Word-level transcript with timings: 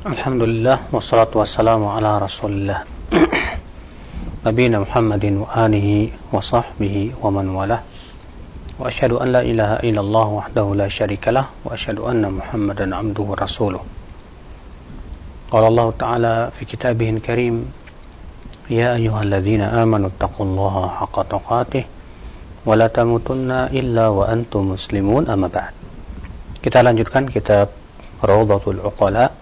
Alhamdulillah 0.00 0.88
wassalatu 0.96 1.44
wassalamu 1.44 1.92
ala 1.92 2.16
Rasulillah. 2.16 2.88
Nabiina 4.48 4.80
Muhammadin 4.80 5.44
wa 5.44 5.52
alihi 5.52 6.08
wa 6.32 6.40
sahbihi 6.40 7.20
wa 7.20 7.28
man 7.28 7.52
walah. 7.52 7.84
Wa 8.80 8.88
ashhadu 8.88 9.20
an 9.20 9.28
la 9.28 9.44
ilaha 9.44 9.76
illallah 9.84 10.26
wahdahu 10.40 10.72
la 10.72 10.88
syarika 10.88 11.28
lah 11.28 11.52
wa 11.52 11.76
ashhadu 11.76 12.08
anna 12.08 12.32
Muhammadan 12.32 12.96
abduhu 12.96 13.36
wa 13.36 13.44
rasuluh. 13.44 13.84
Qala 15.52 15.68
Allah 15.68 15.88
Ta'ala 15.92 16.34
fi 16.48 16.64
kitabihil 16.64 17.20
karim 17.20 17.68
Ya 18.72 18.96
ayyuhalladzina 18.96 19.84
amanu 19.84 20.08
taqullaha 20.16 20.96
haqqa 21.04 21.28
tuqatih 21.28 21.84
wa 22.64 22.72
la 22.72 22.88
tamutunna 22.88 23.68
illa 23.68 24.08
wa 24.08 24.32
antum 24.32 24.72
muslimun 24.72 25.28
amma 25.28 25.52
ba'd. 25.52 25.76
Kita 26.64 26.80
lanjutkan 26.80 27.28
kitab 27.28 27.68
Rawdatul 28.24 28.80
Uqala 28.80 29.39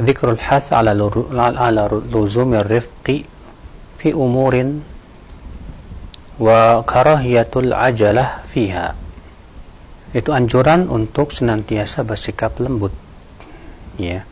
ذكر 0.00 0.26
الحث 0.30 0.74
على 0.74 0.90
على 1.38 1.82
لزوم 2.10 2.50
الرفق 2.54 3.06
في 3.98 4.08
أمور 4.10 4.54
وكراهية 6.40 7.52
العجلة 7.56 8.24
فيها 8.50 8.86
itu 10.14 10.30
anjuran 10.30 10.86
untuk 10.86 11.34
senantiasa 11.34 12.06
bersikap 12.06 12.54
lembut 12.62 12.94
ya 13.98 14.22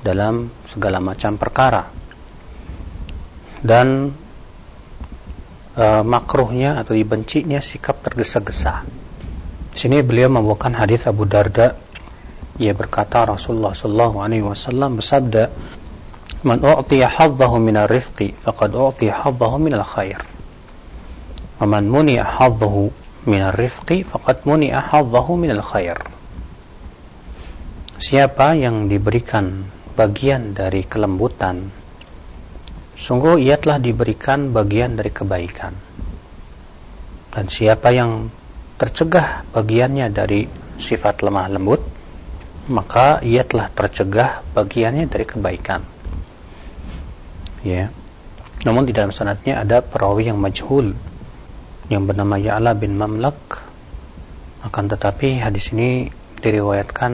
dalam 0.00 0.48
segala 0.64 1.04
macam 1.04 1.36
perkara 1.36 1.84
dan 3.60 4.08
e, 5.76 5.84
makruhnya 6.00 6.80
atau 6.80 6.96
dibencinya 6.96 7.60
sikap 7.60 8.00
tergesa-gesa. 8.00 8.88
Di 9.68 9.76
sini 9.76 10.00
beliau 10.00 10.32
membawakan 10.32 10.80
hadis 10.80 11.04
Abu 11.04 11.28
Darda 11.28 11.76
ia 12.61 12.73
berkata 12.77 13.25
Rasulullah 13.25 13.73
sallallahu 13.73 14.17
alaihi 14.21 14.45
wasallam 14.45 15.01
bersabda 15.01 15.49
Man 16.43 16.59
u'tiya 16.59 17.07
haddahu 17.07 17.55
min 17.55 17.79
ar-rifqi 17.79 18.35
faqad 18.43 18.75
u'tiya 18.75 19.23
haddahu 19.23 19.63
min 19.63 19.79
al-khair. 19.79 20.19
Wa 21.55 21.63
man 21.63 21.87
muni'a 21.87 22.35
haddahu 22.35 22.91
min 23.31 23.39
ar-rifqi 23.39 24.03
faqad 24.03 24.43
muni'a 24.43 24.91
haddahu 24.91 25.39
min 25.39 25.55
al-khair. 25.55 25.95
Siapa 27.95 28.59
yang 28.59 28.91
diberikan 28.91 29.63
bagian 29.95 30.51
dari 30.51 30.83
kelembutan 30.83 31.63
sungguh 32.99 33.39
ia 33.39 33.55
telah 33.55 33.79
diberikan 33.79 34.51
bagian 34.51 34.99
dari 34.99 35.15
kebaikan. 35.15 35.71
Dan 37.31 37.45
siapa 37.47 37.87
yang 37.95 38.27
tercegah 38.75 39.47
bagiannya 39.55 40.11
dari 40.11 40.43
sifat 40.75 41.23
lemah 41.23 41.47
lembut 41.55 42.02
maka 42.71 43.19
ia 43.19 43.43
telah 43.43 43.67
tercegah 43.71 44.39
bagiannya 44.55 45.11
dari 45.11 45.25
kebaikan. 45.27 45.83
Ya. 47.63 47.91
Namun 48.63 48.87
di 48.87 48.95
dalam 48.95 49.11
sanatnya 49.11 49.59
ada 49.59 49.83
perawi 49.83 50.31
yang 50.31 50.39
majhul 50.39 50.95
yang 51.91 52.07
bernama 52.07 52.39
Ya'la 52.39 52.71
bin 52.75 52.95
Mamlak. 52.95 53.59
Akan 54.63 54.87
tetapi 54.87 55.43
hadis 55.43 55.75
ini 55.75 56.07
diriwayatkan 56.39 57.11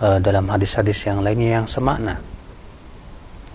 uh, 0.00 0.18
dalam 0.24 0.48
hadis-hadis 0.48 1.04
yang 1.04 1.20
lainnya 1.20 1.60
yang 1.60 1.66
semakna. 1.68 2.16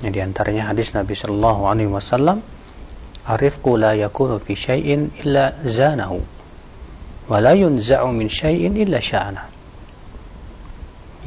Yang 0.05 0.11
di 0.13 0.19
antaranya 0.21 0.69
hadis 0.69 0.93
Nabi 0.93 1.17
sallallahu 1.17 1.61
alaihi 1.65 1.89
wasallam, 1.89 2.45
"Arifqu 3.25 3.73
la 3.73 3.97
yakunu 3.97 4.37
fi 4.37 4.53
syai'in 4.53 5.09
illa 5.25 5.57
zanahu 5.65 6.21
wa 7.29 7.37
la 7.41 7.57
yunza'u 7.57 8.13
min 8.13 8.29
syai'in 8.29 8.77
illa 8.77 9.01
sya'ana." 9.01 9.58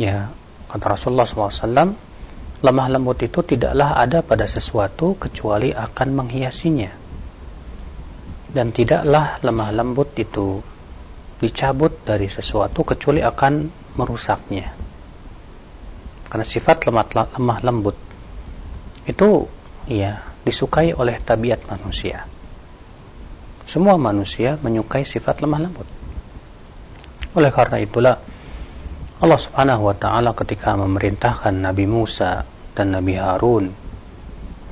Ya 0.01 0.29
kata 0.71 0.97
Rasulullah 0.97 1.29
SAW 1.29 1.93
lemah 2.63 2.89
lembut 2.95 3.19
itu 3.21 3.43
tidaklah 3.43 3.99
ada 3.99 4.23
pada 4.23 4.47
sesuatu 4.47 5.19
kecuali 5.19 5.75
akan 5.75 6.09
menghiasinya. 6.15 6.93
Dan 8.53 8.71
tidaklah 8.71 9.43
lemah 9.43 9.71
lembut 9.75 10.15
itu 10.15 10.63
dicabut 11.43 12.07
dari 12.07 12.31
sesuatu 12.31 12.87
kecuali 12.87 13.19
akan 13.19 13.55
merusaknya. 13.99 14.71
Karena 16.31 16.47
sifat 16.47 16.89
lemah, 16.89 17.59
lembut 17.61 17.97
itu 19.05 19.45
ya 19.91 20.17
disukai 20.47 20.95
oleh 20.95 21.19
tabiat 21.21 21.67
manusia. 21.69 22.25
Semua 23.67 23.99
manusia 23.99 24.57
menyukai 24.63 25.03
sifat 25.03 25.43
lemah 25.43 25.61
lembut. 25.67 25.89
Oleh 27.37 27.51
karena 27.51 27.83
itulah 27.83 28.17
Allah 29.23 29.39
Subhanahu 29.39 29.87
wa 29.87 29.95
taala 29.95 30.35
ketika 30.35 30.75
memerintahkan 30.75 31.55
Nabi 31.55 31.87
Musa 31.87 32.43
dan 32.75 32.91
Nabi 32.91 33.15
Harun 33.15 33.71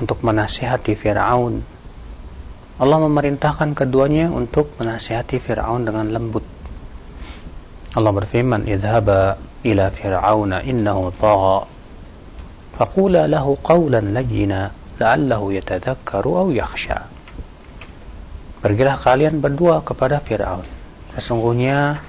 untuk 0.02 0.18
menasihati 0.26 0.98
Firaun 0.98 1.62
Allah 2.82 2.98
memerintahkan 2.98 3.78
keduanya 3.78 4.26
untuk 4.26 4.74
menasihati 4.74 5.38
Firaun 5.38 5.86
dengan 5.86 6.10
lembut. 6.10 6.42
Allah 7.94 8.10
berfirman 8.10 8.66
idhaba 8.66 9.38
ila 9.62 9.86
fir'auna 9.92 10.66
innahu 10.66 11.14
tagha. 11.14 11.70
Faqula 12.74 13.30
lahu 13.30 13.54
qawlan 13.62 14.16
layyina 14.16 14.72
la'allahu 14.98 15.54
yatadhakkaru 15.60 16.30
aw 16.42 16.46
yakhsha. 16.50 17.06
Pergilah 18.66 18.98
kalian 18.98 19.38
berdua 19.38 19.84
kepada 19.86 20.18
Firaun. 20.18 20.66
Sesungguhnya 21.14 22.02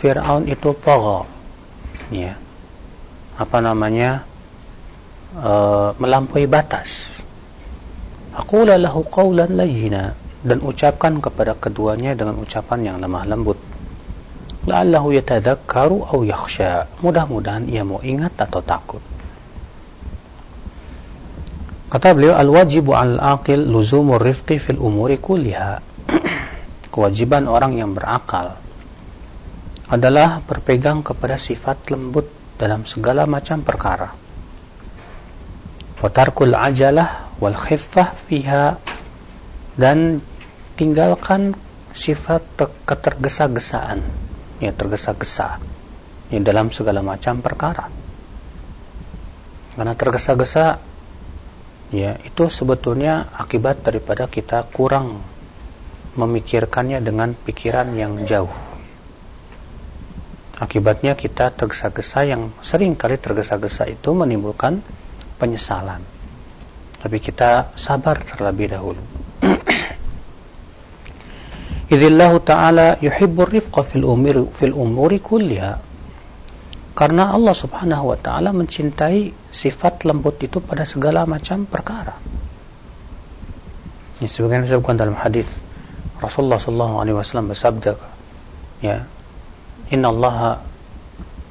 Firaun 0.00 0.48
itu 0.48 0.72
tagha 0.80 1.41
ya 2.12 2.34
apa 3.36 3.58
namanya? 3.64 4.24
E, 5.32 5.52
melampaui 5.96 6.44
batas. 6.44 7.08
Aku 8.32 8.64
lahu 8.64 9.04
qawlan 9.12 9.56
layyina 9.56 10.16
dan 10.40 10.58
ucapkan 10.64 11.20
kepada 11.20 11.52
keduanya 11.56 12.16
dengan 12.16 12.40
ucapan 12.40 12.80
yang 12.80 12.96
lemah 13.00 13.24
lembut. 13.28 13.58
La'allahu 14.64 15.12
yatadzakkaru 15.12 16.14
aw 16.14 16.18
yakhsha. 16.22 16.86
Mudah-mudahan 17.02 17.66
ia 17.68 17.82
mau 17.84 18.00
ingat 18.00 18.32
atau 18.40 18.62
takut. 18.62 19.02
Kata 21.92 22.16
beliau 22.16 22.32
al-wajibu 22.32 22.96
al-aqil 22.96 23.68
luzumur 23.68 24.22
rifqi 24.22 24.56
fil 24.56 24.80
umuri 24.80 25.20
kulliha. 25.20 25.76
Kewajiban 26.92 27.44
orang 27.44 27.76
yang 27.76 27.92
berakal 27.92 28.61
adalah 29.92 30.40
berpegang 30.40 31.04
kepada 31.04 31.36
sifat 31.36 31.92
lembut 31.92 32.24
dalam 32.56 32.88
segala 32.88 33.28
macam 33.28 33.60
perkara. 33.60 34.08
Watarkul 36.00 36.56
ajalah 36.56 37.36
wal 37.36 37.52
khiffah 37.52 38.16
fiha 38.24 38.80
dan 39.76 40.24
tinggalkan 40.80 41.52
sifat 41.92 42.40
ketergesa-gesaan. 42.88 44.00
Ya 44.64 44.72
tergesa-gesa. 44.72 45.60
Ya, 46.32 46.40
dalam 46.40 46.72
segala 46.72 47.04
macam 47.04 47.44
perkara. 47.44 47.92
Karena 49.76 49.92
tergesa-gesa 49.92 50.80
ya 51.92 52.16
itu 52.24 52.48
sebetulnya 52.48 53.28
akibat 53.36 53.84
daripada 53.84 54.24
kita 54.24 54.64
kurang 54.72 55.20
memikirkannya 56.16 57.04
dengan 57.04 57.36
pikiran 57.36 57.92
yang 57.92 58.24
jauh 58.24 58.71
Akibatnya 60.62 61.18
kita 61.18 61.50
tergesa-gesa 61.50 62.22
yang 62.22 62.54
sering 62.62 62.94
kali 62.94 63.18
tergesa-gesa 63.18 63.90
itu 63.90 64.14
menimbulkan 64.14 64.78
penyesalan. 65.34 65.98
Tapi 67.02 67.18
kita 67.18 67.74
sabar 67.74 68.22
terlebih 68.22 68.70
dahulu. 68.70 69.02
Idzillahu 71.92 72.46
ta'ala 72.46 73.02
yuhibbur 73.02 73.50
rifqa 73.50 73.82
fil 73.82 74.06
umuri 74.06 74.46
fil 74.54 74.70
umuri 74.70 75.18
kulliha. 75.18 75.74
Karena 76.94 77.34
Allah 77.34 77.56
Subhanahu 77.58 78.14
wa 78.14 78.18
taala 78.22 78.54
mencintai 78.54 79.34
sifat 79.50 80.06
lembut 80.06 80.38
itu 80.46 80.62
pada 80.62 80.86
segala 80.86 81.26
macam 81.26 81.66
perkara. 81.66 82.14
Ini 84.22 84.30
sebagaimana 84.30 84.70
disebutkan 84.70 84.94
dalam 84.94 85.18
hadis 85.18 85.58
Rasulullah 86.22 86.62
sallallahu 86.62 86.94
alaihi 87.02 87.16
wasallam 87.18 87.50
bersabda 87.50 87.92
ya 88.78 89.02
Inna 89.92 90.08
Allah 90.08 90.56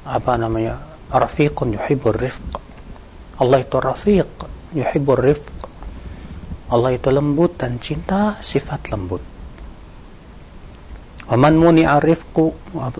apa 0.02 0.32
namanya 0.34 0.82
rafiqun 1.14 1.78
yuhibbur 1.78 2.18
rifq. 2.18 2.58
Allah 3.38 3.58
itu 3.62 3.76
rafiq 3.78 4.30
yuhibbur 4.74 5.22
rifq. 5.22 5.46
Allah 6.74 6.90
itu 6.96 7.08
lembut 7.14 7.54
dan 7.54 7.78
cinta 7.78 8.42
sifat 8.42 8.90
lembut. 8.90 9.22
Waman 11.32 11.54
muni'a 11.54 12.02
rifqu 12.02 12.50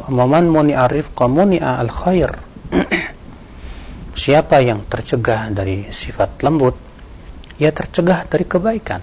Waman 0.08 0.46
muni'a 0.46 0.86
rifqa 0.86 1.26
muni'a 1.26 1.82
al 1.82 1.90
khair 1.90 2.30
Siapa 4.22 4.62
yang 4.62 4.86
tercegah 4.86 5.50
dari 5.50 5.90
sifat 5.90 6.40
lembut 6.46 6.72
Ia 7.58 7.74
tercegah 7.74 8.24
dari 8.30 8.46
kebaikan. 8.46 9.02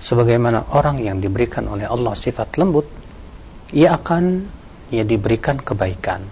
Sebagaimana 0.00 0.72
orang 0.72 0.96
yang 1.04 1.20
diberikan 1.20 1.68
oleh 1.68 1.84
Allah 1.84 2.16
sifat 2.16 2.56
lembut 2.56 2.88
Ia 3.76 3.94
akan 4.00 4.24
ia 4.90 5.06
diberikan 5.06 5.58
kebaikan. 5.58 6.22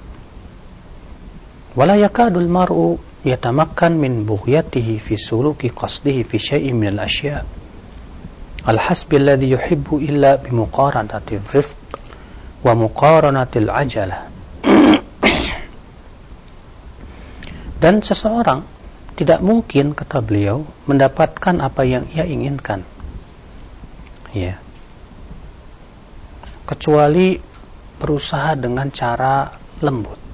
Wala 1.78 1.94
yakadul 1.94 2.50
mar'u 2.50 2.98
yatamakkan 3.22 3.94
min 3.94 4.26
bughyatihi 4.26 4.98
fi 4.98 5.14
suluki 5.14 5.70
qasdihi 5.70 6.26
fi 6.26 6.36
syai'in 6.38 6.74
min 6.74 6.90
al-asya' 6.94 7.42
al-hasbi 8.66 9.16
alladhi 9.16 9.54
yuhibbu 9.54 10.02
illa 10.02 10.36
bimuqaranati 10.36 11.38
rifq 11.54 11.76
wa 12.66 12.74
muqaranati 12.74 13.58
al-ajalah 13.62 14.20
dan 17.82 18.02
seseorang 18.02 18.78
tidak 19.18 19.42
mungkin 19.42 19.98
kata 19.98 20.22
beliau 20.22 20.62
mendapatkan 20.86 21.58
apa 21.58 21.82
yang 21.82 22.06
ia 22.14 22.22
inginkan. 22.22 22.86
Ya. 24.30 24.62
Kecuali 26.62 27.34
berusaha 27.98 28.54
dengan 28.54 28.88
cara 28.94 29.50
lembut 29.82 30.28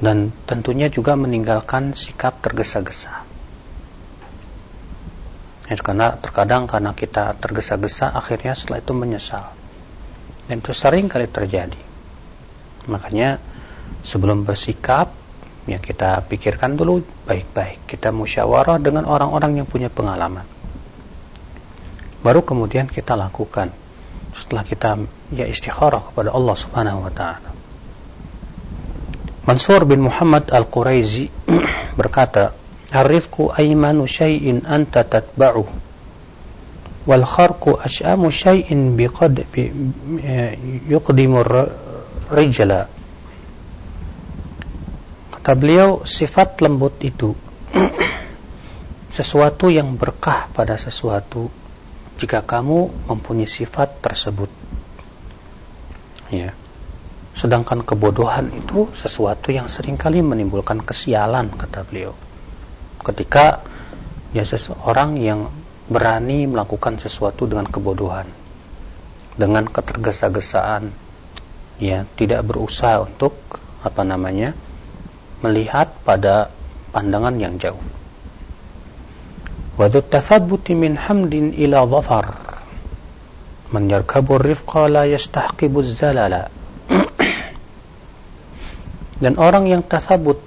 dan 0.00 0.32
tentunya 0.48 0.88
juga 0.88 1.12
meninggalkan 1.12 1.92
sikap 1.92 2.40
tergesa-gesa. 2.40 3.28
Ya, 5.68 5.76
karena 5.78 6.16
terkadang 6.18 6.66
karena 6.66 6.96
kita 6.96 7.36
tergesa-gesa 7.38 8.10
akhirnya 8.10 8.56
setelah 8.56 8.80
itu 8.82 8.92
menyesal. 8.96 9.44
Dan 10.48 10.64
itu 10.64 10.74
sering 10.74 11.06
kali 11.06 11.30
terjadi. 11.30 11.78
Makanya 12.90 13.38
sebelum 14.02 14.42
bersikap 14.42 15.14
ya 15.68 15.78
kita 15.78 16.26
pikirkan 16.26 16.74
dulu 16.74 17.04
baik-baik. 17.28 17.86
Kita 17.86 18.10
musyawarah 18.10 18.82
dengan 18.82 19.06
orang-orang 19.06 19.62
yang 19.62 19.68
punya 19.68 19.92
pengalaman. 19.92 20.48
Baru 22.24 22.42
kemudian 22.42 22.90
kita 22.90 23.14
lakukan 23.14 23.70
setelah 24.50 24.66
kita 24.66 24.98
ya 25.30 25.46
istikharah 25.46 26.02
kepada 26.10 26.34
Allah 26.34 26.58
Subhanahu 26.58 27.06
wa 27.06 27.12
taala. 27.14 27.54
Mansur 29.46 29.86
bin 29.86 30.02
Muhammad 30.02 30.50
Al-Quraizi 30.50 31.30
berkata, 32.02 32.50
"Ar-rifqu 32.90 33.54
aymanu 33.54 34.10
syai'in 34.10 34.66
anta 34.66 35.06
tatba'u 35.06 35.62
wal 37.06 37.22
kharqu 37.30 37.78
ash'amu 37.78 38.26
syai'in 38.34 38.98
biqad 38.98 39.38
bi, 39.54 39.70
yuqdimu 40.90 41.38
rijla." 42.34 42.90
Kata 45.30 45.52
beliau, 45.54 46.02
sifat 46.02 46.58
lembut 46.58 46.98
itu 47.06 47.38
sesuatu 49.14 49.70
yang 49.70 49.94
berkah 49.94 50.50
pada 50.50 50.74
sesuatu 50.74 51.59
jika 52.20 52.44
kamu 52.44 53.08
mempunyai 53.08 53.48
sifat 53.48 54.04
tersebut. 54.04 54.52
Ya. 56.28 56.52
Sedangkan 57.32 57.80
kebodohan 57.80 58.52
itu 58.52 58.92
sesuatu 58.92 59.48
yang 59.48 59.72
sering 59.72 59.96
kali 59.96 60.20
menimbulkan 60.20 60.84
kesialan, 60.84 61.48
kata 61.56 61.88
beliau. 61.88 62.12
Ketika 63.00 63.64
ya 64.36 64.44
seseorang 64.44 65.16
yang 65.16 65.48
berani 65.88 66.44
melakukan 66.44 67.00
sesuatu 67.00 67.48
dengan 67.48 67.64
kebodohan, 67.64 68.28
dengan 69.40 69.64
ketergesa-gesaan, 69.64 70.92
ya 71.80 72.04
tidak 72.20 72.44
berusaha 72.44 73.00
untuk 73.00 73.32
apa 73.80 74.04
namanya 74.04 74.52
melihat 75.40 75.88
pada 76.04 76.52
pandangan 76.92 77.40
yang 77.40 77.56
jauh. 77.56 77.99
Wadut 79.78 80.06
tathabuti 80.10 80.74
min 80.74 80.98
hamdin 80.98 81.54
ila 81.54 81.86
dhafar 81.86 82.26
man 83.70 83.86
yarkabu 83.86 84.38
rifqa 84.42 84.90
la 84.90 85.06
yastahqibu 85.06 85.78
zalala 85.86 86.50
dan 89.22 89.38
orang 89.38 89.70
yang 89.70 89.82
tasabut 89.86 90.42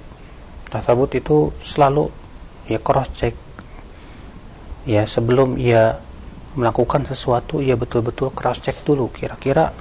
tasabut 0.67 1.07
itu 1.15 1.55
selalu 1.63 2.11
ya 2.67 2.83
cross 2.83 3.07
check 3.15 3.35
ya 4.83 5.07
sebelum 5.07 5.55
ia 5.55 5.95
melakukan 6.59 7.07
sesuatu 7.07 7.63
ia 7.63 7.79
betul-betul 7.79 8.35
cross 8.35 8.59
check 8.59 8.83
dulu 8.83 9.07
kira-kira 9.09 9.71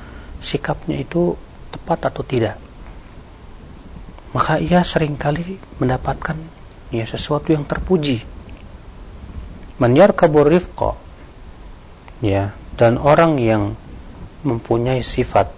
sikapnya 0.42 0.98
itu 0.98 1.36
tepat 1.72 2.12
atau 2.12 2.22
tidak. 2.26 2.56
Maka 4.32 4.56
ia 4.60 4.80
sering 4.80 5.16
kali 5.16 5.60
mendapatkan 5.76 6.36
ya 6.88 7.04
sesuatu 7.04 7.52
yang 7.52 7.64
terpuji 7.68 8.24
kabur 9.78 10.48
rifqa 10.48 10.96
ya 12.24 12.52
dan 12.76 12.98
orang 12.98 13.38
yang 13.38 13.62
mempunyai 14.42 15.00
sifat 15.00 15.48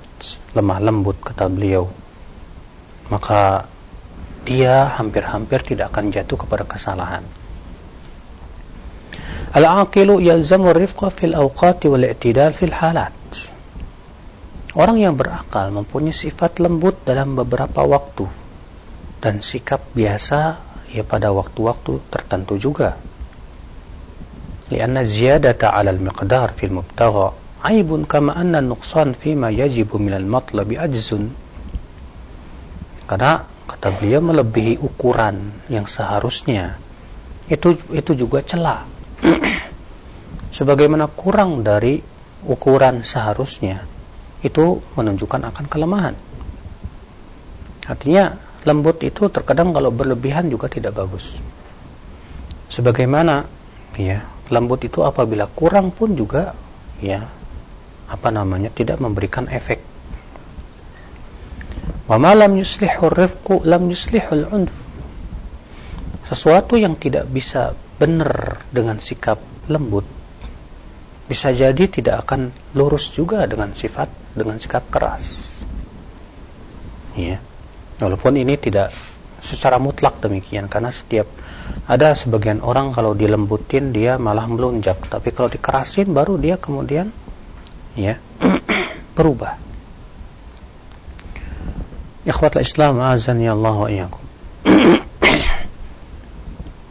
lemah 0.54 0.78
lembut 0.82 1.18
kata 1.22 1.48
beliau 1.48 1.88
maka 3.08 3.68
dia 4.44 4.88
hampir-hampir 5.00 5.64
tidak 5.64 5.92
akan 5.92 6.12
jatuh 6.12 6.36
kepada 6.44 6.64
kesalahan. 6.68 7.24
Al-aqilu 9.56 10.20
yalzamu 10.20 10.76
rifqa 10.76 11.08
fil 11.08 11.32
awqati 11.32 11.88
wal 11.88 12.04
i'tidal 12.04 12.52
fil 12.52 12.74
halat. 12.76 13.14
Orang 14.74 14.98
yang 14.98 15.14
berakal 15.14 15.70
mempunyai 15.70 16.12
sifat 16.12 16.58
lembut 16.58 17.06
dalam 17.06 17.38
beberapa 17.38 17.86
waktu 17.86 18.26
dan 19.22 19.40
sikap 19.40 19.80
biasa 19.94 20.58
ya 20.90 21.06
pada 21.06 21.30
waktu-waktu 21.30 22.02
tertentu 22.10 22.58
juga. 22.58 22.98
Lianna 24.72 25.04
ziyadata 25.04 25.76
'ala 25.76 25.92
al-miqdar 25.92 26.56
fil 26.56 26.72
mubtagha 26.72 27.32
aibun 27.64 28.08
kama 28.08 28.32
anna 28.36 28.64
nuqsan 28.64 29.12
fima 29.12 29.52
yajibu 29.52 30.00
min 30.00 30.16
al-matlabi 30.16 30.76
ajzun 30.80 31.32
karena 33.04 33.44
kata 33.68 33.88
beliau 34.00 34.24
melebihi 34.24 34.80
ukuran 34.80 35.68
yang 35.68 35.84
seharusnya. 35.84 36.80
Itu 37.44 37.76
itu 37.92 38.16
juga 38.16 38.40
celah. 38.40 38.80
Sebagaimana 40.56 41.12
kurang 41.12 41.60
dari 41.60 42.00
ukuran 42.48 43.04
seharusnya 43.04 43.84
itu 44.40 44.80
menunjukkan 44.96 45.52
akan 45.52 45.64
kelemahan. 45.68 46.16
Artinya 47.84 48.32
lembut 48.64 49.04
itu 49.04 49.28
terkadang 49.28 49.76
kalau 49.76 49.92
berlebihan 49.92 50.48
juga 50.48 50.68
tidak 50.68 50.96
bagus. 50.96 51.36
Sebagaimana 52.72 53.44
ya 54.00 54.24
lembut 54.52 54.84
itu 54.84 55.00
apabila 55.00 55.48
kurang 55.48 55.92
pun 55.94 56.12
juga 56.12 56.52
ya 57.00 57.24
apa 58.04 58.28
namanya 58.28 58.68
tidak 58.68 59.00
memberikan 59.00 59.48
efek. 59.48 59.80
Sesuatu 66.24 66.76
yang 66.76 66.96
tidak 67.00 67.28
bisa 67.32 67.72
benar 67.96 68.60
dengan 68.68 69.00
sikap 69.00 69.40
lembut 69.68 70.04
bisa 71.24 71.48
jadi 71.56 71.88
tidak 71.88 72.28
akan 72.28 72.52
lurus 72.76 73.08
juga 73.16 73.48
dengan 73.48 73.72
sifat 73.72 74.36
dengan 74.36 74.60
sikap 74.60 74.84
keras. 74.92 75.40
Ya. 77.16 77.40
Walaupun 77.96 78.36
ini 78.36 78.58
tidak 78.60 78.92
secara 79.44 79.76
mutlak 79.76 80.24
demikian. 80.24 80.66
Karena 80.66 80.88
setiap 80.88 81.28
ada 81.84 82.16
sebagian 82.16 82.64
orang 82.64 82.96
kalau 82.96 83.12
dilembutin 83.12 83.92
dia 83.92 84.16
malah 84.16 84.48
melunjak 84.48 85.04
tapi 85.04 85.36
kalau 85.36 85.52
dikerasin 85.52 86.08
baru 86.16 86.40
dia 86.40 86.56
kemudian 86.56 87.12
ya 87.92 88.16
berubah. 89.16 89.60
Ikhwatul 92.24 92.64
islam 92.64 93.04
azani 93.04 93.44
Allah 93.44 93.76
wa 93.76 93.88
iyyakum. 93.92 94.24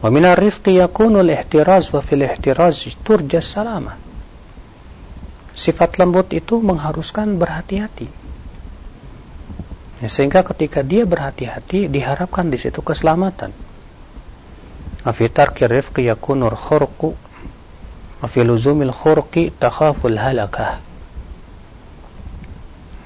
Wa 0.04 0.12
min 0.12 0.28
ar-rifqi 0.28 0.84
yakunu 0.84 1.24
al-ihtiraz 1.24 1.96
wa 1.96 2.04
fil 2.04 2.28
ihtiraz 2.28 2.92
turja 3.08 3.40
salama. 3.40 3.96
Sifat 5.56 5.96
lembut 5.96 6.36
itu 6.36 6.60
mengharuskan 6.60 7.40
berhati-hati 7.40 8.12
ya, 10.04 10.12
sehingga 10.12 10.44
ketika 10.44 10.84
dia 10.84 11.08
berhati-hati 11.08 11.88
diharapkan 11.88 12.52
di 12.52 12.60
situ 12.60 12.84
keselamatan 12.84 13.56
afi 15.08 15.26
tarki 15.32 15.64
rifqi 15.64 16.12
yakunur 16.12 16.60
khurqu 16.60 17.16
afi 18.20 18.40
luzumil 18.44 18.92
khurqi 18.92 19.56
takhaful 19.56 20.20
halakah 20.20 20.84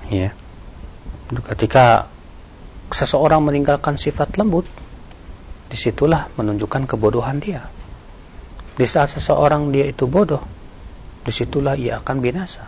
ya 0.10 0.34
ketika 1.30 2.10
seseorang 2.92 3.44
meninggalkan 3.44 4.00
sifat 4.00 4.40
lembut, 4.40 4.68
di 5.68 5.76
situlah 5.76 6.32
menunjukkan 6.40 6.88
kebodohan 6.88 7.38
dia. 7.44 7.68
Di 8.78 8.86
saat 8.88 9.12
seseorang 9.18 9.74
dia 9.74 9.90
itu 9.90 10.08
bodoh, 10.08 10.44
di 11.26 11.32
situlah 11.34 11.76
ia 11.76 12.00
akan 12.00 12.18
binasa. 12.22 12.64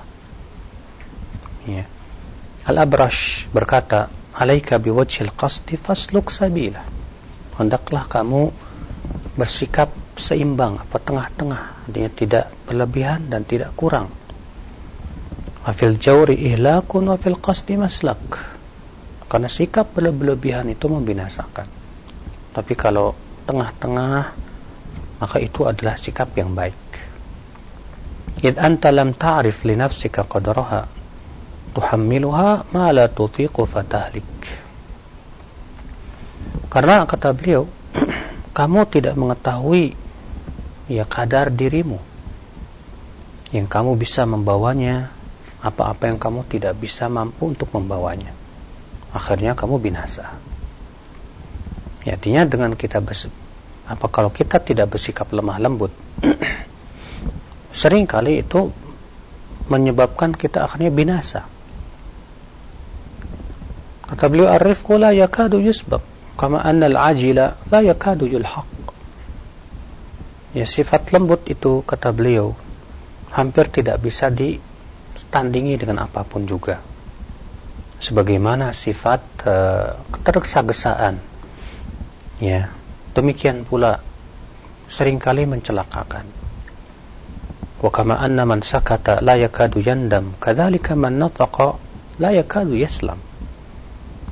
Ya. 1.69 1.85
Al-Abrash 2.67 3.47
berkata, 3.53 4.11
"Alaika 4.39 4.79
biwajhil 4.79 5.35
qasdi 5.35 5.75
fasluk 5.75 6.31
sabila." 6.31 6.79
Hendaklah 7.59 8.07
kamu 8.07 8.47
bersikap 9.35 9.91
seimbang, 10.15 10.79
apa 10.79 10.95
tengah-tengah, 10.99 11.91
dia 11.91 12.07
tidak 12.07 12.51
berlebihan 12.63 13.27
dan 13.27 13.43
tidak 13.43 13.75
kurang. 13.75 14.07
Wa 15.63 15.71
fil 15.75 15.99
jawri 15.99 16.39
ihlakun 16.39 17.11
wa 17.11 17.19
fil 17.19 17.35
qasdi 17.35 17.75
maslak. 17.75 18.19
Karena 19.29 19.51
sikap 19.51 19.93
berlebihan 19.93 20.71
itu 20.71 20.89
membinasakan. 20.89 21.67
Tapi 22.49 22.73
kalau 22.73 23.13
tengah-tengah 23.45 24.39
maka 25.19 25.37
itu 25.37 25.67
adalah 25.67 25.99
sikap 25.99 26.31
yang 26.39 26.55
baik. 26.55 26.79
Id 28.39 28.55
anta 28.55 28.89
lam 28.89 29.13
ta'rif 29.19 29.67
li 29.67 29.75
nafsika 29.75 30.23
qadraha 30.23 30.98
tuhammiluha 31.79 32.75
ma 32.75 32.91
la 32.91 33.07
tutiqu 33.07 33.63
fatahlik. 33.63 34.27
Karena 36.67 37.07
kata 37.07 37.31
beliau 37.31 37.63
kamu 38.57 38.79
tidak 38.91 39.15
mengetahui 39.15 39.95
ya 40.91 41.07
kadar 41.07 41.47
dirimu. 41.47 41.97
Yang 43.55 43.67
kamu 43.71 43.95
bisa 43.95 44.27
membawanya 44.27 45.09
apa-apa 45.63 46.11
yang 46.11 46.19
kamu 46.19 46.45
tidak 46.51 46.75
bisa 46.77 47.07
mampu 47.07 47.49
untuk 47.55 47.71
membawanya. 47.71 48.35
Akhirnya 49.15 49.57
kamu 49.57 49.81
binasa. 49.81 50.37
Ya, 52.05 52.13
artinya 52.13 52.45
dengan 52.45 52.75
kita 52.77 53.01
apa 53.89 54.05
kalau 54.13 54.29
kita 54.29 54.61
tidak 54.61 54.93
bersikap 54.93 55.25
lemah 55.33 55.57
lembut 55.57 55.89
sering 57.81 58.05
kali 58.05 58.45
itu 58.45 58.69
menyebabkan 59.65 60.31
kita 60.31 60.63
akhirnya 60.63 60.93
binasa 60.93 61.49
kata 64.09 64.25
beliau 64.25 64.49
arifku 64.49 64.97
la 64.97 65.13
yakadu 65.13 65.61
yusbak 65.61 66.01
kama 66.33 66.65
anna 66.65 66.89
al-ajila 66.89 67.61
la 67.69 67.79
yakadu 67.85 68.25
yulhaq. 68.25 68.65
Ya 70.57 70.65
sifat 70.65 71.13
lembut 71.13 71.45
itu 71.45 71.85
kata 71.85 72.09
beliau 72.09 72.57
hampir 73.37 73.69
tidak 73.69 74.01
bisa 74.01 74.33
ditandingi 74.33 75.77
dengan 75.77 76.09
apa 76.09 76.25
pun 76.25 76.49
juga. 76.49 76.81
Sebagaimana 78.01 78.73
sifat 78.73 79.21
uh, 79.45 79.93
ketergesa-gesaan. 80.09 81.21
Ya 82.41 82.73
demikian 83.13 83.61
pula 83.61 84.01
sering 84.89 85.21
kali 85.21 85.45
mencelakakan. 85.45 86.25
Wa 87.77 87.91
kama 87.93 88.17
anna 88.17 88.41
man 88.47 88.65
sakata 88.65 89.21
la 89.21 89.37
yakadu 89.37 89.85
yandam 89.85 90.33
kadzalika 90.41 90.97
man 90.97 91.21
nataqa 91.21 91.77
la 92.17 92.33
yakadu 92.33 92.73
yaslam 92.73 93.28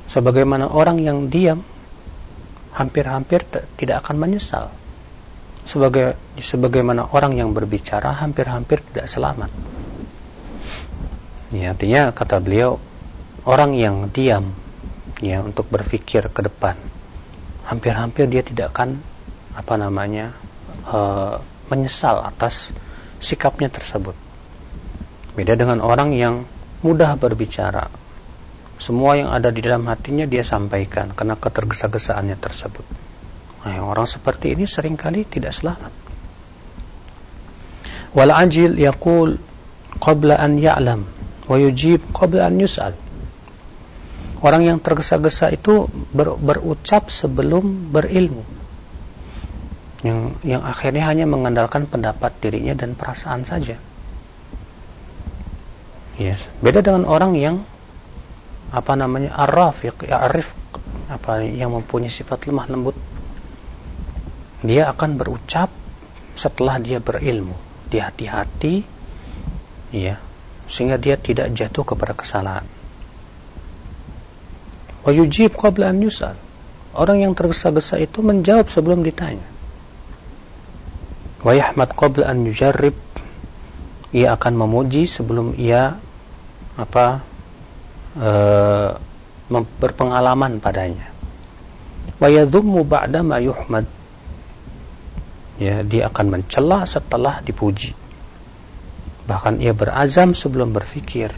sebagaimana 0.08 0.72
orang 0.72 0.98
yang 0.98 1.28
diam 1.28 1.60
hampir-hampir 2.74 3.44
tidak 3.76 4.02
akan 4.02 4.16
menyesal 4.16 4.72
sebagai 5.68 6.16
sebagaimana 6.40 7.12
orang 7.12 7.36
yang 7.36 7.52
berbicara 7.52 8.16
hampir-hampir 8.24 8.80
tidak 8.88 9.04
selamat. 9.04 9.52
Ya, 11.52 11.76
artinya 11.76 12.08
kata 12.08 12.40
beliau 12.40 12.80
orang 13.44 13.76
yang 13.76 14.08
diam 14.08 14.56
ya 15.20 15.44
untuk 15.44 15.68
berpikir 15.68 16.32
ke 16.32 16.40
depan 16.40 16.76
hampir-hampir 17.68 18.24
dia 18.32 18.40
tidak 18.40 18.72
akan 18.72 18.96
apa 19.52 19.74
namanya 19.76 20.32
uh, 20.88 21.36
menyesal 21.68 22.24
atas 22.24 22.72
sikapnya 23.20 23.68
tersebut. 23.68 24.16
Beda 25.36 25.52
dengan 25.52 25.84
orang 25.84 26.16
yang 26.16 26.48
mudah 26.80 27.14
berbicara. 27.20 28.07
Semua 28.78 29.18
yang 29.18 29.34
ada 29.34 29.50
di 29.50 29.58
dalam 29.58 29.82
hatinya 29.90 30.22
dia 30.22 30.46
sampaikan 30.46 31.10
karena 31.10 31.34
ketergesa-gesaannya 31.34 32.38
tersebut. 32.38 32.86
Nah, 33.66 33.82
orang 33.82 34.06
seperti 34.06 34.54
ini 34.54 34.70
sering 34.70 34.94
kali 34.94 35.26
tidak 35.26 35.50
selamat. 35.50 35.90
Wal 38.14 38.32
ajil 38.32 38.78
yaqul 38.78 39.34
qabla 39.98 40.38
an 40.38 40.62
ya'lam 40.62 41.02
wa 41.50 41.56
yujib 41.58 42.14
qabla 42.14 42.46
an 42.46 42.54
yus'al. 42.62 42.94
Orang 44.38 44.62
yang 44.62 44.78
tergesa-gesa 44.78 45.50
itu 45.50 45.90
ber, 46.14 46.38
berucap 46.38 47.10
sebelum 47.10 47.90
berilmu. 47.90 48.46
Yang 50.06 50.38
yang 50.46 50.62
akhirnya 50.62 51.10
hanya 51.10 51.26
mengandalkan 51.26 51.90
pendapat 51.90 52.30
dirinya 52.38 52.78
dan 52.78 52.94
perasaan 52.94 53.42
saja. 53.42 53.74
Yes. 56.14 56.38
Beda 56.62 56.78
dengan 56.78 57.02
orang 57.10 57.34
yang 57.34 57.66
apa 58.68 58.92
namanya 58.92 59.32
arrafiq, 59.32 60.04
ya 60.04 60.28
arif 60.28 60.52
apa 61.08 61.40
yang 61.40 61.72
mempunyai 61.72 62.12
sifat 62.12 62.48
lemah 62.48 62.68
lembut. 62.68 62.96
Dia 64.60 64.92
akan 64.92 65.16
berucap 65.16 65.72
setelah 66.36 66.76
dia 66.76 67.00
berilmu. 67.00 67.56
Dia 67.88 68.12
hati-hati 68.12 68.84
ya 69.96 70.20
sehingga 70.68 71.00
dia 71.00 71.16
tidak 71.16 71.48
jatuh 71.56 71.82
kepada 71.82 72.12
kesalahan. 72.12 72.66
Wa 75.00 75.10
yujib 75.10 75.56
qabla 75.56 75.88
an 75.88 76.04
yusal. 76.04 76.36
Orang 76.92 77.24
yang 77.24 77.32
tergesa-gesa 77.32 77.96
itu 77.96 78.20
menjawab 78.20 78.68
sebelum 78.68 79.00
ditanya. 79.00 79.48
Wa 81.40 81.56
yahmad 81.56 81.96
qabla 81.96 82.28
an 82.28 82.44
yujarrib. 82.44 82.92
Ia 84.12 84.36
akan 84.36 84.52
memuji 84.56 85.08
sebelum 85.08 85.56
ia 85.56 85.96
apa 86.76 87.27
e, 88.16 88.30
berpengalaman 89.80 90.60
padanya. 90.60 91.08
Wa 92.20 92.28
yadhummu 92.28 92.84
ba'da 92.84 93.20
ma 93.24 93.40
yuhmad. 93.40 93.84
Ya 95.58 95.82
dia 95.82 96.06
akan 96.08 96.38
mencela 96.38 96.86
setelah 96.86 97.42
dipuji. 97.42 97.92
Bahkan 99.26 99.60
ia 99.60 99.74
berazam 99.74 100.32
sebelum 100.32 100.72
berfikir. 100.72 101.34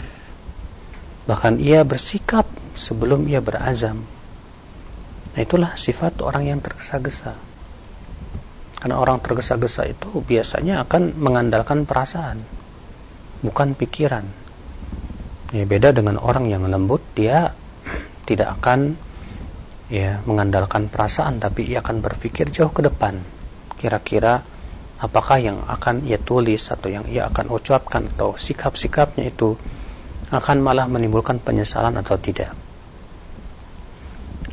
Bahkan 1.26 1.58
ia 1.58 1.82
bersikap 1.82 2.46
sebelum 2.76 3.26
ia 3.26 3.40
berazam. 3.40 4.04
Nah 5.30 5.40
itulah 5.40 5.72
sifat 5.74 6.20
orang 6.20 6.52
yang 6.52 6.60
tergesa-gesa. 6.60 7.32
Karena 8.80 8.96
orang 8.96 9.20
tergesa-gesa 9.20 9.88
itu 9.88 10.20
biasanya 10.24 10.84
akan 10.84 11.16
mengandalkan 11.20 11.84
perasaan 11.84 12.40
bukan 13.40 13.72
pikiran 13.72 14.24
ya 15.50 15.64
beda 15.66 15.90
dengan 15.90 16.18
orang 16.18 16.46
yang 16.46 16.66
lembut 16.66 17.02
dia 17.14 17.50
tidak 18.26 18.60
akan 18.60 18.94
ya 19.90 20.22
mengandalkan 20.22 20.86
perasaan 20.86 21.42
tapi 21.42 21.66
ia 21.66 21.82
akan 21.82 21.98
berpikir 21.98 22.54
jauh 22.54 22.70
ke 22.70 22.86
depan 22.86 23.18
kira-kira 23.74 24.38
apakah 25.00 25.40
yang 25.40 25.58
akan 25.64 26.04
ia 26.04 26.20
tulis 26.20 26.68
atau 26.68 26.92
yang 26.92 27.08
ia 27.08 27.26
akan 27.26 27.50
ucapkan 27.56 28.04
atau 28.14 28.36
sikap-sikapnya 28.36 29.32
itu 29.32 29.56
akan 30.30 30.62
malah 30.62 30.86
menimbulkan 30.86 31.42
penyesalan 31.42 31.96
atau 31.98 32.14
tidak. 32.20 32.54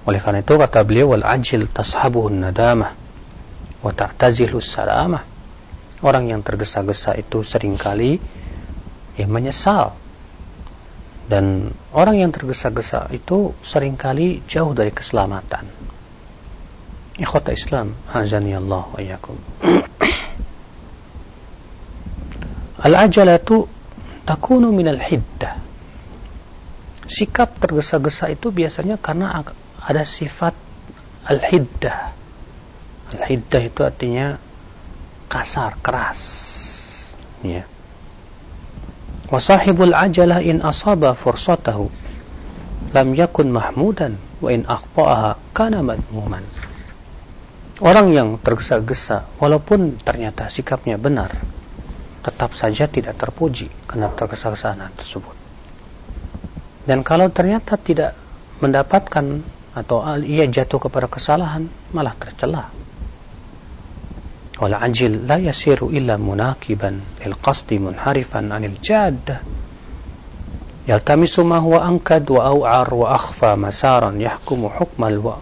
Oleh 0.07 0.23
karena 0.23 0.39
itu 0.41 0.55
kata 0.55 0.81
beliau 0.87 1.13
wal 1.13 1.27
ajil 1.27 1.67
tashabuhun 1.69 2.47
nadamah 2.47 2.91
wa 3.83 3.91
ta'tazilu 3.91 4.57
salamah. 4.63 5.21
Orang 6.01 6.31
yang 6.31 6.41
tergesa-gesa 6.41 7.19
itu 7.19 7.43
sering 7.43 7.75
kali 7.75 8.15
ya 9.19 9.27
menyesal. 9.27 9.93
Dan 11.27 11.67
orang 11.91 12.23
yang 12.23 12.31
tergesa-gesa 12.31 13.11
itu 13.11 13.51
sering 13.59 13.99
kali 13.99 14.39
jauh 14.47 14.71
dari 14.71 14.95
keselamatan. 14.95 15.67
Ikhwata 17.19 17.51
Islam, 17.51 17.91
azani 18.15 18.55
Allah 18.55 18.87
wa 18.87 19.01
yakum. 19.03 19.35
Al-ajalatu 22.87 23.67
takunu 24.23 24.71
minal 24.71 25.03
hiddah. 25.03 25.59
Sikap 27.11 27.59
tergesa-gesa 27.59 28.31
itu 28.31 28.47
biasanya 28.47 28.95
karena 28.95 29.43
ada 29.83 30.03
sifat 30.07 30.55
al-hiddah. 31.27 32.15
Al-hiddah 33.19 33.61
itu 33.67 33.81
artinya 33.83 34.39
kasar, 35.27 35.75
keras. 35.83 36.21
Ya. 37.43 37.67
Wa 39.27 39.39
sahibul 39.43 39.91
ajalah 39.91 40.39
in 40.39 40.63
asaba 40.63 41.11
fursatahu 41.11 41.91
lam 42.95 43.07
yakun 43.11 43.51
mahmudan 43.51 44.15
wa 44.39 44.47
in 44.47 44.63
akhtaaha 44.63 45.35
kana 45.51 45.83
madmuman. 45.83 46.43
Orang 47.77 48.09
yang 48.09 48.41
tergesa-gesa, 48.41 49.37
walaupun 49.37 50.01
ternyata 50.01 50.49
sikapnya 50.49 50.97
benar, 50.97 51.29
tetap 52.25 52.57
saja 52.57 52.89
tidak 52.89 53.13
terpuji 53.21 53.69
karena 53.85 54.09
tergesa-gesaan 54.09 54.81
tersebut. 54.97 55.35
Dan 56.89 57.05
kalau 57.05 57.29
ternyata 57.29 57.77
tidak 57.77 58.17
mendapatkan 58.63 59.45
atau 59.77 60.01
ia 60.25 60.49
jatuh 60.49 60.89
kepada 60.89 61.05
kesalahan, 61.05 61.69
malah 61.93 62.17
tercela. 62.17 62.73
Wal 64.57 64.73
ajil 64.73 65.29
la 65.29 65.37
yasiru 65.37 65.93
illa 65.93 66.17
munakiban 66.17 66.97
lil 67.21 67.35
qasdi 67.37 67.77
munharifan 67.77 68.49
anil 68.49 68.73
jaddah 68.81 69.37
yaltamisu 70.89 71.45
ma 71.45 71.61
huwa 71.61 71.85
ankad 71.85 72.25
wa 72.25 72.41
aw'ar 72.49 72.89
wa 72.89 73.07
akhfa 73.13 73.53
masaran 73.53 74.17
yahkumu 74.17 74.71
hukmal 74.73 75.21
wa 75.21 75.37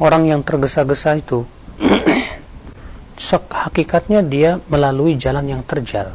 orang 0.00 0.24
yang 0.32 0.40
tergesa-gesa 0.40 1.20
itu 1.20 1.44
hakikatnya 3.66 4.24
dia 4.24 4.56
melalui 4.72 5.14
jalan 5.20 5.58
yang 5.58 5.62
terjal. 5.68 6.10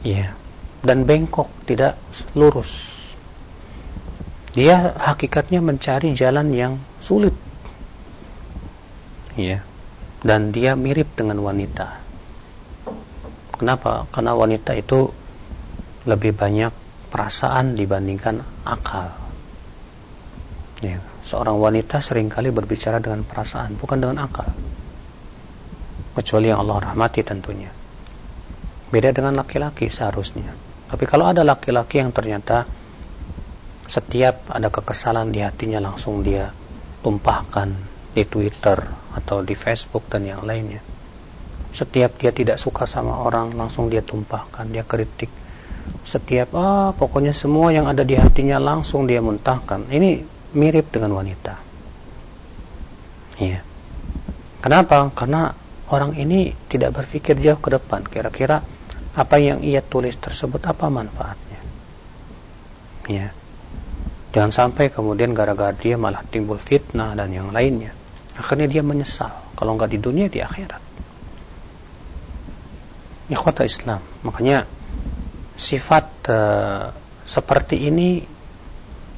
Ya 0.00 0.32
dan 0.80 1.04
bengkok 1.04 1.48
tidak 1.68 2.00
lurus 2.32 2.99
dia 4.52 4.94
hakikatnya 4.98 5.62
mencari 5.62 6.14
jalan 6.14 6.50
yang 6.50 6.72
sulit. 7.02 7.34
Ya 9.38 9.62
dan 10.20 10.52
dia 10.52 10.76
mirip 10.76 11.16
dengan 11.16 11.40
wanita. 11.40 11.96
Kenapa? 13.56 14.08
Karena 14.08 14.32
wanita 14.36 14.72
itu 14.76 15.08
lebih 16.08 16.32
banyak 16.32 16.72
perasaan 17.12 17.76
dibandingkan 17.76 18.40
akal. 18.64 19.08
Ya 20.80 20.96
seorang 21.28 21.60
wanita 21.60 22.00
sering 22.00 22.32
kali 22.32 22.48
berbicara 22.48 23.00
dengan 23.00 23.20
perasaan 23.24 23.76
bukan 23.76 23.98
dengan 24.00 24.24
akal. 24.24 24.48
Kecuali 26.16 26.52
yang 26.52 26.64
Allah 26.64 26.92
rahmati 26.92 27.20
tentunya. 27.24 27.68
Beda 28.90 29.12
dengan 29.14 29.38
laki-laki 29.38 29.86
seharusnya. 29.88 30.52
Tapi 30.90 31.04
kalau 31.06 31.30
ada 31.30 31.46
laki-laki 31.46 32.02
yang 32.02 32.10
ternyata 32.10 32.66
setiap 33.90 34.54
ada 34.54 34.70
kekesalan 34.70 35.34
di 35.34 35.42
hatinya 35.42 35.82
langsung 35.82 36.22
dia 36.22 36.46
tumpahkan 37.02 37.74
di 38.14 38.22
Twitter 38.22 38.78
atau 39.18 39.42
di 39.42 39.58
Facebook 39.58 40.06
dan 40.06 40.30
yang 40.30 40.46
lainnya. 40.46 40.78
Setiap 41.74 42.14
dia 42.22 42.30
tidak 42.30 42.62
suka 42.62 42.86
sama 42.86 43.18
orang 43.26 43.50
langsung 43.58 43.90
dia 43.90 43.98
tumpahkan, 43.98 44.70
dia 44.70 44.86
kritik. 44.86 45.26
Setiap 46.06 46.54
ah 46.54 46.94
pokoknya 46.94 47.34
semua 47.34 47.74
yang 47.74 47.90
ada 47.90 48.06
di 48.06 48.14
hatinya 48.14 48.62
langsung 48.62 49.10
dia 49.10 49.18
muntahkan. 49.18 49.90
Ini 49.90 50.22
mirip 50.54 50.94
dengan 50.94 51.18
wanita. 51.18 51.54
Iya. 53.42 53.58
Kenapa? 54.62 55.02
Karena 55.18 55.50
orang 55.90 56.14
ini 56.14 56.54
tidak 56.70 56.94
berpikir 56.94 57.34
jauh 57.42 57.58
ke 57.58 57.74
depan. 57.74 58.06
Kira-kira 58.06 58.62
apa 59.18 59.36
yang 59.42 59.66
ia 59.66 59.82
tulis 59.82 60.14
tersebut 60.14 60.62
apa 60.62 60.86
manfaatnya? 60.86 61.58
Ya 63.10 63.39
Jangan 64.30 64.52
sampai 64.54 64.94
kemudian 64.94 65.34
gara-gara 65.34 65.74
dia 65.74 65.98
malah 65.98 66.22
timbul 66.30 66.58
fitnah 66.58 67.18
dan 67.18 67.34
yang 67.34 67.50
lainnya. 67.50 67.90
Akhirnya 68.38 68.70
dia 68.70 68.82
menyesal. 68.86 69.30
Kalau 69.58 69.74
nggak 69.74 69.90
di 69.90 69.98
dunia, 69.98 70.30
di 70.30 70.38
akhirat. 70.38 70.82
Ikhwata 73.26 73.66
Islam. 73.66 73.98
Makanya 74.22 74.66
sifat 75.58 76.06
uh, 76.30 76.94
seperti 77.26 77.90
ini 77.90 78.22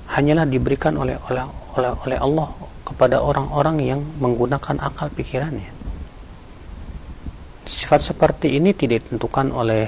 hanyalah 0.09 0.49
diberikan 0.49 0.97
oleh 0.97 1.16
oleh 1.28 1.45
oleh, 1.76 1.90
oleh 2.09 2.19
Allah 2.19 2.49
kepada 2.83 3.21
orang-orang 3.21 3.76
yang 3.85 4.00
menggunakan 4.21 4.81
akal 4.81 5.09
pikirannya. 5.12 5.71
Sifat 7.69 8.00
seperti 8.02 8.59
ini 8.59 8.75
tidak 8.75 9.07
ditentukan 9.07 9.54
oleh 9.54 9.87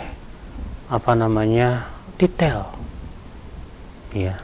apa 0.88 1.12
namanya 1.16 1.90
detail. 2.20 2.70
Ya, 4.14 4.38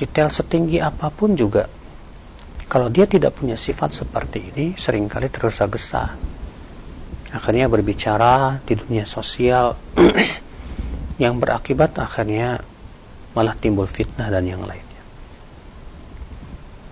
detail 0.00 0.32
setinggi 0.32 0.80
apa 0.80 1.12
pun 1.12 1.36
juga 1.36 1.68
kalau 2.70 2.86
dia 2.86 3.02
tidak 3.04 3.34
punya 3.34 3.58
sifat 3.58 3.90
seperti 3.90 4.54
ini 4.54 4.78
sering 4.78 5.10
kali 5.10 5.26
tergesa-gesa. 5.26 6.14
Akhirnya 7.34 7.66
berbicara 7.66 8.62
di 8.62 8.78
dunia 8.78 9.02
sosial 9.02 9.74
yang 11.22 11.42
berakibat 11.42 11.98
akhirnya 11.98 12.62
malah 13.34 13.58
timbul 13.58 13.90
fitnah 13.90 14.30
dan 14.30 14.46
yang 14.46 14.62
lainnya. 14.62 15.02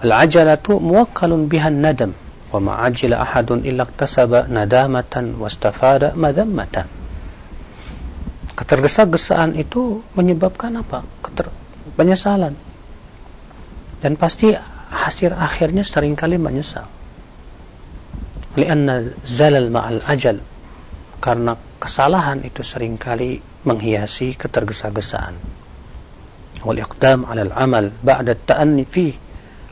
Al-ajalatu 0.02 0.82
muwakkalun 0.82 1.46
bihan 1.46 1.78
nadam 1.78 2.10
wa 2.50 2.58
ma'ajila 2.58 3.22
ahadun 3.22 3.62
illa 3.62 3.86
iktasaba 3.86 4.50
nadamatan 4.50 5.38
wastafada 5.38 6.10
madammatan. 6.18 6.90
Ketergesa-gesaan 8.58 9.54
itu 9.54 10.02
menyebabkan 10.18 10.74
apa? 10.82 11.06
Keter 11.22 11.54
penyesalan 11.94 12.67
dan 13.98 14.14
pasti 14.14 14.54
hasil 14.88 15.34
akhirnya 15.34 15.82
sering 15.82 16.14
kali 16.14 16.38
menyesal. 16.38 16.86
Zalal 19.22 19.70
ma'al 19.70 20.02
ajal. 20.06 20.38
Karena 21.18 21.54
kesalahan 21.78 22.42
itu 22.42 22.62
sering 22.62 22.98
kali 22.98 23.38
menghiasi 23.66 24.38
ketergesa-gesaan. 24.38 25.34
Wal 26.62 26.78
iqdam 26.82 27.26
al-amal 27.26 27.90
ba'da 28.02 28.34
fi 28.86 29.14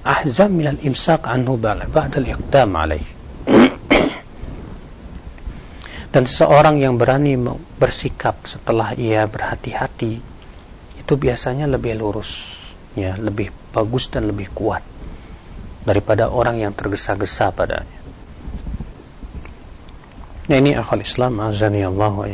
ahzam 0.06 0.54
min 0.54 0.70
al-imsak 0.70 1.26
anhu 1.26 1.58
ba'da 1.58 2.22
al-iqdam 2.22 2.70
'alayh 2.78 3.02
dan 6.14 6.22
seseorang 6.22 6.78
yang 6.78 6.94
berani 6.94 7.34
bersikap 7.74 8.46
setelah 8.46 8.94
ia 8.94 9.26
berhati-hati 9.26 10.22
itu 11.02 11.12
biasanya 11.18 11.66
lebih 11.66 11.98
lurus 11.98 12.62
ya 12.96 13.12
lebih 13.20 13.52
bagus 13.76 14.08
dan 14.08 14.24
lebih 14.26 14.48
kuat 14.56 14.80
daripada 15.84 16.32
orang 16.32 16.64
yang 16.64 16.72
tergesa-gesa 16.72 17.52
padanya. 17.52 18.00
Nah 20.48 20.56
ini 20.56 20.72
akal 20.74 21.04
Islam 21.04 21.38
azani 21.44 21.84
Allah 21.84 22.10
wa 22.10 22.26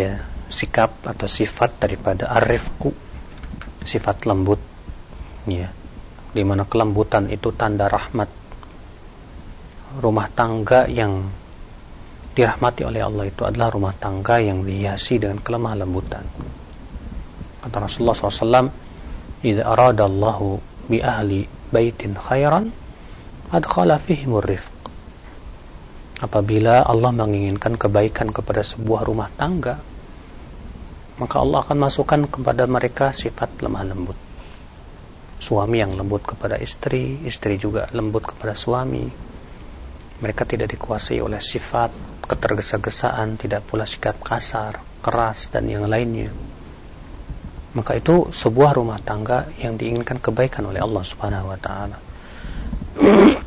ya, 0.00 0.18
sikap 0.48 1.04
atau 1.04 1.28
sifat 1.28 1.78
daripada 1.78 2.32
arifku 2.32 2.90
sifat 3.84 4.24
lembut 4.24 4.58
ya 5.44 5.68
di 6.32 6.42
mana 6.42 6.64
kelembutan 6.64 7.28
itu 7.28 7.52
tanda 7.54 7.86
rahmat. 7.86 8.26
Rumah 9.94 10.26
tangga 10.34 10.90
yang 10.90 11.22
dirahmati 12.34 12.82
oleh 12.82 12.98
Allah 12.98 13.30
itu 13.30 13.46
adalah 13.46 13.70
rumah 13.70 13.94
tangga 13.94 14.42
yang 14.42 14.66
dihiasi 14.66 15.22
dengan 15.22 15.38
kelemah 15.38 15.78
lembutan 15.78 16.26
kata 17.64 17.80
Rasulullah 17.80 18.12
SAW 18.12 18.68
idza 19.40 19.64
arada 19.64 20.04
Allahu 20.04 20.60
bi 20.84 21.00
ahli 21.00 21.48
baitin 21.72 22.12
khairan 22.12 22.68
adkhala 23.48 23.96
rifq. 24.04 24.72
Apabila 26.20 26.84
Allah 26.84 27.10
menginginkan 27.10 27.80
kebaikan 27.80 28.30
kepada 28.30 28.60
sebuah 28.60 29.08
rumah 29.08 29.32
tangga 29.32 29.80
maka 31.14 31.36
Allah 31.40 31.64
akan 31.64 31.78
masukkan 31.78 32.20
kepada 32.28 32.68
mereka 32.68 33.14
sifat 33.14 33.62
lemah 33.64 33.84
lembut. 33.86 34.18
Suami 35.40 35.80
yang 35.80 35.94
lembut 35.96 36.26
kepada 36.26 36.60
istri 36.60 37.22
istri 37.24 37.56
juga 37.56 37.88
lembut 37.96 38.28
kepada 38.28 38.52
suami. 38.52 39.08
Mereka 40.20 40.42
tidak 40.46 40.74
dikuasai 40.76 41.18
oleh 41.20 41.40
sifat 41.40 42.14
ketergesa-gesaan 42.24 43.36
tidak 43.36 43.68
pula 43.68 43.84
sikap 43.84 44.16
kasar 44.24 44.80
keras 45.04 45.52
dan 45.52 45.68
yang 45.68 45.84
lainnya 45.84 46.32
maka 47.74 47.98
itu 47.98 48.30
sebuah 48.30 48.78
rumah 48.78 49.02
tangga 49.02 49.50
yang 49.58 49.74
diinginkan 49.74 50.22
kebaikan 50.22 50.70
oleh 50.70 50.78
Allah 50.78 51.02
Subhanahu 51.02 51.50
wa 51.50 51.58
taala. 51.58 51.98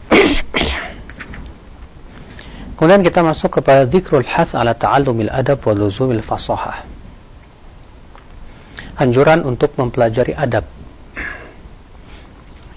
Kemudian 2.78 3.02
kita 3.02 3.26
masuk 3.26 3.58
kepada 3.58 3.90
zikrul 3.90 4.28
hath 4.28 4.54
ala 4.54 4.78
ta'allumil 4.78 5.34
adab 5.34 5.66
wa 5.66 5.74
luzumil 5.74 6.22
fasahah. 6.22 6.86
Anjuran 9.02 9.42
untuk 9.48 9.74
mempelajari 9.80 10.38
adab. 10.38 10.62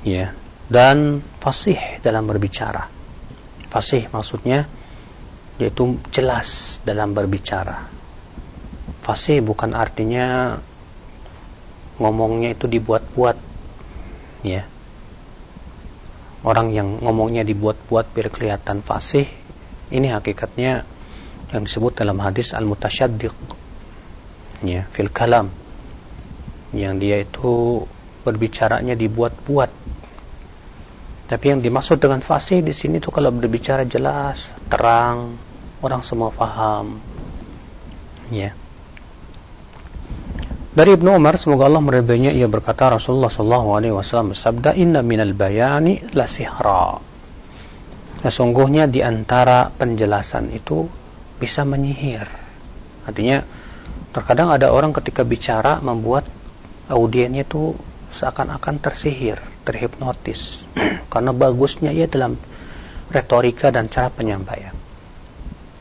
Ya, 0.00 0.32
dan 0.72 1.20
fasih 1.42 1.76
dalam 2.00 2.24
berbicara. 2.24 2.88
Fasih 3.68 4.08
maksudnya 4.08 4.64
yaitu 5.60 6.00
jelas 6.08 6.80
dalam 6.88 7.12
berbicara. 7.12 7.84
Fasih 9.04 9.44
bukan 9.44 9.76
artinya 9.76 10.56
ngomongnya 12.00 12.56
itu 12.56 12.64
dibuat-buat 12.66 13.36
ya. 14.42 14.64
Orang 16.40 16.72
yang 16.72 17.04
ngomongnya 17.04 17.44
dibuat-buat 17.44 18.16
biar 18.16 18.32
kelihatan 18.32 18.80
fasih 18.80 19.28
ini 19.92 20.08
hakikatnya 20.08 20.88
yang 21.52 21.62
disebut 21.68 22.00
dalam 22.00 22.16
hadis 22.24 22.56
al-mutasyaddiq 22.56 23.36
ya 24.64 24.88
fil 24.90 25.12
kalam. 25.12 25.52
Yang 26.72 26.94
dia 27.02 27.16
itu 27.20 27.84
berbicaranya 28.24 28.96
dibuat-buat. 28.96 29.70
Tapi 31.28 31.44
yang 31.46 31.60
dimaksud 31.60 32.00
dengan 32.00 32.24
fasih 32.24 32.64
di 32.64 32.72
sini 32.72 32.98
tuh 32.98 33.12
kalau 33.12 33.30
berbicara 33.30 33.84
jelas 33.84 34.50
terang 34.66 35.36
orang 35.80 36.02
semua 36.04 36.28
faham 36.28 37.00
ya 38.28 38.52
dari 40.70 40.94
Ibnu 40.94 41.18
Umar 41.18 41.34
semoga 41.34 41.66
Allah 41.66 41.82
meridainya 41.82 42.30
ia 42.30 42.46
berkata 42.46 42.94
Rasulullah 42.94 43.26
sallallahu 43.26 43.68
alaihi 43.74 43.94
wasallam 43.94 44.30
bersabda 44.30 44.78
inna 44.78 45.02
minal 45.02 45.34
bayani 45.34 45.98
la 46.14 46.30
sihra. 46.30 46.94
Sesungguhnya 48.22 48.86
di 48.86 49.02
antara 49.02 49.66
penjelasan 49.66 50.54
itu 50.54 50.86
bisa 51.42 51.66
menyihir. 51.66 52.22
Artinya 53.02 53.42
terkadang 54.14 54.54
ada 54.54 54.70
orang 54.70 54.94
ketika 54.94 55.26
bicara 55.26 55.82
membuat 55.82 56.28
audiennya 56.86 57.42
itu 57.42 57.74
seakan-akan 58.14 58.78
tersihir, 58.78 59.42
terhipnotis 59.66 60.62
karena 61.12 61.34
bagusnya 61.34 61.90
ia 61.90 62.06
dalam 62.06 62.38
retorika 63.10 63.74
dan 63.74 63.90
cara 63.90 64.06
penyampaian 64.06 64.74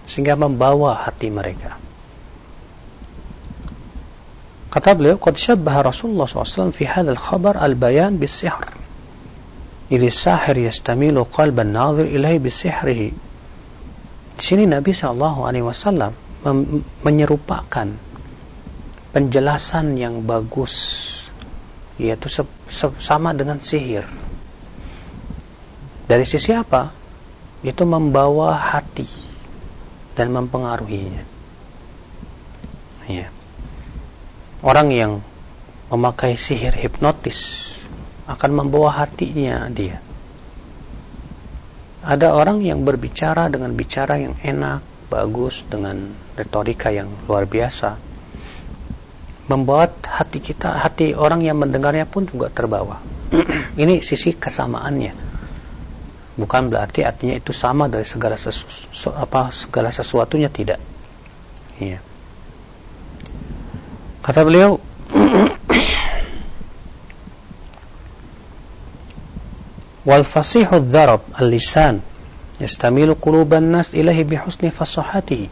sehingga 0.09 0.33
membawa 0.33 1.05
hati 1.05 1.29
mereka. 1.29 1.88
Kata 4.69 4.93
beliau 4.93 5.17
qad 5.17 5.33
syabbaha 5.33 5.89
Rasulullah 5.89 6.29
SAW 6.29 6.69
fi 6.69 6.85
hadzal 6.85 7.17
khabar 7.17 7.57
al-bayan 7.57 8.21
bis-sihr. 8.21 8.53
Idh 9.89 10.05
sahir 10.13 10.69
yastamilu 10.69 11.25
qalban 11.25 11.73
nadhir 11.73 12.05
ilaihi 12.05 12.37
bis-sihrihi. 12.37 13.09
Di 14.37 14.43
sini 14.45 14.69
Nabi 14.69 14.93
Shallallahu 14.93 15.49
alaihi 15.49 15.65
wasallam 15.65 16.13
menyerupakan 17.03 17.89
penjelasan 19.09 19.97
yang 19.97 20.21
bagus 20.21 21.01
yaitu 21.97 22.29
sama 23.01 23.33
dengan 23.33 23.57
sihir. 23.57 24.05
Dari 26.05 26.23
sisi 26.23 26.53
apa? 26.53 26.93
Itu 27.65 27.83
membawa 27.83 28.55
hati 28.55 29.09
dan 30.15 30.31
mempengaruhinya. 30.31 31.23
Ya 33.09 33.38
orang 34.59 34.87
yang 34.91 35.11
memakai 35.89 36.35
sihir 36.35 36.75
hipnotis 36.75 37.65
akan 38.29 38.51
membawa 38.63 39.03
hatinya 39.03 39.65
dia. 39.71 39.97
Ada 41.99 42.31
orang 42.31 42.63
yang 42.63 42.85
berbicara 42.85 43.51
dengan 43.51 43.75
bicara 43.75 44.15
yang 44.15 44.37
enak 44.39 44.85
bagus 45.11 45.65
dengan 45.67 46.13
retorika 46.37 46.93
yang 46.93 47.09
luar 47.25 47.49
biasa. 47.49 47.97
Membuat 49.49 50.05
hati 50.05 50.37
kita 50.39 50.77
hati 50.85 51.17
orang 51.17 51.41
yang 51.41 51.57
mendengarnya 51.57 52.05
pun 52.05 52.29
juga 52.29 52.53
terbawa. 52.53 53.01
Ini 53.81 54.05
sisi 54.05 54.37
kesamaannya. 54.37 55.27
Bukan 56.39 56.71
berarti 56.71 57.03
artinya 57.03 57.35
itu 57.35 57.51
sama 57.51 57.91
dari 57.91 58.07
segala 58.07 58.39
sesu, 58.39 58.63
apa 59.11 59.51
segala 59.51 59.91
sesuatunya 59.91 60.47
tidak. 60.47 60.79
Iya 61.83 62.08
kata 64.23 64.41
beliau 64.43 64.79
wal 70.07 70.25
fasihu 70.25 70.79
dzarab 70.81 71.21
al-lisan 71.37 72.01
yastamilu 72.57 73.15
quluban 73.15 73.69
nas 73.69 73.93
ilahi 73.93 74.25
bihusni 74.25 74.73
fasahatihi 74.73 75.47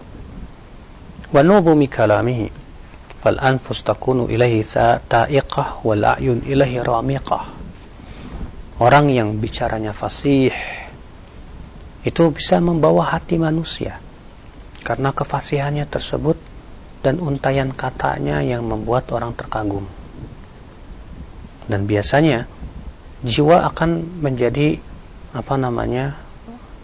wa 1.31 1.43
nudhumi 1.43 1.87
kalamihi 1.87 2.49
fal 3.21 3.37
anfus 3.43 3.83
takunu 3.83 4.31
ilaihi 4.31 4.63
ta'iqah 5.03 5.83
wal 5.83 6.03
a'yun 6.15 6.47
ilaihi 6.47 6.79
ramiqah. 6.79 7.43
Orang 8.77 9.09
yang 9.09 9.35
bicaranya 9.41 9.91
fasih 9.91 10.53
itu 12.05 12.23
bisa 12.31 12.61
membawa 12.63 13.11
hati 13.11 13.35
manusia 13.35 13.99
karena 14.85 15.11
kefasihannya 15.11 15.83
tersebut 15.91 16.37
dan 17.07 17.23
untayan 17.23 17.71
katanya 17.71 18.43
yang 18.43 18.67
membuat 18.67 19.07
orang 19.15 19.31
terkagum. 19.31 19.87
Dan 21.63 21.87
biasanya 21.87 22.43
jiwa 23.23 23.63
akan 23.71 24.19
menjadi 24.19 24.75
apa 25.31 25.55
namanya 25.55 26.19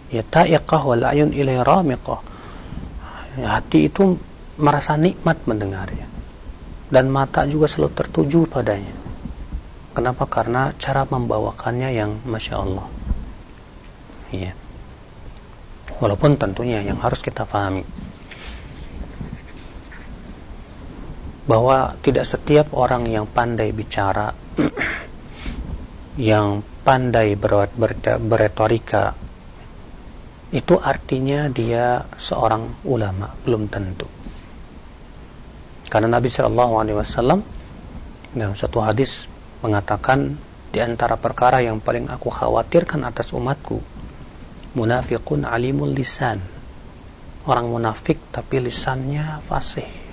ya 0.08 0.24
ta'iqah 0.24 0.80
wal 0.80 1.04
ayun 1.04 1.28
ilai 1.36 1.60
ramiqah. 1.60 2.24
Ya, 3.36 3.60
hati 3.60 3.92
itu 3.92 4.16
merasa 4.56 4.96
nikmat 4.96 5.44
mendengarnya. 5.44 6.08
Dan 6.88 7.12
mata 7.12 7.44
juga 7.44 7.68
selalu 7.68 7.92
tertuju 7.92 8.48
padanya. 8.48 8.96
Kenapa? 9.92 10.24
Karena 10.24 10.72
cara 10.80 11.04
membawakannya 11.04 11.92
yang 11.92 12.16
masya 12.24 12.64
Allah. 12.64 12.88
Iya. 14.32 14.56
Walaupun 16.00 16.40
tentunya 16.40 16.80
yang 16.80 16.96
harus 16.96 17.20
kita 17.20 17.44
pahami 17.44 17.84
bahwa 21.44 21.92
tidak 22.00 22.24
setiap 22.24 22.72
orang 22.72 23.04
yang 23.04 23.28
pandai 23.28 23.68
bicara 23.72 24.32
yang 26.16 26.64
pandai 26.86 27.36
ber, 27.36 27.68
ber, 27.74 27.92
beretorika 28.00 29.12
itu 30.54 30.78
artinya 30.78 31.50
dia 31.50 31.98
seorang 32.14 32.86
ulama 32.86 33.26
belum 33.42 33.66
tentu. 33.66 34.06
Karena 35.90 36.14
Nabi 36.14 36.30
Shallallahu 36.30 36.74
Alaihi 36.78 36.96
Wasallam 37.02 37.40
dalam 38.30 38.54
satu 38.54 38.78
hadis 38.78 39.26
mengatakan 39.66 40.38
di 40.70 40.78
antara 40.78 41.18
perkara 41.18 41.58
yang 41.58 41.82
paling 41.82 42.06
aku 42.06 42.30
khawatirkan 42.30 43.02
atas 43.02 43.34
umatku 43.34 43.82
munafiqun 44.78 45.42
alimul 45.42 45.90
lisan. 45.90 46.38
Orang 47.44 47.74
munafik 47.74 48.32
tapi 48.32 48.62
lisannya 48.62 49.42
fasih 49.44 50.03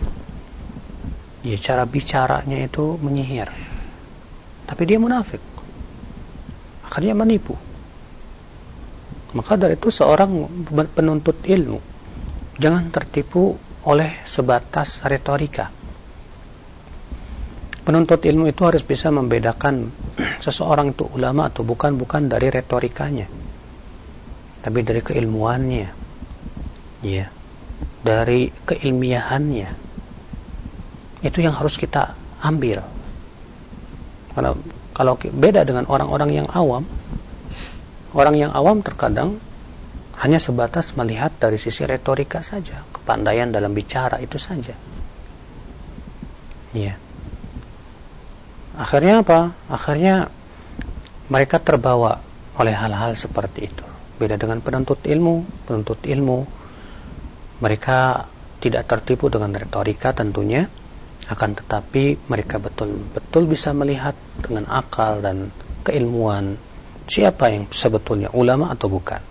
ya 1.41 1.57
cara 1.57 1.83
bicaranya 1.85 2.57
itu 2.61 2.97
menyihir. 3.01 3.49
Tapi 4.65 4.81
dia 4.87 4.97
munafik. 5.01 5.41
Akhirnya 6.87 7.17
menipu. 7.17 7.57
Maka 9.31 9.55
dari 9.55 9.79
itu 9.79 9.87
seorang 9.87 10.47
penuntut 10.91 11.39
ilmu 11.47 11.79
jangan 12.59 12.91
tertipu 12.91 13.55
oleh 13.87 14.21
sebatas 14.27 15.01
retorika. 15.07 15.71
Penuntut 17.81 18.21
ilmu 18.21 18.45
itu 18.51 18.61
harus 18.67 18.85
bisa 18.85 19.09
membedakan 19.09 19.89
seseorang 20.45 20.93
itu 20.93 21.07
ulama 21.15 21.49
atau 21.49 21.63
bukan 21.65 21.97
bukan 21.97 22.29
dari 22.29 22.51
retorikanya 22.53 23.25
tapi 24.61 24.85
dari 24.85 25.01
keilmuannya. 25.01 25.89
Ya 27.01 27.33
dari 28.01 28.49
keilmiahannya 28.49 29.90
itu 31.21 31.41
yang 31.41 31.53
harus 31.53 31.77
kita 31.77 32.17
ambil 32.41 32.81
karena 34.31 34.55
kalau 34.95 35.13
beda 35.19 35.67
dengan 35.67 35.87
orang-orang 35.87 36.43
yang 36.43 36.47
awam, 36.51 36.83
orang 38.15 38.35
yang 38.35 38.51
awam 38.55 38.79
terkadang 38.79 39.39
hanya 40.21 40.37
sebatas 40.37 40.93
melihat 40.95 41.33
dari 41.41 41.57
sisi 41.57 41.83
retorika 41.83 42.39
saja, 42.45 42.85
kepandaian 42.93 43.49
dalam 43.49 43.73
bicara 43.73 44.21
itu 44.21 44.37
saja. 44.37 44.75
Iya. 46.71 46.95
Akhirnya 48.79 49.19
apa? 49.19 49.51
Akhirnya 49.67 50.31
mereka 51.27 51.59
terbawa 51.59 52.21
oleh 52.55 52.71
hal-hal 52.71 53.17
seperti 53.19 53.67
itu. 53.67 53.85
Beda 54.15 54.37
dengan 54.37 54.61
penuntut 54.63 55.03
ilmu, 55.03 55.65
penuntut 55.67 55.99
ilmu 56.05 56.39
mereka 57.59 58.29
tidak 58.61 58.85
tertipu 58.85 59.27
dengan 59.27 59.51
retorika 59.51 60.13
tentunya, 60.13 60.69
akan 61.29 61.49
tetapi 61.53 62.25
mereka 62.31 62.57
betul-betul 62.57 63.43
bisa 63.45 63.75
melihat 63.75 64.17
dengan 64.41 64.65
akal 64.71 65.21
dan 65.21 65.53
keilmuan 65.85 66.57
siapa 67.05 67.51
yang 67.51 67.69
sebetulnya 67.69 68.31
ulama 68.33 68.73
atau 68.73 68.87
bukan. 68.89 69.21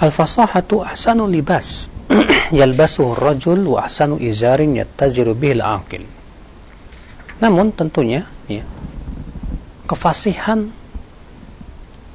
Al-fasahatu 0.00 0.80
ahsanu 0.80 1.28
libas. 1.28 1.92
Yalbasuhu 2.58 3.14
rajul 3.14 3.76
wa 3.76 3.84
ahsanu 3.84 4.16
izarin 4.16 4.74
yattajiru 4.80 5.36
bihil 5.36 5.60
aqil. 5.60 6.02
Namun 7.38 7.72
tentunya 7.76 8.24
ya, 8.48 8.64
kefasihan 9.84 10.72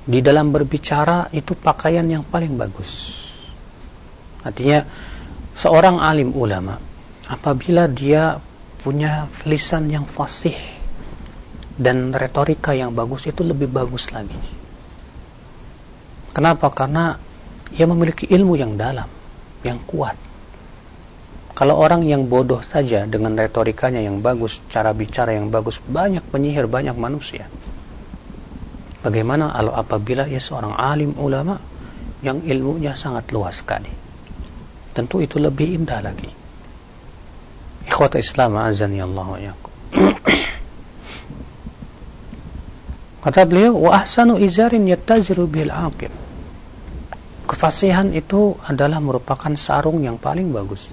di 0.06 0.20
dalam 0.22 0.54
berbicara 0.54 1.30
itu 1.34 1.54
pakaian 1.58 2.06
yang 2.06 2.26
paling 2.26 2.58
bagus. 2.58 3.14
Artinya 4.46 4.86
seorang 5.58 5.98
alim 5.98 6.30
ulama 6.36 6.78
apabila 7.26 7.90
dia 7.90 8.38
punya 8.86 9.26
lisan 9.50 9.90
yang 9.90 10.06
fasih 10.06 10.54
dan 11.76 12.14
retorika 12.14 12.72
yang 12.72 12.94
bagus 12.94 13.26
itu 13.26 13.42
lebih 13.42 13.68
bagus 13.68 14.14
lagi. 14.14 14.38
Kenapa? 16.36 16.70
Karena 16.70 17.18
ia 17.74 17.86
memiliki 17.90 18.30
ilmu 18.30 18.54
yang 18.54 18.78
dalam, 18.78 19.08
yang 19.66 19.80
kuat. 19.90 20.16
Kalau 21.56 21.80
orang 21.80 22.04
yang 22.04 22.28
bodoh 22.28 22.60
saja 22.60 23.08
dengan 23.08 23.32
retorikanya 23.40 24.04
yang 24.04 24.20
bagus, 24.20 24.60
cara 24.68 24.92
bicara 24.92 25.32
yang 25.32 25.48
bagus, 25.48 25.80
banyak 25.88 26.22
penyihir, 26.28 26.68
banyak 26.68 26.94
manusia. 27.00 27.48
Bagaimana 29.00 29.56
kalau 29.56 29.72
apabila 29.72 30.28
ia 30.28 30.42
seorang 30.42 30.76
alim 30.76 31.16
ulama 31.16 31.56
yang 32.20 32.44
ilmunya 32.44 32.92
sangat 32.92 33.32
luas 33.32 33.64
sekali? 33.64 33.88
Tentu 34.92 35.24
itu 35.24 35.40
lebih 35.40 35.80
indah 35.80 36.04
lagi. 36.04 36.45
Ikhwata 37.96 38.20
Islam 38.20 38.60
azani 38.60 39.00
Allah 39.00 39.24
wa 39.24 39.40
Kata 43.24 43.48
beliau, 43.48 43.88
wa 43.88 44.04
ahsanu 44.04 44.36
izarin 44.36 44.84
yattaziru 44.84 45.48
bil 45.48 45.72
aqil. 45.72 46.12
Kefasihan 47.48 48.12
itu 48.12 48.52
adalah 48.68 49.00
merupakan 49.00 49.56
sarung 49.56 50.04
yang 50.04 50.20
paling 50.20 50.52
bagus 50.52 50.92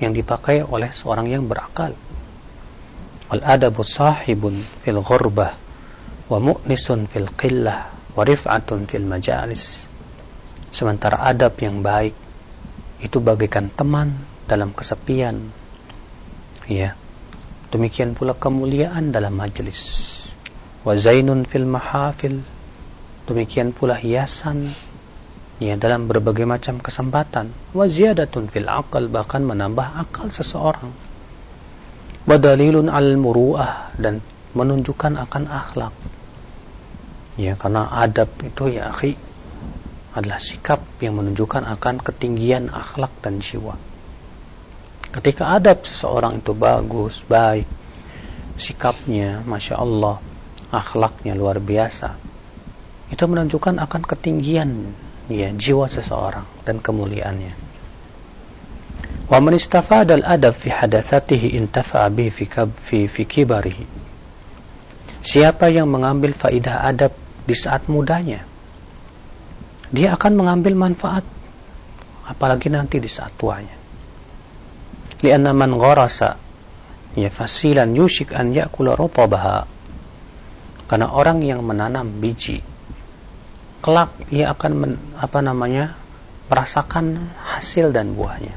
yang 0.00 0.16
dipakai 0.16 0.64
oleh 0.64 0.88
seorang 0.96 1.28
yang 1.28 1.44
berakal. 1.44 1.92
Wal 3.28 3.44
adabu 3.44 3.84
sahibun 3.84 4.64
fil 4.80 5.04
ghurbah 5.04 5.52
wa 6.32 6.38
mu'nisun 6.40 7.04
fil 7.04 7.28
qillah 7.36 7.92
wa 8.16 8.24
rif'atun 8.24 8.88
fil 8.88 9.04
majalis. 9.04 9.76
Sementara 10.72 11.20
adab 11.20 11.52
yang 11.60 11.84
baik 11.84 12.16
itu 13.04 13.20
bagaikan 13.20 13.68
teman 13.76 14.24
dalam 14.48 14.72
kesepian 14.72 15.63
ya 16.70 16.96
demikian 17.68 18.14
pula 18.16 18.32
kemuliaan 18.32 19.10
dalam 19.10 19.36
majelis 19.36 20.14
wa 20.84 20.92
zainun 20.94 21.48
fil 21.48 21.66
mahafil. 21.66 22.44
Demikian 23.24 23.72
pula 23.72 23.96
hiasan. 23.96 24.68
Ya 25.56 25.80
dalam 25.80 26.04
berbagai 26.04 26.44
macam 26.44 26.76
kesempatan. 26.76 27.48
Wa 27.72 27.88
ziyadatun 27.88 28.52
fil 28.52 28.68
aqal 28.68 29.08
bahkan 29.08 29.40
menambah 29.40 29.96
akal 29.96 30.28
seseorang. 30.28 30.92
Wa 32.28 32.36
dalilun 32.36 32.92
al 32.92 33.16
muruah 33.16 33.96
dan 33.96 34.20
menunjukkan 34.52 35.16
akan 35.24 35.44
akhlak. 35.48 35.94
Ya 37.40 37.56
karena 37.56 37.88
adab 37.90 38.28
itu 38.44 38.76
ya 38.76 38.92
akhi 38.92 39.16
adalah 40.14 40.38
sikap 40.38 40.84
yang 41.02 41.18
menunjukkan 41.18 41.66
akan 41.66 41.98
ketinggian 41.98 42.70
akhlak 42.70 43.10
dan 43.18 43.42
jiwa 43.42 43.74
ketika 45.14 45.54
adab 45.54 45.86
seseorang 45.86 46.42
itu 46.42 46.50
bagus 46.52 47.22
baik 47.30 47.66
sikapnya 48.58 49.46
masya 49.46 49.78
Allah 49.78 50.18
akhlaknya 50.74 51.38
luar 51.38 51.62
biasa 51.62 52.18
itu 53.14 53.22
menunjukkan 53.22 53.78
akan 53.78 54.02
ketinggian 54.02 54.90
ya 55.30 55.54
jiwa 55.54 55.86
seseorang 55.86 56.42
dan 56.66 56.82
kemuliaannya. 56.82 57.54
Wa 59.30 59.38
man 59.40 59.56
istafada 59.56 60.18
al-adab 60.18 60.52
fi 60.52 60.68
hadatsatihi 60.68 61.56
intafa'a 61.56 62.10
bihi 62.12 62.28
fi 62.28 62.44
fi 62.74 62.98
fi 63.08 63.22
kibarihi. 63.24 63.86
Siapa 65.24 65.72
yang 65.72 65.88
mengambil 65.88 66.36
faidah 66.36 66.84
adab 66.84 67.14
di 67.44 67.52
saat 67.52 67.88
mudanya 67.92 68.40
dia 69.92 70.16
akan 70.16 70.32
mengambil 70.32 70.74
manfaat 70.74 71.22
apalagi 72.24 72.72
nanti 72.72 72.96
di 72.96 73.06
saat 73.06 73.36
tuanya 73.36 73.83
lianna 75.24 75.56
man 75.56 75.72
gharasa 75.80 76.36
ya 77.16 77.32
fasilan 77.32 77.96
yushik 77.96 78.36
an 78.36 78.52
yakula 78.52 78.92
rutabaha. 78.92 79.64
Karena 80.84 81.08
orang 81.16 81.40
yang 81.40 81.64
menanam 81.64 82.20
biji 82.20 82.60
kelak 83.80 84.12
ia 84.32 84.52
akan 84.52 84.72
men, 84.76 84.92
apa 85.16 85.40
namanya 85.40 85.96
merasakan 86.48 87.32
hasil 87.56 87.92
dan 87.92 88.12
buahnya. 88.12 88.52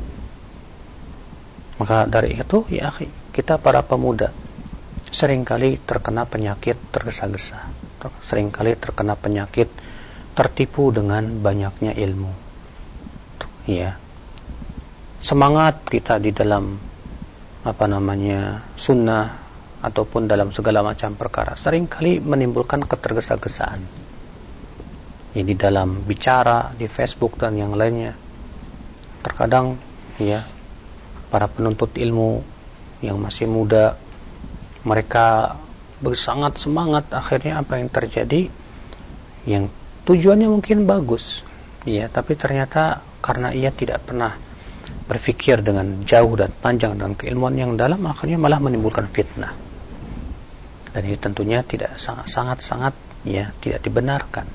Maka 1.79 2.07
dari 2.07 2.35
itu 2.35 2.63
ya 2.67 2.91
kita 3.31 3.59
para 3.59 3.83
pemuda 3.83 4.31
sering 5.11 5.47
kali 5.47 5.79
terkena 5.83 6.27
penyakit 6.27 6.75
tergesa-gesa. 6.91 7.59
Seringkali 8.23 8.79
terkena 8.79 9.19
penyakit 9.19 9.67
tertipu 10.31 10.95
dengan 10.95 11.27
banyaknya 11.43 11.91
ilmu. 11.91 12.31
Ya 13.67 13.99
semangat 15.21 15.81
kita 15.87 16.21
di 16.21 16.31
dalam 16.31 16.77
apa 17.65 17.85
namanya 17.89 18.63
sunnah 18.79 19.27
ataupun 19.83 20.25
dalam 20.25 20.49
segala 20.49 20.81
macam 20.81 21.13
perkara 21.13 21.53
sering 21.53 21.85
kali 21.85 22.17
menimbulkan 22.21 22.85
ketergesa-gesaan. 22.85 23.81
Ini 25.37 25.53
dalam 25.53 26.01
bicara 26.01 26.73
di 26.73 26.89
Facebook 26.89 27.37
dan 27.37 27.53
yang 27.53 27.77
lainnya. 27.77 28.15
Terkadang 29.21 29.77
ya 30.17 30.41
para 31.29 31.45
penuntut 31.45 31.93
ilmu 31.93 32.41
yang 33.05 33.21
masih 33.21 33.45
muda 33.45 33.93
mereka 34.81 35.59
bersangat 36.01 36.57
semangat 36.61 37.09
akhirnya 37.13 37.61
apa 37.61 37.77
yang 37.77 37.89
terjadi 37.89 38.49
yang 39.45 39.69
tujuannya 40.05 40.49
mungkin 40.49 40.85
bagus 40.85 41.41
ya 41.83 42.07
tapi 42.09 42.37
ternyata 42.37 43.01
karena 43.19 43.51
ia 43.51 43.73
tidak 43.73 44.05
pernah 44.05 44.46
berpikir 45.07 45.63
dengan 45.63 46.03
jauh 46.03 46.35
dan 46.35 46.51
panjang 46.51 46.99
dan 46.99 47.15
keilmuan 47.15 47.55
yang 47.55 47.79
dalam 47.79 48.03
akhirnya 48.03 48.35
malah 48.35 48.59
menimbulkan 48.59 49.07
fitnah. 49.07 49.55
Dan 50.91 51.01
ini 51.07 51.17
tentunya 51.17 51.63
tidak 51.63 51.95
sangat 51.95 52.59
sangat 52.59 52.93
ya 53.23 53.55
tidak 53.63 53.79
dibenarkan. 53.87 54.45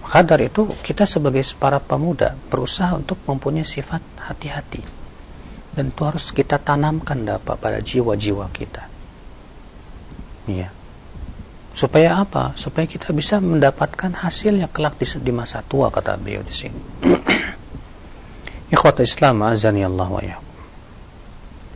Maka 0.00 0.24
dari 0.24 0.48
itu 0.48 0.64
kita 0.80 1.04
sebagai 1.04 1.44
para 1.60 1.76
pemuda 1.76 2.32
berusaha 2.48 2.96
untuk 2.96 3.20
mempunyai 3.28 3.68
sifat 3.68 4.00
hati-hati. 4.16 4.82
Dan 5.70 5.92
itu 5.92 6.02
harus 6.02 6.32
kita 6.34 6.58
tanamkan 6.58 7.22
dapat 7.22 7.56
pada 7.60 7.78
jiwa-jiwa 7.78 8.48
kita. 8.50 8.90
Ya. 10.50 10.72
Supaya 11.70 12.18
apa? 12.26 12.58
Supaya 12.58 12.88
kita 12.90 13.14
bisa 13.14 13.38
mendapatkan 13.38 14.10
hasil 14.10 14.58
yang 14.58 14.72
kelak 14.72 14.98
di, 14.98 15.06
di 15.06 15.30
masa 15.30 15.62
tua 15.62 15.92
kata 15.94 16.18
beliau 16.18 16.42
di 16.42 16.50
sini 16.50 16.80
ikhwat 18.70 19.02
Islam 19.02 19.42
azani 19.42 19.84
Allah 19.84 20.08
wa 20.08 20.22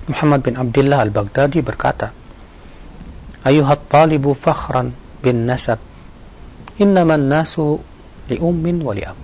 Muhammad 0.08 0.40
bin 0.42 0.54
Abdullah 0.56 1.04
al-Baghdadi 1.04 1.60
berkata 1.60 2.10
ayuhat 3.44 3.90
talibu 3.90 4.32
fakhran 4.32 4.94
bin 5.20 5.46
nasab 5.46 5.78
innama 6.78 7.18
nasu 7.20 7.78
li 8.30 8.36
ummin 8.38 8.80
wa 8.80 8.92
li 8.94 9.04
ab 9.04 9.18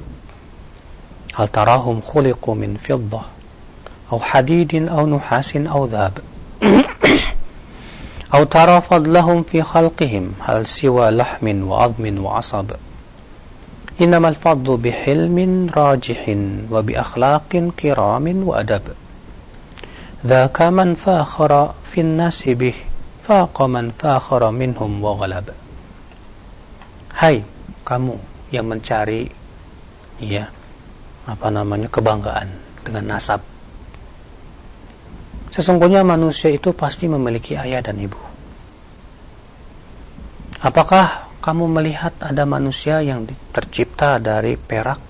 hal 1.38 1.48
tarahum 1.48 2.02
khuliqu 2.02 2.52
min 2.58 2.76
fiddah 2.76 3.40
أو 4.12 4.18
حديد 4.18 4.90
أو 4.90 5.06
نحاس 5.06 5.56
أو 5.56 5.86
ذهب 5.86 6.18
أو 8.34 8.44
ترى 8.44 8.80
فضلهم 8.80 9.42
في 9.42 9.62
خلقهم 9.62 10.32
هل 10.40 10.66
سوى 10.66 11.10
لحم 11.10 11.68
وعظم 11.68 12.24
وعصب 12.24 12.66
Innamal 14.00 14.32
fadlu 14.32 14.80
bihilmin 14.80 15.68
rajihin 15.68 16.72
wa 16.72 16.80
bi 16.80 16.96
akhlaqin 16.96 17.76
kiramin 17.76 18.48
wa 18.48 18.64
adab. 18.64 18.96
Dzaka 20.24 20.72
man 20.72 20.96
fakhara 20.96 21.76
fin 21.84 22.16
nasi 22.16 22.56
bih 22.56 22.76
faqa 23.20 23.68
man 23.68 23.92
fakhara 23.92 24.48
minhum 24.48 25.04
wa 25.04 25.20
ghalab. 25.20 25.52
Hai 27.12 27.44
kamu 27.84 28.16
yang 28.48 28.72
mencari 28.72 29.28
ya 30.16 30.48
apa 31.28 31.52
namanya 31.52 31.92
kebanggaan 31.92 32.48
dengan 32.80 33.04
nasab. 33.16 33.44
Sesungguhnya 35.52 36.00
manusia 36.00 36.48
itu 36.48 36.72
pasti 36.72 37.04
memiliki 37.04 37.52
ayah 37.52 37.84
dan 37.84 38.00
ibu. 38.00 38.16
Apakah 40.64 41.29
kamu 41.40 41.64
melihat 41.66 42.12
ada 42.20 42.44
manusia 42.44 43.00
yang 43.00 43.24
tercipta 43.50 44.20
dari 44.20 44.54
perak 44.60 45.00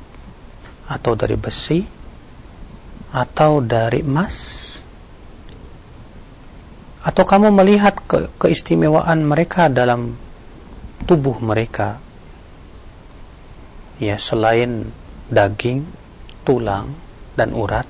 atau 0.86 1.12
dari 1.18 1.36
besi 1.36 1.82
atau 3.10 3.58
dari 3.58 4.00
emas? 4.06 4.36
Atau 7.00 7.24
kamu 7.24 7.50
melihat 7.50 7.96
ke 8.06 8.30
keistimewaan 8.38 9.26
mereka 9.26 9.66
dalam 9.66 10.14
tubuh 11.04 11.42
mereka? 11.42 11.98
Ya, 13.98 14.16
selain 14.16 14.88
daging, 15.28 15.84
tulang, 16.44 16.94
dan 17.36 17.52
urat, 17.52 17.84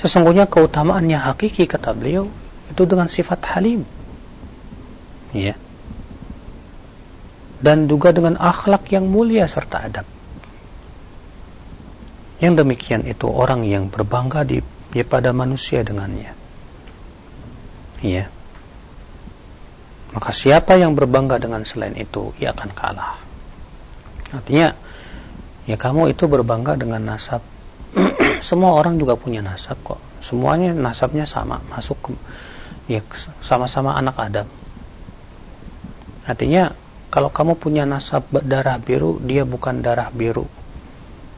Sesungguhnya 0.00 0.48
keutamaannya 0.48 1.20
hakiki 1.20 1.68
kata 1.68 1.92
beliau 1.92 2.24
itu 2.72 2.82
dengan 2.88 3.04
sifat 3.04 3.40
halim. 3.52 3.84
Ya. 5.36 5.52
Dan 7.60 7.84
juga 7.84 8.10
dengan 8.10 8.40
akhlak 8.40 8.88
yang 8.88 9.04
mulia 9.04 9.44
serta 9.44 9.84
adab. 9.84 10.06
Yang 12.40 12.64
demikian 12.64 13.04
itu 13.04 13.28
orang 13.28 13.68
yang 13.68 13.92
berbangga 13.92 14.48
di 14.48 14.64
ya, 14.96 15.04
pada 15.04 15.30
manusia 15.36 15.84
dengannya. 15.84 16.32
Ya. 18.00 18.24
Maka 20.16 20.32
siapa 20.32 20.80
yang 20.80 20.96
berbangga 20.96 21.36
dengan 21.36 21.60
selain 21.68 21.92
itu, 22.00 22.32
ia 22.40 22.56
akan 22.56 22.70
kalah. 22.72 23.20
Artinya, 24.32 24.72
ya 25.70 25.76
kamu 25.78 26.10
itu 26.10 26.26
berbangga 26.26 26.74
dengan 26.74 27.14
nasab 27.14 27.38
semua 28.48 28.74
orang 28.74 28.98
juga 28.98 29.14
punya 29.14 29.38
nasab 29.38 29.78
kok 29.86 30.02
semuanya 30.18 30.74
nasabnya 30.74 31.22
sama 31.22 31.62
masuk 31.70 31.94
ke 32.02 32.10
ya 32.90 33.00
sama-sama 33.38 33.94
anak 33.94 34.18
Adam 34.18 34.46
artinya 36.26 36.74
kalau 37.10 37.34
kamu 37.34 37.58
punya 37.58 37.82
nasab 37.82 38.30
darah 38.46 38.78
biru 38.78 39.18
dia 39.18 39.42
bukan 39.42 39.82
darah 39.82 40.14
biru. 40.14 40.46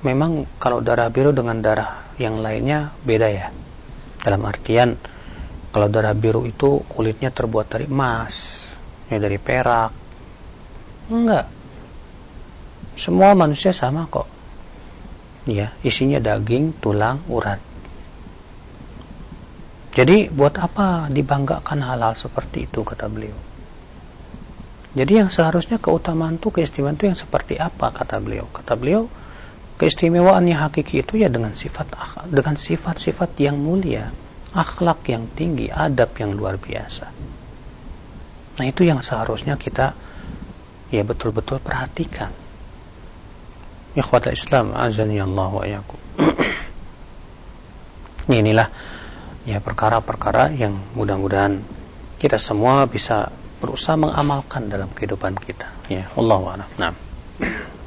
Memang 0.04 0.44
kalau 0.60 0.84
darah 0.84 1.08
biru 1.08 1.32
dengan 1.32 1.64
darah 1.64 2.12
yang 2.20 2.44
lainnya 2.44 2.92
beda 3.00 3.28
ya. 3.32 3.48
Dalam 4.20 4.44
artian 4.44 4.92
kalau 5.72 5.88
darah 5.88 6.12
biru 6.12 6.44
itu 6.44 6.84
kulitnya 6.84 7.32
terbuat 7.32 7.66
dari 7.72 7.88
emas 7.88 8.60
ya 9.08 9.16
dari 9.16 9.40
perak. 9.40 9.90
Enggak. 11.08 11.46
Semua 12.92 13.32
manusia 13.32 13.72
sama 13.72 14.04
kok. 14.12 14.28
Ya 15.48 15.72
isinya 15.80 16.20
daging, 16.20 16.76
tulang, 16.84 17.24
urat. 17.32 17.58
Jadi 19.92 20.28
buat 20.28 20.56
apa 20.60 21.08
dibanggakan 21.08 21.80
hal-hal 21.80 22.12
seperti 22.12 22.68
itu 22.68 22.84
kata 22.84 23.08
beliau. 23.08 23.51
Jadi 24.92 25.12
yang 25.24 25.32
seharusnya 25.32 25.80
keutamaan 25.80 26.36
itu 26.36 26.52
keistimewaan 26.52 27.00
itu 27.00 27.08
yang 27.08 27.16
seperti 27.16 27.56
apa 27.56 27.88
kata 27.88 28.20
beliau? 28.20 28.44
Kata 28.52 28.76
beliau 28.76 29.08
keistimewaan 29.80 30.44
yang 30.44 30.68
hakiki 30.68 31.00
itu 31.00 31.16
ya 31.16 31.32
dengan 31.32 31.56
sifat 31.56 31.88
dengan 32.28 32.60
sifat-sifat 32.60 33.34
yang 33.40 33.56
mulia 33.56 34.12
akhlak 34.52 35.08
yang 35.08 35.24
tinggi, 35.32 35.72
adab 35.72 36.12
yang 36.20 36.36
luar 36.36 36.60
biasa. 36.60 37.08
Nah, 38.60 38.64
itu 38.68 38.84
yang 38.84 39.00
seharusnya 39.00 39.56
kita 39.56 39.96
ya 40.92 41.02
betul-betul 41.02 41.56
perhatikan. 41.64 42.28
Ikhwata 43.96 44.32
Islam, 44.32 44.76
azani 44.76 45.20
Allah 45.20 45.52
wa. 45.52 45.64
Inilah 48.28 48.68
ya 49.48 49.58
perkara-perkara 49.58 50.52
yang 50.54 50.76
mudah-mudahan 50.94 51.58
kita 52.20 52.38
semua 52.38 52.86
bisa 52.86 53.32
berusaha 53.62 53.94
mengamalkan 53.94 54.66
dalam 54.66 54.90
kehidupan 54.90 55.38
kita. 55.38 55.70
Ya, 55.86 56.10
Allah 56.18 56.42
a'lam. 56.58 56.70
Nah. 56.82 56.92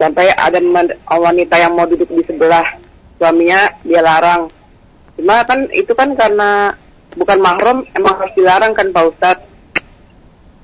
sampai 0.01 0.33
ada 0.35 0.59
wanita 1.07 1.55
yang 1.61 1.73
mau 1.77 1.87
duduk 1.87 2.09
di 2.11 2.25
sebelah 2.27 2.80
suaminya 3.21 3.69
dia 3.85 4.01
larang. 4.01 4.49
Cuma 5.21 5.45
kan 5.45 5.69
itu 5.77 5.93
kan 5.93 6.17
karena 6.17 6.73
bukan 7.13 7.39
mahram 7.45 7.85
emang 7.93 8.17
harus 8.17 8.33
dilarang 8.33 8.73
kan 8.73 8.89
Pak 8.89 9.05
Ustadz. 9.13 9.47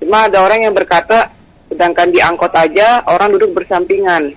Cuma 0.01 0.25
ada 0.25 0.41
orang 0.41 0.65
yang 0.65 0.73
berkata 0.73 1.29
sedangkan 1.69 2.09
di 2.09 2.25
angkot 2.25 2.57
aja 2.57 3.05
orang 3.05 3.37
duduk 3.37 3.53
bersampingan. 3.53 4.33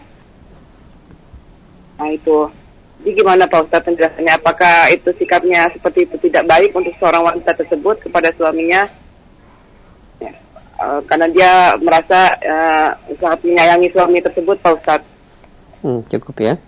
Nah 1.95 2.09
itu. 2.11 2.51
Jadi 2.99 3.15
gimana 3.15 3.47
Pak 3.47 3.71
Ustadz 3.71 3.87
penjelasannya? 3.87 4.33
Apakah 4.35 4.91
itu 4.91 5.07
sikapnya 5.15 5.71
seperti 5.71 6.03
itu 6.03 6.19
tidak 6.27 6.43
baik 6.51 6.75
untuk 6.75 6.91
seorang 6.99 7.23
wanita 7.23 7.55
tersebut 7.55 8.03
kepada 8.03 8.35
suaminya? 8.35 8.91
Ya, 10.19 10.35
uh, 10.83 10.99
karena 11.07 11.31
dia 11.31 11.51
merasa 11.79 12.35
uh, 12.43 12.91
sangat 13.15 13.39
menyayangi 13.47 13.87
suami 13.95 14.19
tersebut 14.19 14.59
Pak 14.59 14.75
Ustadz. 14.83 15.07
Hmm, 15.79 16.03
cukup 16.11 16.35
ya. 16.43 16.59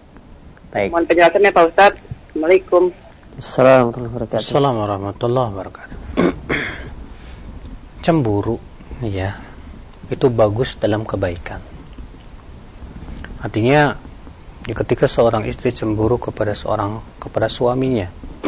Baik. 0.72 0.90
Mohon 0.96 1.06
penjelasannya 1.12 1.52
Pak 1.52 1.64
Ustadz. 1.68 2.00
Assalamualaikum. 2.32 2.84
Assalamualaikum 3.36 4.00
warahmatullahi 4.08 4.16
wabarakatuh. 4.16 4.40
Assalamualaikum 4.40 4.88
warahmatullahi 4.88 5.50
wabarakatuh. 5.52 5.98
Cemburu, 8.08 8.58
ya, 9.04 9.30
itu 10.08 10.28
bagus 10.32 10.80
dalam 10.80 11.04
kebaikan. 11.04 11.60
Artinya, 13.44 14.00
ya 14.64 14.74
ketika 14.80 15.12
seorang 15.12 15.44
istri 15.52 15.76
cemburu 15.76 16.16
kepada 16.16 16.56
seorang 16.56 17.04
kepada 17.20 17.52
suaminya, 17.52 18.08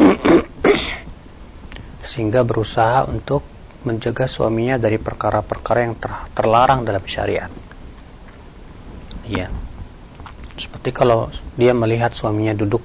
sehingga 2.08 2.40
berusaha 2.40 3.04
untuk 3.04 3.44
menjaga 3.84 4.24
suaminya 4.24 4.80
dari 4.80 4.96
perkara-perkara 4.96 5.78
yang 5.84 5.94
ter, 6.00 6.08
terlarang 6.32 6.88
dalam 6.88 7.04
syariat. 7.04 7.52
Ya, 9.28 9.52
seperti 10.54 10.94
kalau 10.94 11.26
dia 11.58 11.74
melihat 11.74 12.14
suaminya 12.14 12.54
duduk 12.54 12.82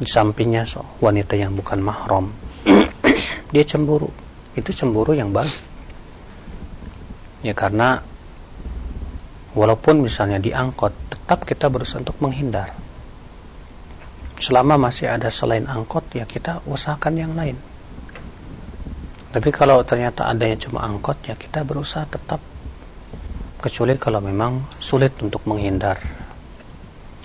di 0.00 0.08
sampingnya 0.08 0.64
wanita 0.96 1.36
yang 1.36 1.52
bukan 1.52 1.84
mahram. 1.84 2.32
Dia 3.52 3.64
cemburu. 3.68 4.08
Itu 4.56 4.72
cemburu 4.72 5.12
yang 5.12 5.28
baik. 5.28 5.52
Ya 7.44 7.52
karena 7.52 8.00
walaupun 9.52 10.00
misalnya 10.00 10.40
diangkut 10.40 10.92
tetap 11.12 11.44
kita 11.44 11.68
berusaha 11.68 12.00
untuk 12.00 12.16
menghindar. 12.24 12.72
Selama 14.40 14.88
masih 14.88 15.12
ada 15.12 15.28
selain 15.28 15.68
angkot 15.68 16.08
ya 16.16 16.24
kita 16.24 16.64
usahakan 16.64 17.14
yang 17.20 17.32
lain. 17.36 17.60
Tapi 19.30 19.52
kalau 19.52 19.84
ternyata 19.84 20.32
adanya 20.32 20.56
cuma 20.56 20.80
angkot 20.88 21.20
ya 21.28 21.36
kita 21.36 21.60
berusaha 21.60 22.08
tetap. 22.08 22.40
Kecuali 23.60 23.92
kalau 24.00 24.24
memang 24.24 24.64
sulit 24.80 25.12
untuk 25.20 25.44
menghindar 25.44 26.19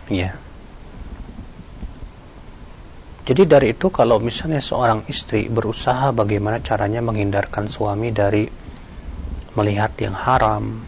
ya 0.09 0.35
jadi 3.25 3.41
dari 3.49 3.73
itu 3.73 3.89
kalau 3.89 4.21
misalnya 4.21 4.61
seorang 4.61 5.09
istri 5.09 5.49
berusaha 5.49 6.13
bagaimana 6.13 6.61
caranya 6.61 7.01
menghindarkan 7.01 7.65
suami 7.65 8.13
dari 8.13 8.45
melihat 9.57 9.97
yang 9.97 10.13
haram 10.13 10.85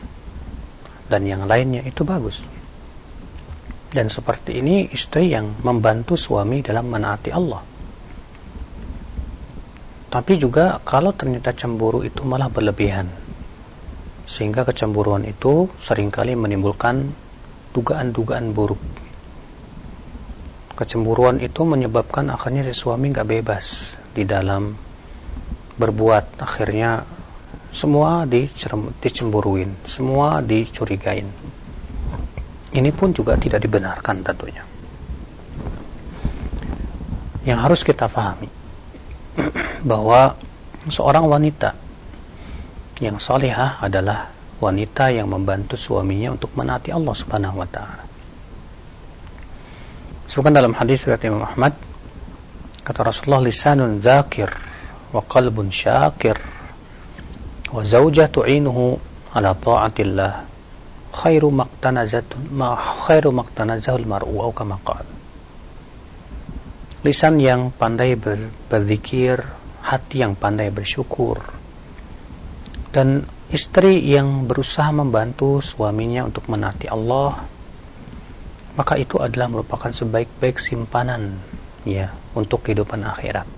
dan 1.10 1.26
yang 1.26 1.50
lainnya 1.50 1.82
itu 1.82 2.06
bagus. 2.06 2.46
Dan 3.90 4.14
seperti 4.14 4.62
ini 4.62 4.86
istri 4.94 5.34
yang 5.34 5.50
membantu 5.66 6.14
suami 6.14 6.62
dalam 6.62 6.86
menaati 6.86 7.34
Allah. 7.34 7.64
Tapi 10.14 10.34
juga 10.38 10.78
kalau 10.86 11.18
ternyata 11.18 11.58
cemburu 11.58 12.06
itu 12.06 12.22
malah 12.22 12.54
berlebihan. 12.54 13.10
Sehingga 14.30 14.62
kecemburuan 14.62 15.26
itu 15.26 15.66
sering 15.82 16.14
kali 16.14 16.38
menimbulkan 16.38 17.10
dugaan-dugaan 17.74 18.54
buruk 18.54 19.07
Kecemburuan 20.78 21.42
itu 21.42 21.66
menyebabkan 21.66 22.30
akhirnya 22.30 22.62
si 22.62 22.78
suami 22.78 23.10
nggak 23.10 23.26
bebas 23.26 23.98
di 24.14 24.22
dalam 24.30 24.78
berbuat. 25.74 26.38
Akhirnya 26.38 27.02
semua 27.74 28.30
dicemburuin, 28.30 29.74
semua 29.90 30.38
dicurigain. 30.46 31.26
Ini 32.78 32.90
pun 32.94 33.10
juga 33.10 33.34
tidak 33.42 33.66
dibenarkan 33.66 34.22
tentunya. 34.22 34.62
Yang 37.42 37.60
harus 37.64 37.82
kita 37.82 38.06
pahami 38.06 38.50
bahwa 39.90 40.38
seorang 40.86 41.26
wanita 41.26 41.74
yang 43.02 43.18
salihah 43.18 43.82
adalah 43.82 44.30
wanita 44.58 45.14
yang 45.14 45.30
membantu 45.30 45.78
suaminya 45.78 46.34
untuk 46.34 46.54
menaati 46.58 46.90
Allah 46.90 47.14
Subhanahu 47.14 47.62
wa 47.62 47.70
taala. 47.70 48.07
Sebutkan 50.28 50.60
dalam 50.60 50.76
hadis 50.76 51.08
riwayat 51.08 51.24
Imam 51.24 51.48
Ahmad 51.48 51.72
kata 52.84 53.00
Rasulullah 53.00 53.48
lisanun 53.48 54.04
zakir 54.04 54.52
wa 55.16 55.24
qalbun 55.24 55.72
syakir 55.72 56.36
wa 57.72 57.80
zaujah 57.80 58.28
tu'inuhu 58.28 59.00
ala 59.32 59.56
ta'atillah 59.56 60.44
khairu 61.16 61.48
maqtanazatun 61.48 62.52
ma 62.52 62.76
khairu 62.76 63.32
maqtanazahul 63.32 64.04
mar'u 64.04 64.36
au 64.44 64.52
kama 64.52 64.76
qala. 64.84 65.08
Lisan 67.08 67.40
yang 67.40 67.72
pandai 67.72 68.20
ber, 68.20 68.52
berzikir 68.68 69.40
hati 69.88 70.28
yang 70.28 70.36
pandai 70.36 70.68
bersyukur 70.76 71.40
dan 72.92 73.24
istri 73.48 74.04
yang 74.12 74.44
berusaha 74.44 74.92
membantu 74.92 75.64
suaminya 75.64 76.28
untuk 76.28 76.52
menaati 76.52 76.92
Allah 76.92 77.48
maka 78.78 78.94
itu 79.02 79.18
adalah 79.18 79.50
merupakan 79.50 79.90
sebaik-baik 79.90 80.62
simpanan 80.62 81.34
ya 81.82 82.14
untuk 82.38 82.62
kehidupan 82.62 83.02
akhirat. 83.02 83.50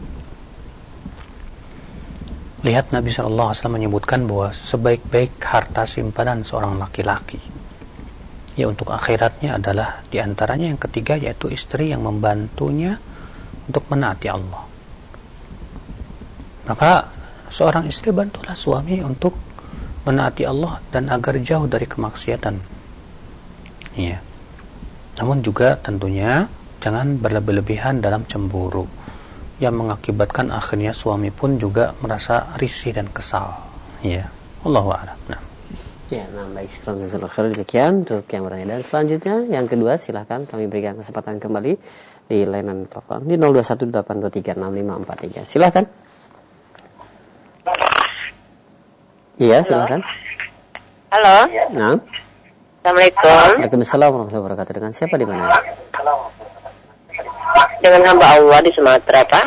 Lihat 2.63 2.95
Nabi 2.95 3.11
Wasallam 3.11 3.79
menyebutkan 3.79 4.23
bahwa 4.23 4.55
sebaik-baik 4.55 5.35
harta 5.43 5.83
simpanan 5.83 6.43
seorang 6.43 6.79
laki-laki 6.79 7.39
ya 8.59 8.67
untuk 8.67 8.91
akhiratnya 8.91 9.55
adalah 9.55 10.03
di 10.07 10.19
antaranya 10.19 10.67
yang 10.67 10.79
ketiga 10.79 11.15
yaitu 11.15 11.47
istri 11.51 11.95
yang 11.95 12.03
membantunya 12.03 12.99
untuk 13.67 13.87
menaati 13.87 14.27
Allah. 14.27 14.63
Maka 16.67 16.91
seorang 17.47 17.87
istri 17.87 18.11
bantulah 18.11 18.55
suami 18.55 18.99
untuk 18.99 19.35
menaati 20.03 20.43
Allah 20.43 20.83
dan 20.91 21.07
agar 21.07 21.39
jauh 21.39 21.67
dari 21.67 21.87
kemaksiatan. 21.87 22.55
Ya 23.95 24.19
namun 25.19 25.43
juga 25.43 25.75
tentunya 25.83 26.47
jangan 26.79 27.19
berlebih-lebihan 27.19 27.99
dalam 27.99 28.23
cemburu. 28.23 28.87
Yang 29.59 29.75
mengakibatkan 29.75 30.55
akhirnya 30.55 30.95
suami 30.95 31.35
pun 31.35 31.59
juga 31.59 31.91
merasa 31.99 32.55
risih 32.55 32.95
dan 32.95 33.11
kesal. 33.11 33.51
Ya 33.99 34.31
Allah 34.63 34.87
a'lam. 34.87 35.19
Nah. 35.27 35.43
Ya, 36.07 36.23
nah 36.31 36.47
baik. 36.55 36.71
Sekarang 36.71 37.51
demikian 37.51 38.07
untuk 38.07 38.23
yang 38.31 38.47
bertanya. 38.47 38.79
Dan 38.79 38.87
selanjutnya 38.87 39.43
yang 39.51 39.67
kedua 39.67 39.99
silahkan 39.99 40.47
kami 40.47 40.71
berikan 40.71 40.95
kesempatan 40.95 41.43
kembali 41.43 41.75
di 42.31 42.47
layanan 42.47 42.87
telepon 42.87 43.27
di 43.27 43.35
0218236543 43.35 45.43
silahkan. 45.43 45.83
Iya 49.43 49.59
silahkan. 49.67 49.99
Halo. 51.11 51.51
Nah. 51.75 51.99
Assalamualaikum. 52.79 53.59
Waalaikumsalam 53.59 54.07
warahmatullahi 54.07 54.43
wabarakatuh. 54.47 54.71
Dengan 54.71 54.91
siapa 54.95 55.19
di 55.19 55.27
mana? 55.27 55.51
Dengan 57.83 58.01
hamba 58.07 58.39
Allah 58.39 58.59
di 58.63 58.71
Sumatera, 58.71 59.19
Pak. 59.27 59.45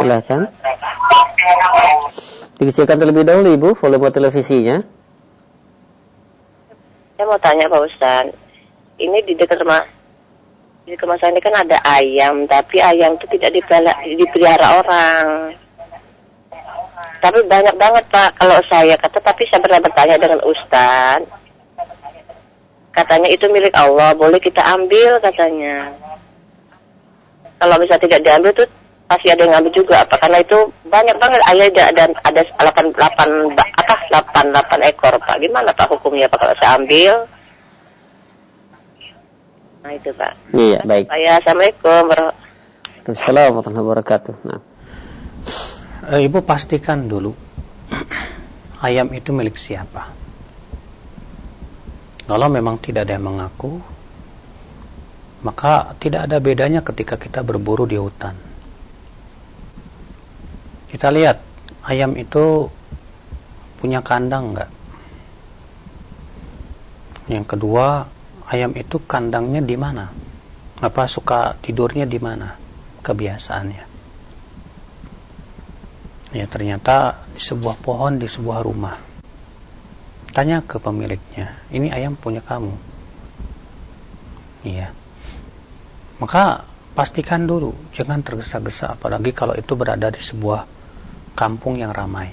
Silahkan. 0.00 0.40
Dikecilkan 2.56 2.96
terlebih 2.96 3.28
dahulu 3.28 3.52
Ibu 3.52 3.68
volume 3.76 4.08
televisinya. 4.08 4.80
Saya 7.20 7.26
mau 7.28 7.36
tanya 7.44 7.68
Pak 7.68 7.92
Ustaz, 7.92 8.32
ini 8.96 9.20
di 9.28 9.36
dekat 9.36 9.60
rumah 9.60 9.84
di 10.88 10.96
rumah 10.96 11.20
saya 11.20 11.28
ini 11.28 11.44
kan 11.44 11.60
ada 11.60 11.76
ayam, 11.84 12.48
tapi 12.48 12.80
ayam 12.80 13.20
itu 13.20 13.36
tidak 13.36 13.52
dipelihara, 13.52 13.92
dipelihara 14.00 14.66
orang. 14.80 15.24
Tapi 17.20 17.38
banyak 17.44 17.76
banget 17.76 18.04
Pak 18.08 18.40
kalau 18.40 18.56
saya 18.72 18.96
kata, 18.96 19.20
tapi 19.20 19.44
saya 19.52 19.60
pernah 19.60 19.80
bertanya 19.84 20.16
dengan 20.16 20.40
Ustaz. 20.48 21.43
Katanya 22.94 23.26
itu 23.26 23.50
milik 23.50 23.74
Allah, 23.74 24.14
boleh 24.14 24.38
kita 24.38 24.62
ambil 24.62 25.18
katanya. 25.18 25.90
Kalau 27.58 27.76
bisa 27.82 27.98
tidak 27.98 28.22
diambil 28.22 28.54
tuh 28.54 28.66
pasti 29.10 29.34
ada 29.34 29.42
yang 29.42 29.52
ngambil 29.58 29.72
juga. 29.74 30.06
Apa? 30.06 30.14
Karena 30.22 30.38
itu 30.38 30.58
banyak 30.86 31.16
banget 31.18 31.40
ayah 31.50 31.68
dan 31.90 32.10
ada 32.22 32.40
delapan 32.54 32.86
delapan 32.94 33.28
apa 33.58 33.94
delapan 34.06 34.44
delapan 34.54 34.80
ekor 34.86 35.14
pak. 35.18 35.36
Gimana 35.42 35.70
pak 35.74 35.90
hukumnya 35.90 36.30
pak 36.30 36.38
kalau 36.38 36.54
saya 36.62 36.70
ambil? 36.78 37.14
Nah 39.82 39.90
itu 39.90 40.10
pak. 40.14 40.32
Iya 40.54 40.78
baik. 40.86 41.06
Saya 41.10 41.30
assalamualaikum. 41.42 42.04
Assalamualaikum 43.04 43.58
warahmatullahi 43.58 43.84
wabarakatuh. 43.84 44.34
Nah. 44.46 44.60
E, 46.14 46.24
ibu 46.24 46.38
pastikan 46.46 47.04
dulu 47.10 47.34
ayam 48.86 49.10
itu 49.12 49.34
milik 49.34 49.60
siapa 49.60 50.23
kalau 52.24 52.48
memang 52.48 52.80
tidak 52.80 53.08
ada 53.08 53.16
yang 53.20 53.26
mengaku 53.28 53.80
maka 55.44 55.92
tidak 56.00 56.24
ada 56.24 56.40
bedanya 56.40 56.80
ketika 56.80 57.20
kita 57.20 57.44
berburu 57.44 57.84
di 57.84 58.00
hutan. 58.00 58.32
Kita 60.88 61.12
lihat 61.12 61.36
ayam 61.84 62.16
itu 62.16 62.64
punya 63.76 64.00
kandang 64.00 64.56
enggak 64.56 64.72
yang 67.24 67.44
kedua 67.48 68.04
ayam 68.52 68.76
itu 68.76 69.00
kandangnya 69.08 69.64
di 69.64 69.76
mana? 69.80 70.12
Apa 70.84 71.08
suka 71.08 71.56
tidurnya 71.64 72.04
di 72.04 72.20
mana? 72.20 72.52
Kebiasaannya. 73.00 73.84
Ya 76.34 76.44
ternyata 76.50 77.24
di 77.32 77.40
sebuah 77.40 77.80
pohon 77.80 78.18
di 78.20 78.28
sebuah 78.28 78.60
rumah 78.60 79.13
tanya 80.34 80.60
ke 80.66 80.82
pemiliknya 80.82 81.54
ini 81.70 81.94
ayam 81.94 82.18
punya 82.18 82.42
kamu 82.42 82.74
iya 84.66 84.90
maka 86.18 86.66
pastikan 86.98 87.46
dulu 87.46 87.74
jangan 87.94 88.22
tergesa-gesa 88.22 88.98
apalagi 88.98 89.30
kalau 89.30 89.54
itu 89.54 89.72
berada 89.78 90.10
di 90.10 90.18
sebuah 90.18 90.74
kampung 91.34 91.82
yang 91.82 91.90
ramai. 91.90 92.30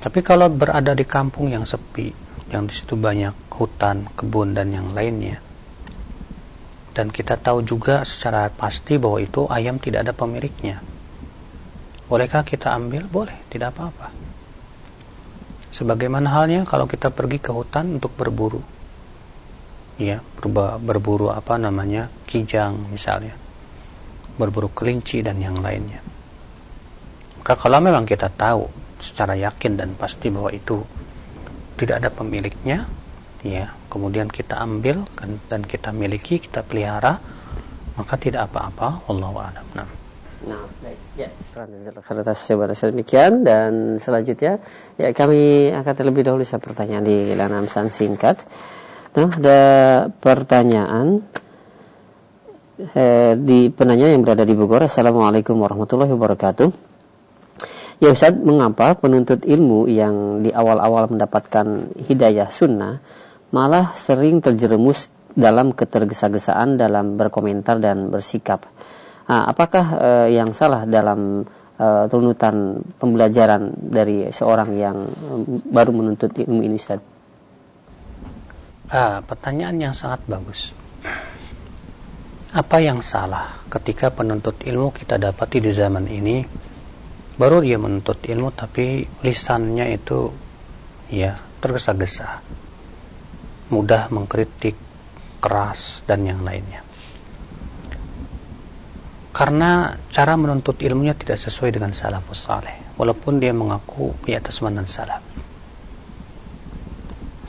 Tapi 0.00 0.20
kalau 0.20 0.52
berada 0.52 0.92
di 0.92 1.04
kampung 1.04 1.52
yang 1.52 1.64
sepi, 1.64 2.12
yang 2.52 2.68
di 2.68 2.74
situ 2.76 2.96
banyak 2.96 3.32
hutan, 3.52 4.08
kebun 4.16 4.52
dan 4.52 4.72
yang 4.72 4.92
lainnya, 4.92 5.40
dan 6.92 7.08
kita 7.08 7.40
tahu 7.40 7.64
juga 7.64 8.04
secara 8.04 8.52
pasti 8.52 9.00
bahwa 9.00 9.20
itu 9.20 9.48
ayam 9.48 9.80
tidak 9.80 10.08
ada 10.08 10.12
pemiliknya. 10.12 10.80
Bolehkah 12.04 12.44
kita 12.44 12.76
ambil? 12.76 13.08
Boleh, 13.08 13.36
tidak 13.48 13.72
apa-apa. 13.72 14.23
Sebagaimana 15.74 16.30
halnya 16.30 16.62
kalau 16.62 16.86
kita 16.86 17.10
pergi 17.10 17.42
ke 17.42 17.50
hutan 17.50 17.98
untuk 17.98 18.14
berburu. 18.14 18.62
Ya, 19.98 20.22
berburu 20.78 21.34
apa 21.34 21.58
namanya? 21.58 22.06
kijang 22.30 22.94
misalnya. 22.94 23.34
Berburu 24.38 24.70
kelinci 24.70 25.22
dan 25.22 25.42
yang 25.42 25.58
lainnya 25.58 26.14
maka 27.44 27.60
kalau 27.60 27.76
memang 27.76 28.08
kita 28.08 28.32
tahu 28.32 28.64
secara 28.96 29.36
yakin 29.36 29.76
dan 29.76 29.92
pasti 30.00 30.32
bahwa 30.32 30.48
itu 30.48 30.80
tidak 31.76 32.00
ada 32.00 32.08
pemiliknya, 32.08 32.88
ya, 33.44 33.68
kemudian 33.92 34.32
kita 34.32 34.64
ambil 34.64 35.04
dan 35.52 35.60
kita 35.60 35.92
miliki, 35.92 36.40
kita 36.40 36.64
pelihara, 36.64 37.20
maka 38.00 38.16
tidak 38.16 38.48
apa-apa. 38.48 39.04
Allahu 39.12 39.36
a'lam. 39.44 39.66
Nah. 39.76 40.03
Demikian 42.90 43.46
dan 43.46 44.02
selanjutnya 44.02 44.58
ya 44.98 45.14
kami 45.14 45.70
akan 45.70 45.94
terlebih 45.94 46.26
dahulu 46.26 46.42
saya 46.42 46.58
pertanyaan 46.58 47.06
di 47.06 47.30
dalam 47.30 47.70
pesan 47.70 47.94
singkat. 47.94 48.42
Nah, 49.14 49.30
ada 49.30 49.62
pertanyaan 50.10 51.22
eh, 52.98 53.38
di 53.38 53.70
penanya 53.70 54.10
yang 54.10 54.26
berada 54.26 54.42
di 54.42 54.50
Bogor. 54.58 54.82
Assalamualaikum 54.82 55.54
warahmatullahi 55.54 56.10
wabarakatuh. 56.10 56.68
Ya 58.02 58.10
Ustaz, 58.10 58.34
mengapa 58.34 58.98
penuntut 58.98 59.46
ilmu 59.46 59.86
yang 59.86 60.42
di 60.42 60.50
awal-awal 60.50 61.06
mendapatkan 61.06 61.94
hidayah 62.02 62.50
sunnah 62.50 62.98
malah 63.54 63.94
sering 63.94 64.42
terjerumus 64.42 65.06
dalam 65.38 65.70
ketergesa-gesaan 65.70 66.82
dalam 66.82 67.14
berkomentar 67.14 67.78
dan 67.78 68.10
bersikap? 68.10 68.73
Nah, 69.24 69.48
apakah 69.48 69.86
uh, 69.96 70.28
yang 70.28 70.52
salah 70.52 70.84
dalam 70.84 71.44
uh, 71.80 72.04
tunutan 72.12 72.84
pembelajaran 73.00 73.72
dari 73.76 74.28
seorang 74.28 74.70
yang 74.76 74.96
um, 75.32 75.64
baru 75.64 75.90
menuntut 75.96 76.36
ilmu 76.36 76.60
ini 76.60 76.76
Ustaz? 76.76 77.00
Ah, 78.92 79.24
pertanyaan 79.24 79.80
yang 79.80 79.94
sangat 79.96 80.22
bagus. 80.28 80.76
Apa 82.54 82.78
yang 82.78 83.02
salah 83.02 83.64
ketika 83.66 84.12
penuntut 84.12 84.60
ilmu 84.62 84.94
kita 84.94 85.18
dapati 85.18 85.58
di 85.58 85.74
zaman 85.74 86.06
ini 86.06 86.44
baru 87.34 87.58
dia 87.58 87.82
menuntut 87.82 88.22
ilmu 88.22 88.54
tapi 88.54 89.02
lisannya 89.26 89.90
itu 89.90 90.30
ya 91.10 91.34
tergesa-gesa 91.58 92.38
mudah 93.74 94.06
mengkritik 94.14 94.78
keras 95.42 96.06
dan 96.06 96.22
yang 96.22 96.46
lainnya 96.46 96.83
karena 99.34 99.98
cara 100.14 100.38
menuntut 100.38 100.78
ilmunya 100.78 101.18
tidak 101.18 101.42
sesuai 101.42 101.74
dengan 101.74 101.90
salafus 101.90 102.46
saleh 102.46 102.94
walaupun 102.94 103.42
dia 103.42 103.50
mengaku 103.50 104.14
di 104.22 104.32
atas 104.38 104.62
mandan 104.62 104.86
salaf 104.86 105.20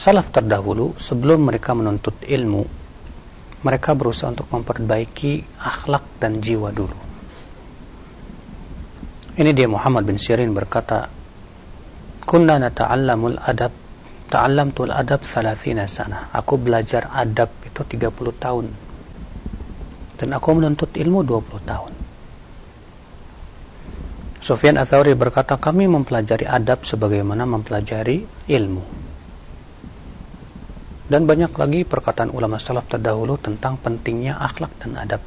salaf 0.01 0.33
terdahulu 0.33 0.97
sebelum 0.97 1.45
mereka 1.45 1.77
menuntut 1.77 2.17
ilmu 2.25 2.65
mereka 3.61 3.93
berusaha 3.93 4.33
untuk 4.33 4.49
memperbaiki 4.49 5.61
akhlak 5.61 6.17
dan 6.17 6.41
jiwa 6.41 6.73
dulu 6.73 7.05
ini 9.35 9.51
dia 9.51 9.67
Muhammad 9.67 10.07
bin 10.07 10.15
Sirin 10.15 10.55
berkata, 10.55 11.11
"Kunna 12.23 12.55
nata'allamul 12.55 13.35
adab, 13.43 13.75
ta'allamtul 14.31 14.95
adab 14.95 15.27
30 15.27 15.91
sana." 15.91 16.31
Aku 16.31 16.55
belajar 16.55 17.11
adab 17.11 17.51
itu 17.67 17.83
30 17.83 18.31
tahun. 18.31 18.71
Dan 20.15 20.31
aku 20.31 20.55
menuntut 20.55 20.95
ilmu 20.95 21.27
20 21.27 21.59
tahun. 21.63 21.91
Sufyan 24.39 24.77
Atsauri 24.77 25.17
berkata, 25.17 25.57
"Kami 25.57 25.89
mempelajari 25.89 26.45
adab 26.45 26.85
sebagaimana 26.85 27.49
mempelajari 27.49 28.23
ilmu." 28.45 28.83
Dan 31.05 31.25
banyak 31.29 31.53
lagi 31.53 31.81
perkataan 31.85 32.33
ulama 32.33 32.57
salaf 32.57 32.89
terdahulu 32.89 33.37
tentang 33.37 33.77
pentingnya 33.77 34.37
akhlak 34.41 34.73
dan 34.81 34.97
adab. 34.97 35.21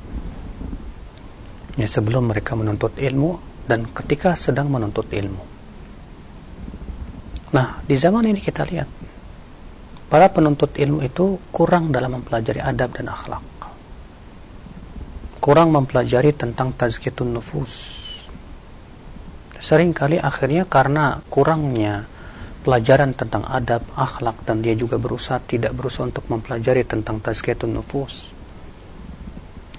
Ya, 1.79 1.87
sebelum 1.87 2.31
mereka 2.31 2.59
menuntut 2.59 2.99
ilmu, 2.99 3.39
dan 3.69 3.85
ketika 3.93 4.33
sedang 4.35 4.73
menuntut 4.73 5.07
ilmu. 5.13 5.45
Nah, 7.53 7.85
di 7.85 7.95
zaman 7.95 8.25
ini 8.27 8.41
kita 8.41 8.65
lihat 8.65 8.89
para 10.09 10.33
penuntut 10.33 10.73
ilmu 10.75 11.05
itu 11.05 11.37
kurang 11.53 11.93
dalam 11.93 12.19
mempelajari 12.19 12.65
adab 12.65 12.97
dan 12.97 13.13
akhlak. 13.13 13.68
Kurang 15.49 15.73
mempelajari 15.73 16.37
tentang 16.37 16.77
tazkiyatun 16.77 17.33
nufus. 17.33 17.73
Seringkali 19.57 20.21
akhirnya 20.21 20.69
karena 20.69 21.25
kurangnya 21.33 22.05
pelajaran 22.61 23.17
tentang 23.17 23.49
adab, 23.49 23.81
akhlak 23.97 24.45
dan 24.45 24.61
dia 24.61 24.77
juga 24.77 25.01
berusaha 25.01 25.41
tidak 25.49 25.73
berusaha 25.73 26.05
untuk 26.05 26.29
mempelajari 26.29 26.85
tentang 26.85 27.25
tazkiyatun 27.25 27.81
nufus. 27.81 28.29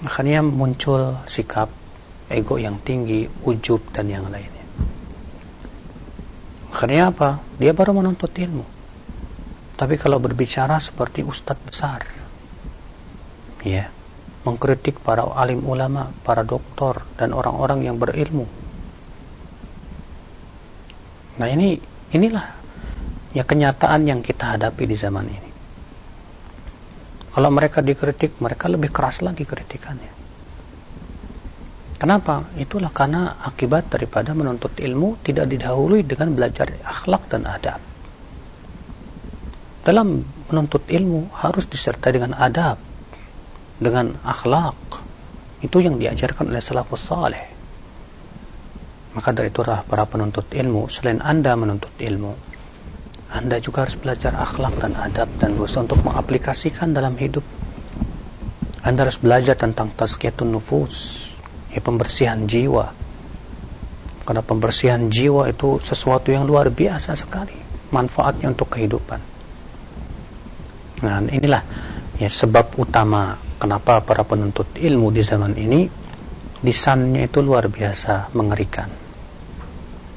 Akhirnya 0.02 0.42
muncul 0.42 1.22
sikap 1.30 1.70
ego 2.26 2.58
yang 2.58 2.82
tinggi, 2.82 3.30
ujub 3.46 3.94
dan 3.94 4.10
yang 4.10 4.26
lainnya. 4.26 4.66
Akhirnya 6.74 7.14
apa? 7.14 7.38
Dia 7.62 7.70
baru 7.70 7.94
menuntut 7.94 8.34
ilmu 8.34 8.80
tapi 9.80 9.96
kalau 9.96 10.20
berbicara 10.20 10.76
seperti 10.76 11.24
ustadz 11.24 11.64
besar, 11.64 12.04
ya, 13.64 13.88
mengkritik 14.46 15.00
para 15.04 15.26
alim 15.36 15.60
ulama, 15.64 16.08
para 16.24 16.40
doktor, 16.42 17.04
dan 17.20 17.36
orang-orang 17.36 17.84
yang 17.84 17.96
berilmu. 18.00 18.48
Nah 21.36 21.48
ini, 21.48 21.76
inilah 22.12 22.46
ya 23.36 23.44
kenyataan 23.44 24.08
yang 24.08 24.20
kita 24.24 24.56
hadapi 24.56 24.84
di 24.88 24.96
zaman 24.96 25.26
ini. 25.28 25.50
Kalau 27.30 27.50
mereka 27.52 27.84
dikritik, 27.84 28.40
mereka 28.42 28.66
lebih 28.66 28.90
keras 28.90 29.22
lagi 29.22 29.46
kritikannya. 29.46 30.12
Kenapa? 32.00 32.48
Itulah 32.56 32.88
karena 32.90 33.36
akibat 33.44 33.92
daripada 33.92 34.32
menuntut 34.32 34.72
ilmu 34.80 35.20
tidak 35.20 35.52
didahului 35.52 36.00
dengan 36.00 36.32
belajar 36.32 36.72
akhlak 36.80 37.28
dan 37.28 37.44
adab 37.44 37.80
dalam 39.80 40.22
menuntut 40.52 40.84
ilmu 40.86 41.32
harus 41.32 41.64
disertai 41.64 42.12
dengan 42.20 42.36
adab, 42.36 42.76
dengan 43.80 44.12
akhlak. 44.22 44.76
Itu 45.64 45.80
yang 45.80 45.96
diajarkan 45.96 46.52
oleh 46.52 46.60
salafus 46.60 47.00
saleh. 47.00 47.44
Maka 49.16 49.34
dari 49.34 49.50
itulah 49.50 49.82
para 49.82 50.06
penuntut 50.06 50.46
ilmu, 50.54 50.86
selain 50.86 51.18
Anda 51.18 51.58
menuntut 51.58 51.90
ilmu, 51.98 52.32
Anda 53.34 53.58
juga 53.58 53.82
harus 53.82 53.98
belajar 53.98 54.38
akhlak 54.38 54.78
dan 54.78 54.94
adab 54.94 55.26
dan 55.42 55.58
berusaha 55.58 55.82
untuk 55.82 55.98
mengaplikasikan 56.06 56.94
dalam 56.94 57.18
hidup. 57.18 57.42
Anda 58.86 59.10
harus 59.10 59.18
belajar 59.18 59.58
tentang 59.58 59.90
tazkiyatun 59.98 60.54
nufus, 60.54 61.26
ya 61.74 61.82
pembersihan 61.82 62.46
jiwa. 62.46 62.86
Karena 64.22 64.46
pembersihan 64.46 65.10
jiwa 65.10 65.50
itu 65.50 65.82
sesuatu 65.82 66.30
yang 66.30 66.46
luar 66.46 66.70
biasa 66.70 67.18
sekali 67.18 67.54
manfaatnya 67.90 68.54
untuk 68.54 68.70
kehidupan. 68.70 69.20
Nah, 71.02 71.18
inilah 71.26 71.62
ya 72.20 72.30
sebab 72.30 72.78
utama 72.78 73.34
kenapa 73.60 74.00
para 74.00 74.24
penuntut 74.24 74.72
ilmu 74.80 75.12
di 75.12 75.20
zaman 75.20 75.52
ini 75.52 75.84
lisannya 76.64 77.28
itu 77.28 77.44
luar 77.44 77.68
biasa 77.68 78.32
mengerikan. 78.32 78.88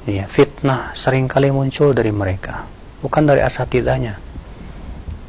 Ya, 0.04 0.24
fitnah 0.28 0.92
sering 0.92 1.28
kali 1.28 1.48
muncul 1.48 1.96
dari 1.96 2.12
mereka, 2.12 2.64
bukan 3.04 3.24
dari 3.24 3.40
asatidanya. 3.44 4.16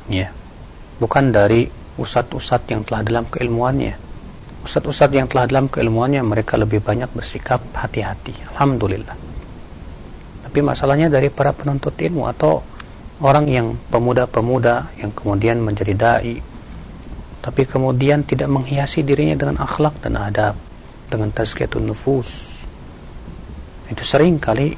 Ya. 0.08 0.32
Bukan 0.96 1.36
dari 1.36 1.68
usat-usat 2.00 2.72
yang 2.72 2.88
telah 2.88 3.04
dalam 3.04 3.28
keilmuannya. 3.28 4.00
Usat-usat 4.64 5.12
yang 5.12 5.28
telah 5.28 5.48
dalam 5.48 5.68
keilmuannya 5.68 6.24
mereka 6.24 6.56
lebih 6.56 6.80
banyak 6.80 7.12
bersikap 7.12 7.60
hati-hati. 7.76 8.32
Alhamdulillah. 8.56 9.16
Tapi 10.48 10.60
masalahnya 10.64 11.12
dari 11.12 11.28
para 11.28 11.52
penuntut 11.52 12.00
ilmu 12.00 12.32
atau 12.32 12.64
orang 13.24 13.48
yang 13.48 13.68
pemuda-pemuda 13.92 14.96
yang 15.00 15.12
kemudian 15.12 15.60
menjadi 15.60 15.94
dai 15.96 16.55
tapi 17.46 17.70
kemudian 17.70 18.26
tidak 18.26 18.50
menghiasi 18.50 19.06
dirinya 19.06 19.38
dengan 19.38 19.62
akhlak 19.62 20.02
dan 20.02 20.18
adab 20.18 20.58
dengan 21.06 21.30
tazkiyatun 21.30 21.86
nufus. 21.86 22.50
Itu 23.86 24.02
sering 24.02 24.42
kali 24.42 24.74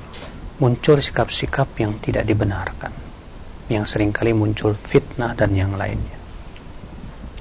muncul 0.59 0.99
sikap-sikap 0.99 1.71
yang 1.79 1.95
tidak 2.03 2.27
dibenarkan 2.27 2.91
yang 3.67 3.83
sering 3.83 4.15
kali 4.15 4.31
muncul 4.31 4.71
fitnah 4.75 5.35
dan 5.35 5.51
yang 5.51 5.75
lainnya. 5.75 6.15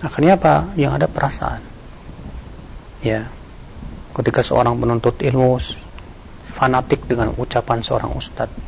Akhirnya 0.02 0.34
apa? 0.38 0.70
yang 0.78 0.94
ada 0.94 1.10
perasaan. 1.10 1.62
Ya 3.02 3.26
ketika 4.16 4.40
seorang 4.40 4.80
penuntut 4.80 5.20
ilmu 5.20 5.60
fanatik 6.56 7.04
dengan 7.04 7.36
ucapan 7.36 7.84
seorang 7.84 8.16
ustadz 8.16 8.64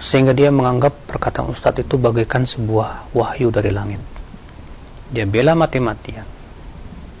sehingga 0.00 0.32
dia 0.32 0.48
menganggap 0.48 0.96
perkataan 1.04 1.52
ustadz 1.52 1.84
itu 1.84 2.00
bagaikan 2.00 2.48
sebuah 2.48 3.12
wahyu 3.12 3.52
dari 3.52 3.68
langit 3.68 4.00
dia 5.10 5.26
bela 5.26 5.58
mati-matian. 5.58 6.26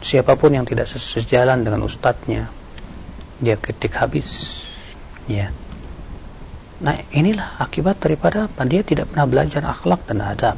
Siapa 0.00 0.32
pun 0.38 0.56
yang 0.56 0.64
tidak 0.64 0.88
sejalan 0.88 1.60
dengan 1.60 1.84
ustadznya 1.84 2.48
dia 3.42 3.56
ketik 3.60 3.98
habis. 3.98 4.62
Ya 5.28 5.52
nah 6.80 6.96
inilah 7.12 7.60
akibat 7.60 8.00
daripada 8.00 8.48
apa? 8.48 8.64
Dia 8.64 8.80
tidak 8.80 9.12
pernah 9.12 9.28
belajar 9.28 9.62
akhlak 9.68 10.00
dan 10.08 10.24
adab. 10.24 10.56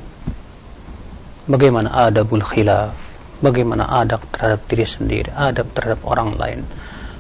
Bagaimana 1.51 1.91
adabul 1.91 2.47
khilaf? 2.47 2.95
Bagaimana 3.43 3.91
adab 3.91 4.23
terhadap 4.31 4.63
diri 4.71 4.87
sendiri 4.87 5.35
adab 5.35 5.67
terhadap 5.75 5.99
orang 6.07 6.39
lain 6.39 6.63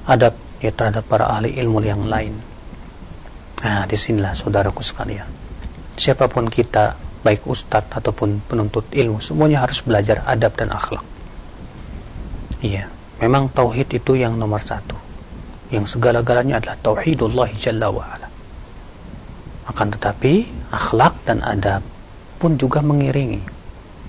adab 0.07 0.35
ya 0.63 0.71
terhadap 0.71 1.07
para 1.07 1.27
ahli 1.27 1.55
ilmu 1.59 1.83
yang 1.83 2.07
lain. 2.07 2.35
Nah, 3.63 3.87
di 3.87 3.95
sinilah 3.95 4.35
saudaraku 4.35 4.83
sekalian. 4.83 5.27
Siapa 5.95 6.27
pun 6.27 6.51
kita, 6.51 6.99
baik 7.23 7.47
ustadz 7.47 7.95
ataupun 7.95 8.43
penuntut 8.47 8.87
ilmu, 8.91 9.23
semuanya 9.23 9.63
harus 9.65 9.81
belajar 9.83 10.23
adab 10.27 10.53
dan 10.59 10.75
akhlak. 10.75 11.07
Iya, 12.63 12.87
memang 13.19 13.51
tauhid 13.51 13.95
itu 13.95 14.19
yang 14.19 14.39
nomor 14.39 14.63
satu. 14.63 14.95
Yang 15.73 15.97
segala-galanya 15.99 16.61
adalah 16.61 16.77
tauhidullah 16.85 17.49
jalla 17.57 17.89
wa'ala. 17.89 18.29
Akan 19.67 19.89
tetapi, 19.95 20.47
akhlak 20.75 21.15
dan 21.25 21.41
adab 21.41 21.81
pun 22.37 22.59
juga 22.59 22.83
mengiringi. 22.83 23.41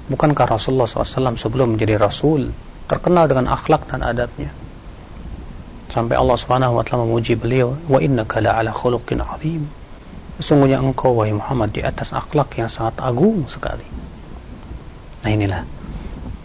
Bukankah 0.09 0.59
Rasulullah 0.59 0.89
SAW 0.89 1.39
sebelum 1.39 1.77
menjadi 1.77 1.95
Rasul 1.95 2.51
terkenal 2.89 3.31
dengan 3.31 3.47
akhlak 3.53 3.87
dan 3.87 4.03
adabnya? 4.03 4.51
sampai 5.93 6.17
Allah 6.17 6.37
taala 6.41 7.05
memuji 7.05 7.37
beliau 7.37 7.77
wa 7.85 8.01
innaka 8.01 8.41
ala 8.41 8.73
khuluqin 8.73 9.21
azim 9.21 9.69
sesungguhnya 10.43 10.83
engkau 10.83 11.15
wahai 11.15 11.31
Muhammad 11.31 11.71
di 11.71 11.79
atas 11.79 12.11
akhlak 12.11 12.59
yang 12.59 12.67
sangat 12.67 12.99
agung 12.99 13.47
sekali. 13.47 13.87
Nah 15.23 15.31
inilah. 15.31 15.63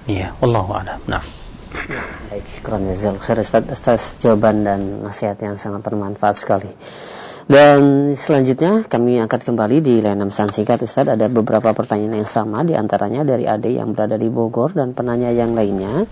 Iya 0.07 0.31
wallahu 0.39 0.79
a'lam. 0.79 1.03
Nah. 1.11 1.25
Baik 2.31 2.47
syukran 2.47 2.87
jazal 2.89 3.19
khair 3.19 3.43
Ustaz 3.43 3.67
atas 3.67 4.17
jawaban 4.23 4.63
dan 4.63 5.03
nasihat 5.03 5.37
yang 5.43 5.59
sangat 5.59 5.83
bermanfaat 5.83 6.39
sekali. 6.39 6.71
Dan 7.49 8.13
selanjutnya 8.13 8.85
kami 8.87 9.19
angkat 9.19 9.43
kembali 9.49 9.81
di 9.81 10.05
layanan 10.05 10.31
pesan 10.31 10.55
singkat 10.55 10.85
Ustaz. 10.85 11.11
Ada 11.11 11.27
beberapa 11.27 11.75
pertanyaan 11.75 12.23
yang 12.23 12.29
sama 12.29 12.63
di 12.63 12.79
antaranya 12.79 13.27
dari 13.27 13.45
Ade 13.49 13.75
yang 13.75 13.97
berada 13.97 14.15
di 14.15 14.31
Bogor 14.31 14.79
dan 14.79 14.95
penanya 14.95 15.35
yang 15.35 15.59
lainnya. 15.59 16.07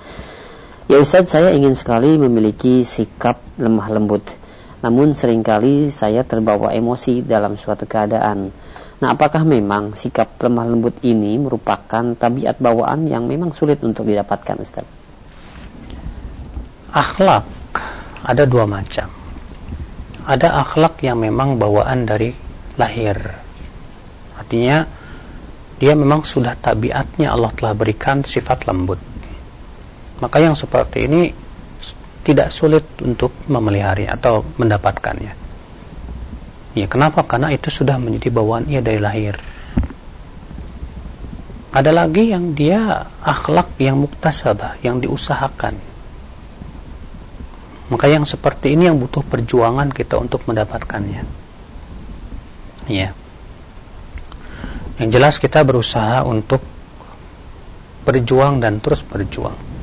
Ya 0.90 0.96
Ustadz, 0.96 1.36
saya 1.36 1.52
ingin 1.52 1.76
sekali 1.76 2.16
memiliki 2.16 2.82
sikap 2.88 3.36
lemah 3.60 3.88
lembut. 3.92 4.45
Namun 4.86 5.18
sering 5.18 5.42
kali 5.42 5.90
saya 5.90 6.22
terbawa 6.22 6.70
emosi 6.70 7.26
dalam 7.26 7.58
suatu 7.58 7.90
keadaan. 7.90 8.54
Nah, 9.02 9.08
apakah 9.10 9.42
memang 9.42 9.98
sikap 9.98 10.38
lemah 10.38 10.62
lembut 10.62 11.02
ini 11.02 11.34
merupakan 11.42 12.14
tabiat 12.14 12.62
bawaan 12.62 13.10
yang 13.10 13.26
memang 13.26 13.50
sulit 13.50 13.82
untuk 13.82 14.06
didapatkan, 14.06 14.54
Ustadz? 14.62 14.94
Akhlak 16.94 17.42
ada 18.22 18.46
dua 18.46 18.62
macam. 18.62 19.10
Ada 20.22 20.62
akhlak 20.62 21.02
yang 21.02 21.18
memang 21.18 21.58
bawaan 21.58 22.06
dari 22.06 22.30
lahir. 22.78 23.18
Artinya, 24.38 24.86
dia 25.82 25.98
memang 25.98 26.22
sudah 26.22 26.54
tabiatnya 26.54 27.34
Allah 27.34 27.50
telah 27.58 27.74
berikan 27.74 28.22
sifat 28.22 28.70
lembut 28.70 29.16
maka 30.20 30.40
yang 30.40 30.56
seperti 30.56 31.04
ini 31.04 31.28
tidak 32.26 32.50
sulit 32.50 32.82
untuk 33.06 33.30
memelihara 33.46 34.10
atau 34.10 34.42
mendapatkannya. 34.58 35.30
Ya, 36.74 36.86
kenapa? 36.90 37.22
Karena 37.22 37.54
itu 37.54 37.70
sudah 37.70 38.02
menjadi 38.02 38.34
bawaan 38.34 38.66
ia 38.66 38.82
dari 38.82 38.98
lahir. 38.98 39.38
Ada 41.70 41.94
lagi 41.94 42.34
yang 42.34 42.52
dia 42.58 43.06
akhlak 43.22 43.78
yang 43.78 44.02
muktasabah, 44.02 44.82
yang 44.82 44.98
diusahakan. 44.98 45.78
Maka 47.86 48.06
yang 48.10 48.26
seperti 48.26 48.74
ini 48.74 48.90
yang 48.90 48.98
butuh 48.98 49.22
perjuangan 49.22 49.94
kita 49.94 50.18
untuk 50.18 50.42
mendapatkannya. 50.50 51.22
Ya. 52.90 53.14
Yang 54.98 55.08
jelas 55.14 55.34
kita 55.38 55.62
berusaha 55.62 56.26
untuk 56.26 56.64
berjuang 58.02 58.58
dan 58.58 58.82
terus 58.82 59.06
berjuang 59.06 59.75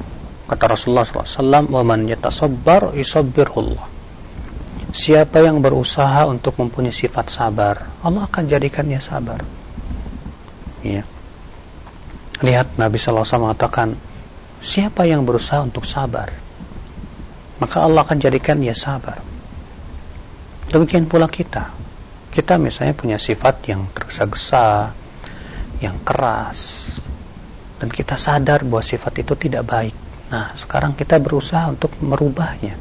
Kata 0.44 0.76
Rasulullah 0.76 1.08
SAW, 1.08 1.72
"Waman 1.72 2.08
yatasabbar 2.12 2.92
yusabbirullah." 2.94 3.88
Siapa 4.94 5.42
yang 5.42 5.58
berusaha 5.58 6.30
untuk 6.30 6.54
mempunyai 6.62 6.94
sifat 6.94 7.26
sabar, 7.34 7.82
Allah 8.06 8.30
akan 8.30 8.46
jadikannya 8.46 9.02
sabar. 9.02 9.42
Ya. 10.86 11.02
Lihat 12.44 12.78
Nabi 12.78 13.02
SAW 13.02 13.26
mengatakan, 13.42 13.98
siapa 14.62 15.08
yang 15.10 15.26
berusaha 15.26 15.66
untuk 15.66 15.88
sabar, 15.90 16.30
maka 17.58 17.82
Allah 17.82 18.06
akan 18.06 18.20
jadikan 18.20 18.60
dia 18.60 18.76
sabar. 18.78 19.18
Demikian 20.70 21.08
pula 21.08 21.26
kita. 21.26 21.74
Kita 22.30 22.62
misalnya 22.62 22.94
punya 22.94 23.18
sifat 23.18 23.66
yang 23.70 23.90
tergesa-gesa, 23.94 24.94
yang 25.82 25.98
keras, 26.06 26.90
dan 27.82 27.90
kita 27.90 28.14
sadar 28.20 28.62
bahwa 28.62 28.84
sifat 28.86 29.26
itu 29.26 29.34
tidak 29.38 29.64
baik. 29.66 30.03
Nah, 30.34 30.50
sekarang 30.58 30.98
kita 30.98 31.22
berusaha 31.22 31.70
untuk 31.70 31.94
merubahnya. 32.02 32.74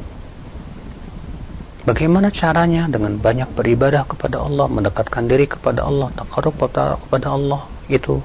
Bagaimana 1.85 2.33
caranya? 2.33 2.89
Dengan 2.89 3.21
banyak 3.21 3.53
beribadah 3.53 4.09
kepada 4.09 4.41
Allah, 4.41 4.73
mendekatkan 4.73 5.29
diri 5.29 5.45
kepada 5.45 5.85
Allah, 5.85 6.09
takarub 6.17 6.57
kepada 6.57 7.29
Allah, 7.29 7.61
itu. 7.93 8.25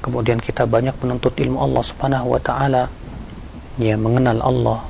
Kemudian 0.00 0.40
kita 0.40 0.64
banyak 0.64 0.96
menuntut 1.04 1.36
ilmu 1.36 1.60
Allah 1.60 1.84
Subhanahu 1.84 2.32
wa 2.32 2.40
taala, 2.40 2.88
ya 3.76 4.00
mengenal 4.00 4.40
Allah, 4.40 4.80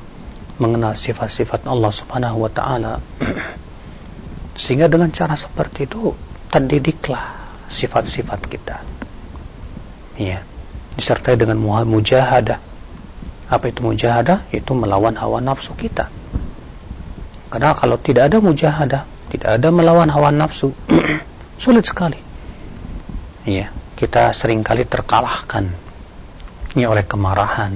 mengenal 0.63 0.95
sifat-sifat 0.95 1.67
Allah 1.67 1.91
Subhanahu 1.91 2.47
wa 2.47 2.51
taala. 2.55 3.03
Sehingga 4.63 4.87
dengan 4.87 5.11
cara 5.11 5.35
seperti 5.35 5.91
itu 5.91 6.15
terdidiklah 6.55 7.35
sifat-sifat 7.67 8.41
kita. 8.47 8.77
Ya, 10.15 10.39
disertai 10.95 11.35
dengan 11.35 11.59
mujahadah. 11.59 12.70
Apa 13.51 13.67
itu 13.67 13.83
mujahadah? 13.83 14.47
Itu 14.55 14.79
melawan 14.79 15.19
hawa 15.19 15.43
nafsu 15.43 15.75
kita. 15.75 16.07
Karena 17.51 17.75
kalau 17.75 17.99
tidak 17.99 18.31
ada 18.31 18.39
mujahadah, 18.39 19.03
tidak 19.35 19.51
ada 19.59 19.69
melawan 19.75 20.07
hawa 20.07 20.31
nafsu, 20.31 20.71
sulit 21.63 21.83
sekali. 21.83 22.15
Iya, 23.43 23.75
kita 23.99 24.31
sering 24.31 24.63
kali 24.63 24.87
terkalahkan 24.87 25.67
ya 26.79 26.87
oleh 26.95 27.03
kemarahan. 27.03 27.75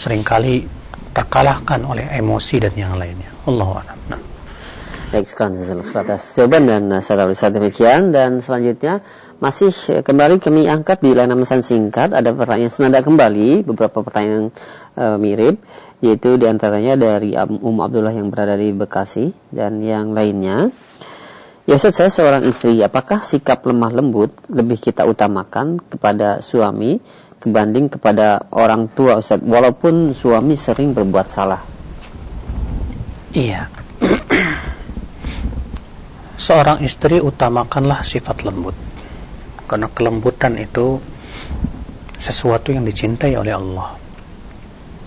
Seringkali 0.00 0.64
terkalahkan 1.12 1.84
oleh 1.84 2.08
emosi 2.16 2.56
dan 2.56 2.72
yang 2.72 2.96
lainnya. 2.96 3.28
Allah 3.44 3.84
Nah. 4.08 4.20
Baik, 5.12 5.28
sekarang 5.28 5.60
atas 5.92 6.40
jawaban 6.40 6.64
dan 6.64 6.88
tulisan 6.88 7.52
demikian 7.52 8.16
dan 8.16 8.40
selanjutnya 8.40 9.04
masih 9.42 9.74
kembali 10.06 10.38
kami 10.38 10.70
angkat 10.70 11.02
di 11.02 11.18
layanan 11.18 11.42
pesan 11.42 11.66
singkat 11.66 12.14
ada 12.14 12.30
pertanyaan 12.30 12.70
senada 12.70 13.02
kembali 13.02 13.66
beberapa 13.66 14.06
pertanyaan 14.06 14.54
uh, 14.94 15.18
mirip 15.18 15.58
yaitu 15.98 16.38
di 16.38 16.46
antaranya 16.46 16.94
dari 16.94 17.34
Um 17.34 17.82
Abdullah 17.82 18.14
yang 18.14 18.30
berada 18.30 18.54
di 18.54 18.70
Bekasi 18.70 19.34
dan 19.50 19.82
yang 19.82 20.14
lainnya 20.14 20.70
Ya 21.62 21.78
Ustaz, 21.78 21.94
saya 21.94 22.10
seorang 22.10 22.42
istri, 22.50 22.82
apakah 22.82 23.22
sikap 23.22 23.62
lemah 23.62 23.94
lembut 23.94 24.34
lebih 24.50 24.82
kita 24.82 25.06
utamakan 25.06 25.78
kepada 25.78 26.42
suami 26.42 26.98
kebanding 27.38 27.86
kepada 27.86 28.50
orang 28.50 28.90
tua 28.90 29.22
Ustaz, 29.22 29.38
walaupun 29.38 30.10
suami 30.10 30.58
sering 30.58 30.90
berbuat 30.90 31.26
salah? 31.30 31.62
Iya. 33.30 33.70
seorang 36.42 36.82
istri 36.82 37.22
utamakanlah 37.22 38.02
sifat 38.02 38.42
lembut 38.42 38.91
karena 39.72 39.88
kelembutan 39.88 40.60
itu 40.60 41.00
sesuatu 42.20 42.68
yang 42.76 42.84
dicintai 42.84 43.32
oleh 43.40 43.56
Allah. 43.56 43.96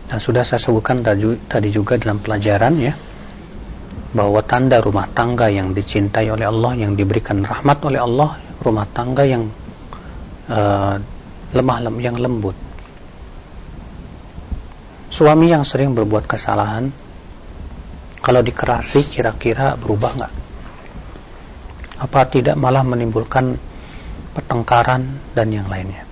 Dan 0.10 0.18
sudah 0.18 0.42
saya 0.42 0.58
sebutkan 0.58 1.06
tadi 1.46 1.70
juga 1.70 2.02
dalam 2.02 2.18
pelajaran 2.18 2.74
ya 2.82 2.94
bahwa 4.16 4.42
tanda 4.42 4.82
rumah 4.82 5.06
tangga 5.14 5.52
yang 5.52 5.70
dicintai 5.76 6.34
oleh 6.34 6.50
Allah 6.50 6.74
yang 6.74 6.98
diberikan 6.98 7.46
rahmat 7.46 7.78
oleh 7.86 8.00
Allah 8.02 8.42
rumah 8.64 8.88
tangga 8.90 9.28
yang 9.28 9.46
uh, 10.50 10.96
lemah 11.52 11.80
lem 11.86 11.96
yang 12.02 12.18
lembut. 12.18 12.58
Suami 15.12 15.52
yang 15.52 15.62
sering 15.68 15.94
berbuat 15.94 16.26
kesalahan 16.26 16.90
kalau 18.24 18.42
dikerasi 18.42 19.06
kira-kira 19.12 19.78
berubah 19.78 20.12
nggak? 20.16 20.34
Apa 22.02 22.28
tidak 22.28 22.56
malah 22.60 22.84
menimbulkan 22.84 23.56
pertengkaran 24.36 25.08
dan 25.32 25.48
yang 25.48 25.66
lainnya. 25.72 26.04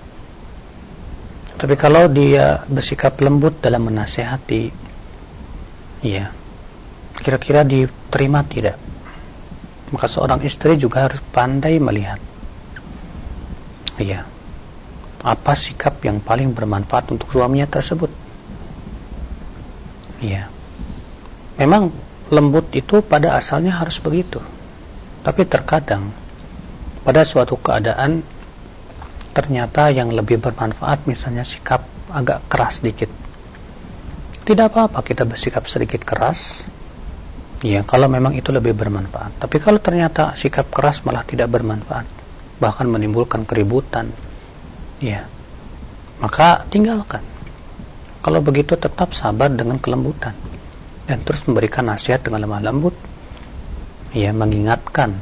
Tapi 1.59 1.76
kalau 1.76 2.07
dia 2.07 2.63
bersikap 2.71 3.19
lembut 3.19 3.59
dalam 3.59 3.91
menasehati 3.91 4.71
ya 6.03 6.32
kira-kira 7.19 7.67
diterima 7.67 8.41
tidak? 8.47 8.80
Maka 9.91 10.07
seorang 10.09 10.41
istri 10.41 10.80
juga 10.80 11.05
harus 11.05 11.21
pandai 11.30 11.78
melihat. 11.78 12.17
Ya 13.99 14.26
apa 15.24 15.55
sikap 15.55 16.03
yang 16.03 16.19
paling 16.19 16.51
bermanfaat 16.51 17.11
untuk 17.11 17.32
suaminya 17.32 17.67
tersebut? 17.67 18.11
Ya 20.24 20.47
memang 21.59 21.91
lembut 22.34 22.71
itu 22.74 23.03
pada 23.03 23.36
asalnya 23.36 23.78
harus 23.78 23.99
begitu. 24.01 24.39
Tapi 25.24 25.47
terkadang 25.47 26.22
pada 27.04 27.22
suatu 27.28 27.60
keadaan 27.60 28.24
ternyata 29.36 29.91
yang 29.91 30.10
lebih 30.14 30.39
bermanfaat 30.39 31.06
misalnya 31.06 31.43
sikap 31.43 31.84
agak 32.14 32.47
keras 32.47 32.80
sedikit. 32.80 33.10
Tidak 34.43 34.66
apa-apa 34.68 34.99
kita 35.04 35.24
bersikap 35.24 35.68
sedikit 35.68 36.04
keras. 36.04 36.68
Ya, 37.64 37.80
kalau 37.88 38.12
memang 38.12 38.36
itu 38.36 38.51
lebih 38.51 38.76
bermanfaat. 38.76 39.39
Tapi 39.39 39.56
kalau 39.64 39.80
ternyata 39.80 40.36
sikap 40.36 40.68
keras 40.68 41.08
malah 41.08 41.24
tidak 41.24 41.47
bermanfaat, 41.47 42.04
bahkan 42.60 42.91
menimbulkan 42.91 43.47
keributan, 43.47 44.12
ya, 44.99 45.24
maka 46.20 46.68
tinggalkan. 46.68 47.24
Kalau 48.20 48.43
begitu 48.43 48.76
tetap 48.76 49.16
sabar 49.16 49.47
dengan 49.47 49.80
kelembutan 49.80 50.36
dan 51.08 51.20
terus 51.24 51.43
memberikan 51.47 51.88
nasihat 51.88 52.24
dengan 52.24 52.47
lemah 52.47 52.64
lembut 52.64 52.95
ia 54.16 54.32
mengingatkan 54.32 55.20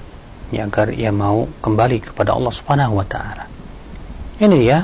ya 0.51 0.67
agar 0.67 0.91
ia 0.91 1.09
mau 1.09 1.47
kembali 1.63 2.11
kepada 2.11 2.35
Allah 2.35 2.51
Subhanahu 2.51 2.99
wa 2.99 3.07
taala. 3.07 3.47
Ini 4.37 4.59
ya 4.67 4.83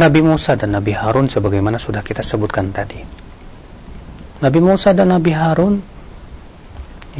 Nabi 0.00 0.20
Musa 0.24 0.56
dan 0.56 0.72
Nabi 0.72 0.96
Harun 0.96 1.28
sebagaimana 1.28 1.76
sudah 1.76 2.00
kita 2.00 2.24
sebutkan 2.24 2.72
tadi. 2.72 3.04
Nabi 4.40 4.60
Musa 4.64 4.96
dan 4.96 5.12
Nabi 5.12 5.32
Harun 5.36 5.74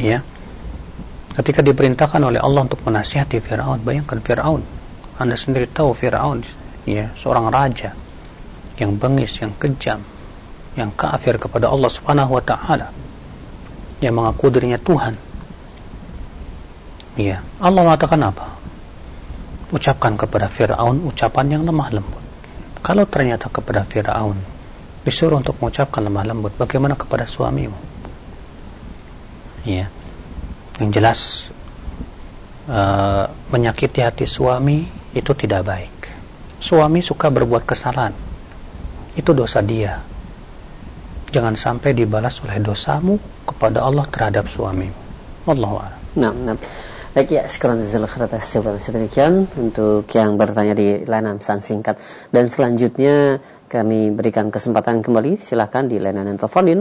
ya 0.01 0.17
ketika 1.37 1.61
diperintahkan 1.61 2.21
oleh 2.25 2.41
Allah 2.41 2.65
untuk 2.65 2.81
menasihati 2.83 3.37
Firaun, 3.39 3.85
bayangkan 3.85 4.19
Firaun. 4.19 4.65
Anda 5.21 5.37
sendiri 5.37 5.69
tahu 5.69 5.93
Firaun 5.93 6.41
ya 6.89 7.13
seorang 7.13 7.53
raja 7.53 7.93
yang 8.81 8.97
bengis, 8.97 9.37
yang 9.37 9.53
kejam, 9.61 10.01
yang 10.73 10.89
kafir 10.97 11.37
kepada 11.37 11.69
Allah 11.69 11.91
Subhanahu 11.93 12.41
wa 12.41 12.43
taala. 12.43 12.89
Yang 14.01 14.13
mengaku 14.17 14.49
dirinya 14.49 14.81
Tuhan 14.81 15.30
Iya, 17.19 17.43
Allah 17.59 17.81
mengatakan 17.83 18.23
apa? 18.23 18.55
Ucapkan 19.71 20.15
kepada 20.15 20.47
Fir'aun 20.47 21.03
ucapan 21.03 21.59
yang 21.59 21.63
lemah 21.67 21.89
lembut. 21.91 22.23
Kalau 22.79 23.03
ternyata 23.03 23.51
kepada 23.51 23.83
Fir'aun 23.83 24.39
disuruh 25.03 25.43
untuk 25.43 25.59
mengucapkan 25.59 26.07
lemah 26.07 26.23
lembut, 26.31 26.55
bagaimana 26.55 26.95
kepada 26.95 27.27
suamimu? 27.27 27.75
Iya, 29.67 29.91
yang 30.79 30.89
jelas 30.89 31.51
uh, 32.71 33.27
menyakiti 33.51 33.99
hati 34.01 34.23
suami 34.23 34.87
itu 35.11 35.31
tidak 35.35 35.67
baik. 35.67 35.95
Suami 36.63 37.03
suka 37.03 37.27
berbuat 37.27 37.67
kesalahan, 37.67 38.15
itu 39.19 39.35
dosa 39.35 39.59
dia. 39.59 39.99
Jangan 41.31 41.55
sampai 41.59 41.91
dibalas 41.91 42.39
oleh 42.43 42.59
dosamu 42.59 43.19
kepada 43.43 43.83
Allah 43.83 44.07
terhadap 44.07 44.47
suamimu. 44.47 44.99
Allah 45.47 45.99
Nah, 46.11 46.31
nah. 46.35 46.57
Baik 47.11 47.27
ya, 47.27 47.43
sekarang 47.43 47.83
jazakallahu 47.83 48.23
atas 48.23 48.55
jawaban 48.55 48.79
sedemikian 48.79 49.43
untuk 49.59 50.07
yang 50.15 50.39
bertanya 50.39 50.71
di 50.71 51.03
layanan 51.03 51.43
pesan 51.43 51.59
singkat. 51.59 51.99
Dan 52.31 52.47
selanjutnya 52.47 53.35
kami 53.67 54.15
berikan 54.15 54.47
kesempatan 54.47 55.03
kembali. 55.03 55.35
Silahkan 55.43 55.91
di 55.91 55.99
layanan 55.99 56.39
telepon 56.39 56.71
di 56.71 56.75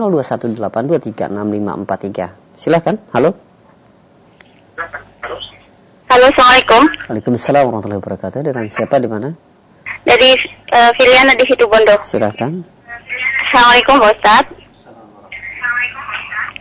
0218236543. 0.55 2.31
Silahkan, 2.55 2.95
halo. 3.11 3.35
Halo, 6.07 6.27
Assalamualaikum. 6.31 6.83
Waalaikumsalam 7.11 7.67
warahmatullahi 7.67 7.99
wabarakatuh. 7.99 8.47
Dengan 8.47 8.71
siapa 8.71 9.03
di 9.03 9.11
mana? 9.11 9.35
Dari 10.07 10.31
uh, 10.71 10.95
Filiana 10.95 11.35
di 11.35 11.43
situ 11.43 11.67
Bondo. 11.67 11.99
Silahkan. 12.07 12.55
Assalamualaikum, 13.51 13.99
Pak 13.99 14.15
Ustaz. 14.15 14.47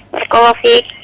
Assalamualaikum 0.10 0.98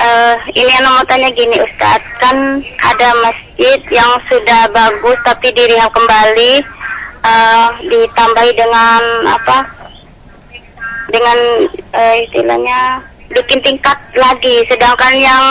uh, 0.00 0.34
ini 0.56 0.70
yang 0.70 0.86
mau 0.88 1.04
tanya 1.04 1.28
gini 1.32 1.56
Ustadz 1.60 2.08
kan 2.18 2.36
ada 2.64 3.08
masjid 3.20 3.80
yang 3.92 4.10
sudah 4.26 4.68
bagus 4.72 5.18
tapi 5.24 5.52
direhab 5.52 5.92
kembali 5.92 6.64
uh, 7.22 7.68
ditambahi 7.84 8.52
dengan 8.56 9.00
apa? 9.28 9.58
Dengan 11.10 11.38
uh, 11.94 12.14
istilahnya 12.24 13.04
bikin 13.30 13.60
tingkat 13.60 13.98
lagi. 14.16 14.64
Sedangkan 14.66 15.14
yang 15.20 15.44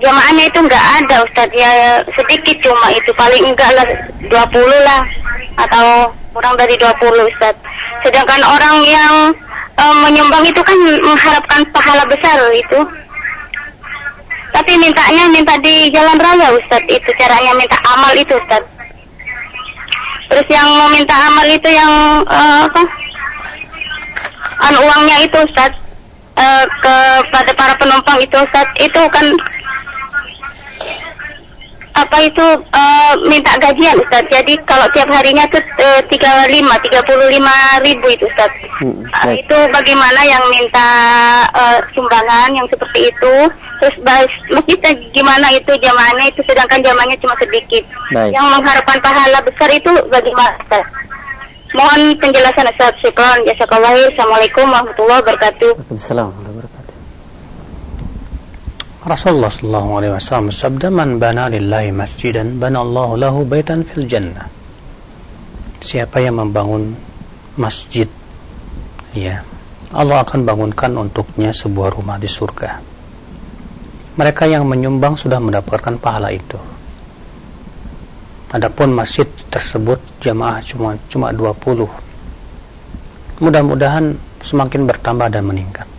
jamaahnya 0.00 0.48
itu 0.48 0.58
nggak 0.62 0.86
ada 1.04 1.16
Ustaz. 1.26 1.50
Ya 1.52 2.00
sedikit 2.16 2.56
cuma 2.64 2.88
itu. 2.94 3.10
Paling 3.12 3.52
enggak 3.52 3.70
lah 3.76 3.86
20 4.22 4.32
lah 4.86 5.02
atau 5.60 6.10
kurang 6.32 6.56
dari 6.56 6.78
20 6.78 7.30
Ustaz. 7.30 7.54
Sedangkan 8.02 8.42
orang 8.42 8.76
yang 8.86 9.14
menyumbang 9.82 10.46
itu 10.46 10.62
kan 10.62 10.78
mengharapkan 11.02 11.58
pahala 11.74 12.06
besar 12.06 12.38
itu 12.54 12.78
tapi 14.52 14.76
mintanya 14.76 15.24
minta 15.32 15.56
di 15.58 15.88
jalan 15.90 16.20
raya 16.20 16.52
Ustaz. 16.52 16.84
Itu 16.86 17.10
caranya 17.16 17.56
minta 17.56 17.76
amal 17.88 18.12
itu 18.12 18.36
Ustaz. 18.36 18.62
Terus 20.28 20.46
yang 20.52 20.68
mau 20.76 20.88
minta 20.92 21.16
amal 21.16 21.44
itu 21.48 21.68
yang 21.72 22.22
uh, 22.28 22.68
apa? 22.68 22.82
An 24.68 24.74
uangnya 24.76 25.16
itu 25.24 25.38
Ustaz. 25.48 25.72
Uh, 26.32 26.64
kepada 26.80 27.52
para 27.56 27.74
penumpang 27.80 28.20
itu 28.20 28.36
Ustaz. 28.36 28.68
Itu 28.76 29.00
kan 29.08 29.24
apa 31.92 32.16
itu 32.24 32.46
uh, 32.72 33.14
minta 33.28 33.52
gajian 33.60 34.00
Ustaz. 34.00 34.24
Jadi 34.32 34.56
kalau 34.64 34.88
tiap 34.96 35.08
harinya 35.12 35.44
tuh 35.52 35.60
tiga 36.08 36.48
lima 36.48 36.76
tiga 36.80 37.04
puluh 37.04 37.28
lima 37.28 37.52
ribu 37.84 38.08
itu 38.08 38.24
Ustaz. 38.24 38.48
Hmm, 38.80 39.04
uh, 39.12 39.34
itu 39.36 39.56
bagaimana 39.70 40.20
yang 40.24 40.40
minta 40.48 40.88
uh, 41.52 41.78
sumbangan 41.92 42.52
yang 42.56 42.64
seperti 42.72 43.12
itu. 43.12 43.34
Terus 43.82 43.96
masjidnya 44.48 44.94
gimana 45.10 45.50
itu 45.50 45.72
jamaahnya 45.74 46.30
itu 46.30 46.40
sedangkan 46.46 46.80
jamaahnya 46.80 47.18
cuma 47.18 47.34
sedikit. 47.36 47.82
Baik. 48.14 48.30
Yang 48.30 48.46
mengharapkan 48.54 48.98
pahala 49.02 49.38
besar 49.42 49.68
itu 49.74 49.90
bagaimana 50.06 50.54
Ustaz? 50.62 50.86
Mohon 51.74 52.14
penjelasan 52.20 52.68
Ustaz. 52.70 52.94
Syukran. 53.02 53.42
Jazakallah. 53.42 53.90
Assalamualaikum 54.12 54.68
warahmatullahi 54.70 55.20
wabarakatuh. 55.24 55.70
Waalaikumsalam. 55.76 56.51
Rasulullah 59.02 59.50
sallallahu 59.50 59.88
alaihi 59.98 60.14
wasallam 60.14 60.54
sabda 60.54 60.86
man 60.86 61.18
bana 61.18 61.50
lillahi 61.50 61.90
masjidan 61.90 62.62
bana 62.62 62.86
Allahu 62.86 63.18
lahu 63.18 63.42
baitan 63.42 63.82
fil 63.82 64.06
jannah. 64.06 64.46
Siapa 65.82 66.22
yang 66.22 66.38
membangun 66.38 66.94
masjid 67.58 68.06
ya 69.10 69.42
Allah 69.90 70.22
akan 70.22 70.46
bangunkan 70.46 70.94
untuknya 70.94 71.50
sebuah 71.50 71.98
rumah 71.98 72.14
di 72.14 72.30
surga. 72.30 72.78
Mereka 74.22 74.46
yang 74.46 74.70
menyumbang 74.70 75.18
sudah 75.18 75.42
mendapatkan 75.42 75.98
pahala 75.98 76.30
itu. 76.30 76.62
Adapun 78.54 78.94
masjid 78.94 79.26
tersebut 79.50 79.98
jamaah 80.22 80.62
cuma 80.62 80.94
cuma 81.10 81.34
20. 81.34 81.90
Mudah-mudahan 83.42 84.14
semakin 84.46 84.86
bertambah 84.86 85.26
dan 85.26 85.42
meningkat. 85.42 85.90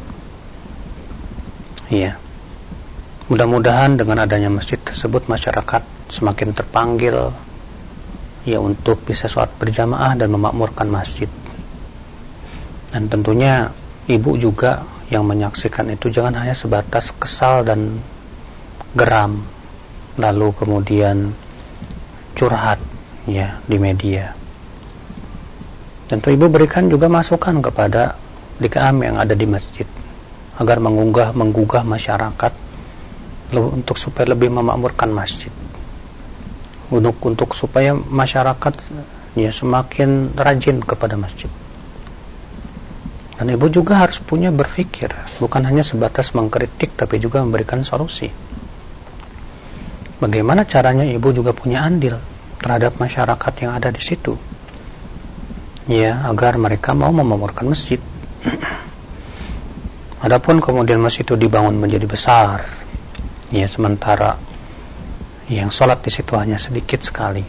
Iya. 1.92 2.23
Mudah-mudahan 3.34 3.98
dengan 3.98 4.30
adanya 4.30 4.46
masjid 4.46 4.78
tersebut 4.78 5.26
masyarakat 5.26 5.82
semakin 6.06 6.54
terpanggil 6.54 7.34
ya 8.46 8.62
untuk 8.62 9.02
bisa 9.10 9.26
sholat 9.26 9.50
berjamaah 9.58 10.14
dan 10.14 10.30
memakmurkan 10.30 10.86
masjid. 10.86 11.26
Dan 12.94 13.10
tentunya 13.10 13.74
ibu 14.06 14.38
juga 14.38 14.86
yang 15.10 15.26
menyaksikan 15.26 15.90
itu 15.90 16.14
jangan 16.14 16.46
hanya 16.46 16.54
sebatas 16.54 17.10
kesal 17.18 17.66
dan 17.66 17.98
geram 18.94 19.42
lalu 20.22 20.54
kemudian 20.54 21.34
curhat 22.38 22.78
ya 23.26 23.58
di 23.66 23.82
media. 23.82 24.30
Tentu 26.06 26.30
ibu 26.30 26.54
berikan 26.54 26.86
juga 26.86 27.10
masukan 27.10 27.66
kepada 27.66 28.14
DKM 28.62 28.98
yang 29.02 29.18
ada 29.18 29.34
di 29.34 29.50
masjid 29.50 29.90
agar 30.62 30.78
mengunggah 30.78 31.34
menggugah 31.34 31.82
masyarakat 31.82 32.63
untuk 33.62 34.02
supaya 34.02 34.34
lebih 34.34 34.50
memakmurkan 34.50 35.14
masjid. 35.14 35.52
Untuk 36.90 37.18
untuk 37.26 37.54
supaya 37.54 37.94
masyarakat 37.94 38.74
ya 39.38 39.50
semakin 39.50 40.34
rajin 40.34 40.82
kepada 40.82 41.18
masjid. 41.18 41.50
Dan 43.34 43.50
ibu 43.50 43.66
juga 43.66 43.98
harus 43.98 44.22
punya 44.22 44.54
berpikir 44.54 45.10
bukan 45.42 45.66
hanya 45.66 45.82
sebatas 45.82 46.38
mengkritik 46.38 46.94
tapi 46.94 47.18
juga 47.18 47.42
memberikan 47.42 47.82
solusi. 47.82 48.30
Bagaimana 50.22 50.64
caranya 50.64 51.04
ibu 51.04 51.34
juga 51.34 51.52
punya 51.52 51.84
andil 51.84 52.16
terhadap 52.62 52.96
masyarakat 53.02 53.54
yang 53.60 53.76
ada 53.76 53.90
di 53.90 54.00
situ? 54.00 54.38
Ya 55.90 56.24
agar 56.30 56.56
mereka 56.56 56.96
mau 56.96 57.12
memakmurkan 57.12 57.68
masjid. 57.74 58.00
Adapun 60.24 60.64
kemudian 60.64 61.02
masjid 61.04 61.28
itu 61.28 61.36
dibangun 61.36 61.76
menjadi 61.76 62.08
besar 62.08 62.64
ya 63.52 63.68
sementara 63.68 64.40
yang 65.52 65.68
sholat 65.68 66.00
di 66.00 66.12
situ 66.14 66.32
hanya 66.40 66.56
sedikit 66.56 67.04
sekali. 67.04 67.44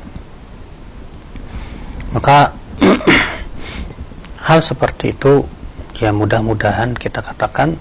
Maka 2.11 2.51
hal 4.49 4.59
seperti 4.59 5.15
itu 5.15 5.47
ya 5.99 6.11
mudah-mudahan 6.11 6.95
kita 6.99 7.23
katakan 7.23 7.79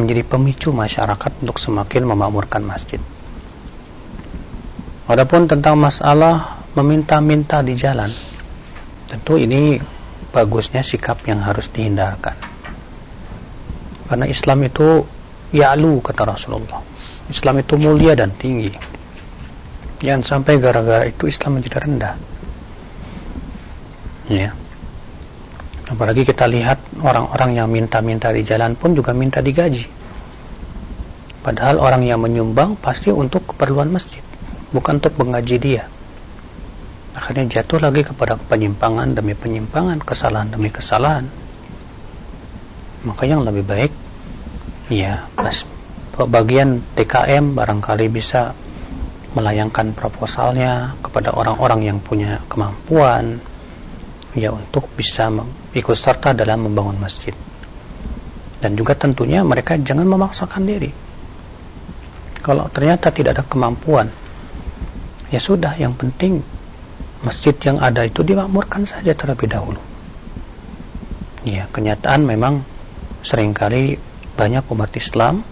menjadi 0.00 0.24
pemicu 0.24 0.72
masyarakat 0.72 1.32
untuk 1.44 1.60
semakin 1.60 2.08
memakmurkan 2.08 2.64
masjid. 2.64 2.98
Adapun 5.04 5.44
tentang 5.44 5.76
masalah 5.76 6.64
meminta-minta 6.72 7.60
di 7.60 7.76
jalan 7.76 8.08
tentu 9.04 9.36
ini 9.36 9.76
bagusnya 10.32 10.80
sikap 10.80 11.20
yang 11.28 11.44
harus 11.44 11.68
dihindarkan. 11.68 12.34
Karena 14.08 14.26
Islam 14.26 14.58
itu 14.64 15.04
ya'lu 15.54 16.02
kata 16.02 16.26
Rasulullah 16.26 16.93
Islam 17.32 17.64
itu 17.64 17.74
mulia 17.80 18.12
dan 18.12 18.32
tinggi. 18.36 18.72
Jangan 20.04 20.22
sampai 20.24 20.60
gara-gara 20.60 21.08
itu 21.08 21.30
Islam 21.30 21.60
menjadi 21.60 21.78
rendah. 21.80 22.14
Ya. 24.28 24.50
Apalagi 25.88 26.24
kita 26.24 26.48
lihat 26.48 26.80
orang-orang 27.00 27.60
yang 27.60 27.68
minta-minta 27.68 28.32
di 28.32 28.40
jalan 28.44 28.72
pun 28.76 28.96
juga 28.96 29.12
minta 29.12 29.44
digaji. 29.44 29.84
Padahal 31.44 31.76
orang 31.76 32.08
yang 32.08 32.24
menyumbang 32.24 32.72
pasti 32.80 33.12
untuk 33.12 33.44
keperluan 33.52 33.92
masjid 33.92 34.24
bukan 34.72 34.96
untuk 34.96 35.14
menggaji 35.20 35.56
dia. 35.60 35.84
Akhirnya 37.14 37.60
jatuh 37.60 37.78
lagi 37.78 38.02
kepada 38.02 38.34
penyimpangan 38.34 39.14
demi 39.14 39.38
penyimpangan 39.38 40.02
kesalahan 40.02 40.50
demi 40.50 40.72
kesalahan. 40.72 41.28
Maka 43.06 43.28
yang 43.28 43.46
lebih 43.46 43.62
baik 43.62 43.92
ya 44.90 45.22
pas 45.38 45.62
bagian 46.14 46.78
TKM 46.94 47.58
barangkali 47.58 48.06
bisa 48.06 48.54
melayangkan 49.34 49.90
proposalnya 49.98 50.94
kepada 51.02 51.34
orang-orang 51.34 51.90
yang 51.90 51.98
punya 51.98 52.38
kemampuan 52.46 53.42
ya 54.38 54.54
untuk 54.54 54.86
bisa 54.94 55.26
ikut 55.74 55.98
serta 55.98 56.30
dalam 56.30 56.70
membangun 56.70 56.98
masjid. 57.02 57.34
Dan 58.62 58.78
juga 58.78 58.94
tentunya 58.94 59.42
mereka 59.42 59.74
jangan 59.76 60.06
memaksakan 60.06 60.62
diri. 60.62 60.90
Kalau 62.40 62.70
ternyata 62.70 63.10
tidak 63.10 63.40
ada 63.40 63.44
kemampuan 63.44 64.06
ya 65.34 65.40
sudah 65.42 65.74
yang 65.74 65.96
penting 65.98 66.38
masjid 67.26 67.56
yang 67.64 67.82
ada 67.82 68.06
itu 68.06 68.22
dimakmurkan 68.22 68.86
saja 68.86 69.10
terlebih 69.16 69.50
dahulu. 69.50 69.80
Ya 71.42 71.66
kenyataan 71.74 72.22
memang 72.22 72.62
sering 73.24 73.50
kali 73.50 73.98
banyak 74.38 74.62
umat 74.70 74.92
Islam 74.94 75.42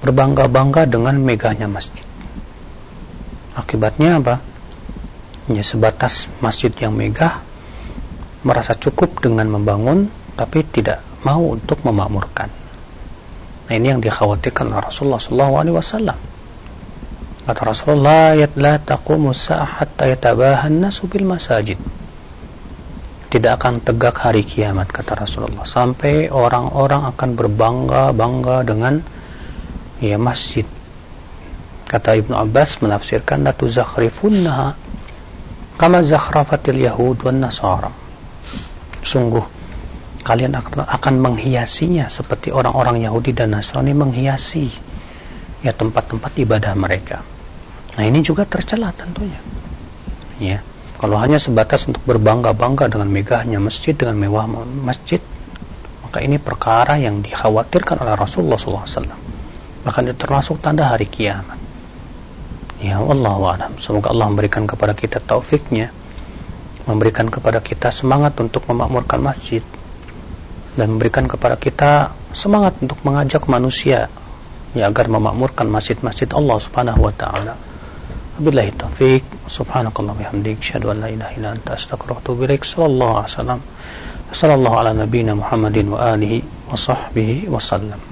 berbangga-bangga 0.00 0.88
dengan 0.88 1.20
megahnya 1.20 1.68
masjid. 1.68 2.04
Akibatnya 3.56 4.20
apa? 4.20 4.36
Ya 5.50 5.64
sebatas 5.66 6.30
masjid 6.38 6.70
yang 6.78 6.94
megah 6.94 7.42
merasa 8.46 8.72
cukup 8.78 9.20
dengan 9.20 9.50
membangun 9.52 10.08
tapi 10.38 10.64
tidak 10.64 11.04
mau 11.26 11.52
untuk 11.52 11.84
memakmurkan. 11.84 12.48
Nah 13.68 13.74
ini 13.76 13.86
yang 13.92 14.00
dikhawatirkan 14.00 14.72
oleh 14.72 14.82
Rasulullah 14.82 15.20
SAW. 15.20 16.16
Kata 17.40 17.62
Rasulullah, 17.66 18.34
"La 18.56 18.74
taqumu 18.78 19.34
hatta 19.34 20.04
yatabahan 20.06 20.74
nasu 20.80 21.10
bil 21.10 21.26
masajid." 21.28 21.76
Tidak 23.30 23.52
akan 23.54 23.78
tegak 23.86 24.26
hari 24.26 24.42
kiamat 24.42 24.90
kata 24.90 25.22
Rasulullah 25.22 25.62
sampai 25.62 26.26
orang-orang 26.34 27.14
akan 27.14 27.30
berbangga-bangga 27.38 28.66
dengan 28.66 28.98
ya 30.00 30.16
masjid. 30.16 30.64
Kata 31.86 32.16
Ibnu 32.16 32.34
Abbas 32.34 32.80
menafsirkan 32.80 33.44
la 33.44 33.52
tuzakhrifunnaha 33.52 34.68
kama 35.76 36.00
zakhrafatil 36.00 36.80
yahud 36.80 37.20
wan 37.22 37.44
nasara. 37.44 37.92
Sungguh 39.04 39.42
kalian 40.20 40.52
akan 40.56 41.14
menghiasinya 41.18 42.06
seperti 42.12 42.52
orang-orang 42.52 43.00
Yahudi 43.08 43.32
dan 43.32 43.56
Nasrani 43.56 43.96
menghiasi 43.96 44.68
ya 45.64 45.72
tempat-tempat 45.72 46.36
ibadah 46.36 46.76
mereka. 46.76 47.24
Nah 47.96 48.04
ini 48.04 48.20
juga 48.20 48.44
tercela 48.44 48.92
tentunya. 48.92 49.40
Ya 50.36 50.60
kalau 51.00 51.16
hanya 51.16 51.40
sebatas 51.40 51.88
untuk 51.88 52.04
berbangga-bangga 52.04 52.92
dengan 52.92 53.08
megahnya 53.08 53.56
masjid 53.56 53.96
dengan 53.96 54.20
mewah 54.20 54.44
masjid 54.84 55.18
maka 56.04 56.20
ini 56.20 56.36
perkara 56.36 57.00
yang 57.00 57.24
dikhawatirkan 57.24 58.04
oleh 58.04 58.14
Rasulullah 58.20 58.60
SAW 58.60 59.29
bahkan 59.82 60.04
itu 60.04 60.16
termasuk 60.16 60.60
tanda 60.60 60.92
hari 60.92 61.08
kiamat 61.08 61.60
Ya 62.80 62.96
Allah 62.96 63.36
alam. 63.36 63.76
Semoga 63.76 64.08
Allah 64.08 64.32
memberikan 64.32 64.64
kepada 64.64 64.96
kita 64.96 65.20
taufiknya, 65.20 65.92
memberikan 66.88 67.28
kepada 67.28 67.60
kita 67.60 67.92
semangat 67.92 68.40
untuk 68.40 68.64
memakmurkan 68.72 69.20
masjid 69.20 69.60
dan 70.80 70.96
memberikan 70.96 71.28
kepada 71.28 71.60
kita 71.60 72.08
semangat 72.32 72.80
untuk 72.80 72.96
mengajak 73.04 73.44
manusia 73.52 74.08
ya 74.72 74.88
agar 74.88 75.12
memakmurkan 75.12 75.68
masjid-masjid 75.68 76.24
Allah 76.32 76.56
Subhanahu 76.56 77.04
wa 77.04 77.12
taala. 77.12 77.52
Wabillahi 78.40 78.72
taufik. 78.80 79.28
Subhanakallah 79.44 80.16
bihamdik. 80.16 80.64
Asyhadu 80.64 80.96
an 80.96 81.04
la 81.04 81.12
ilaha 81.12 81.36
illa 81.36 81.48
anta 81.52 81.76
astaghfiruka 81.76 82.32
wa 82.32 82.48
ilaik. 82.48 82.64
Sallallahu 82.64 83.14
alaihi 83.20 83.28
wasallam. 83.36 83.60
Sallallahu 84.32 84.76
ala 84.80 84.90
nabiyyina 84.96 85.36
Muhammadin 85.36 85.92
wa 85.92 86.16
alihi 86.16 86.40
wa 86.64 86.72
sahbihi 86.72 87.52
wa 87.52 87.60
sallam. 87.60 88.09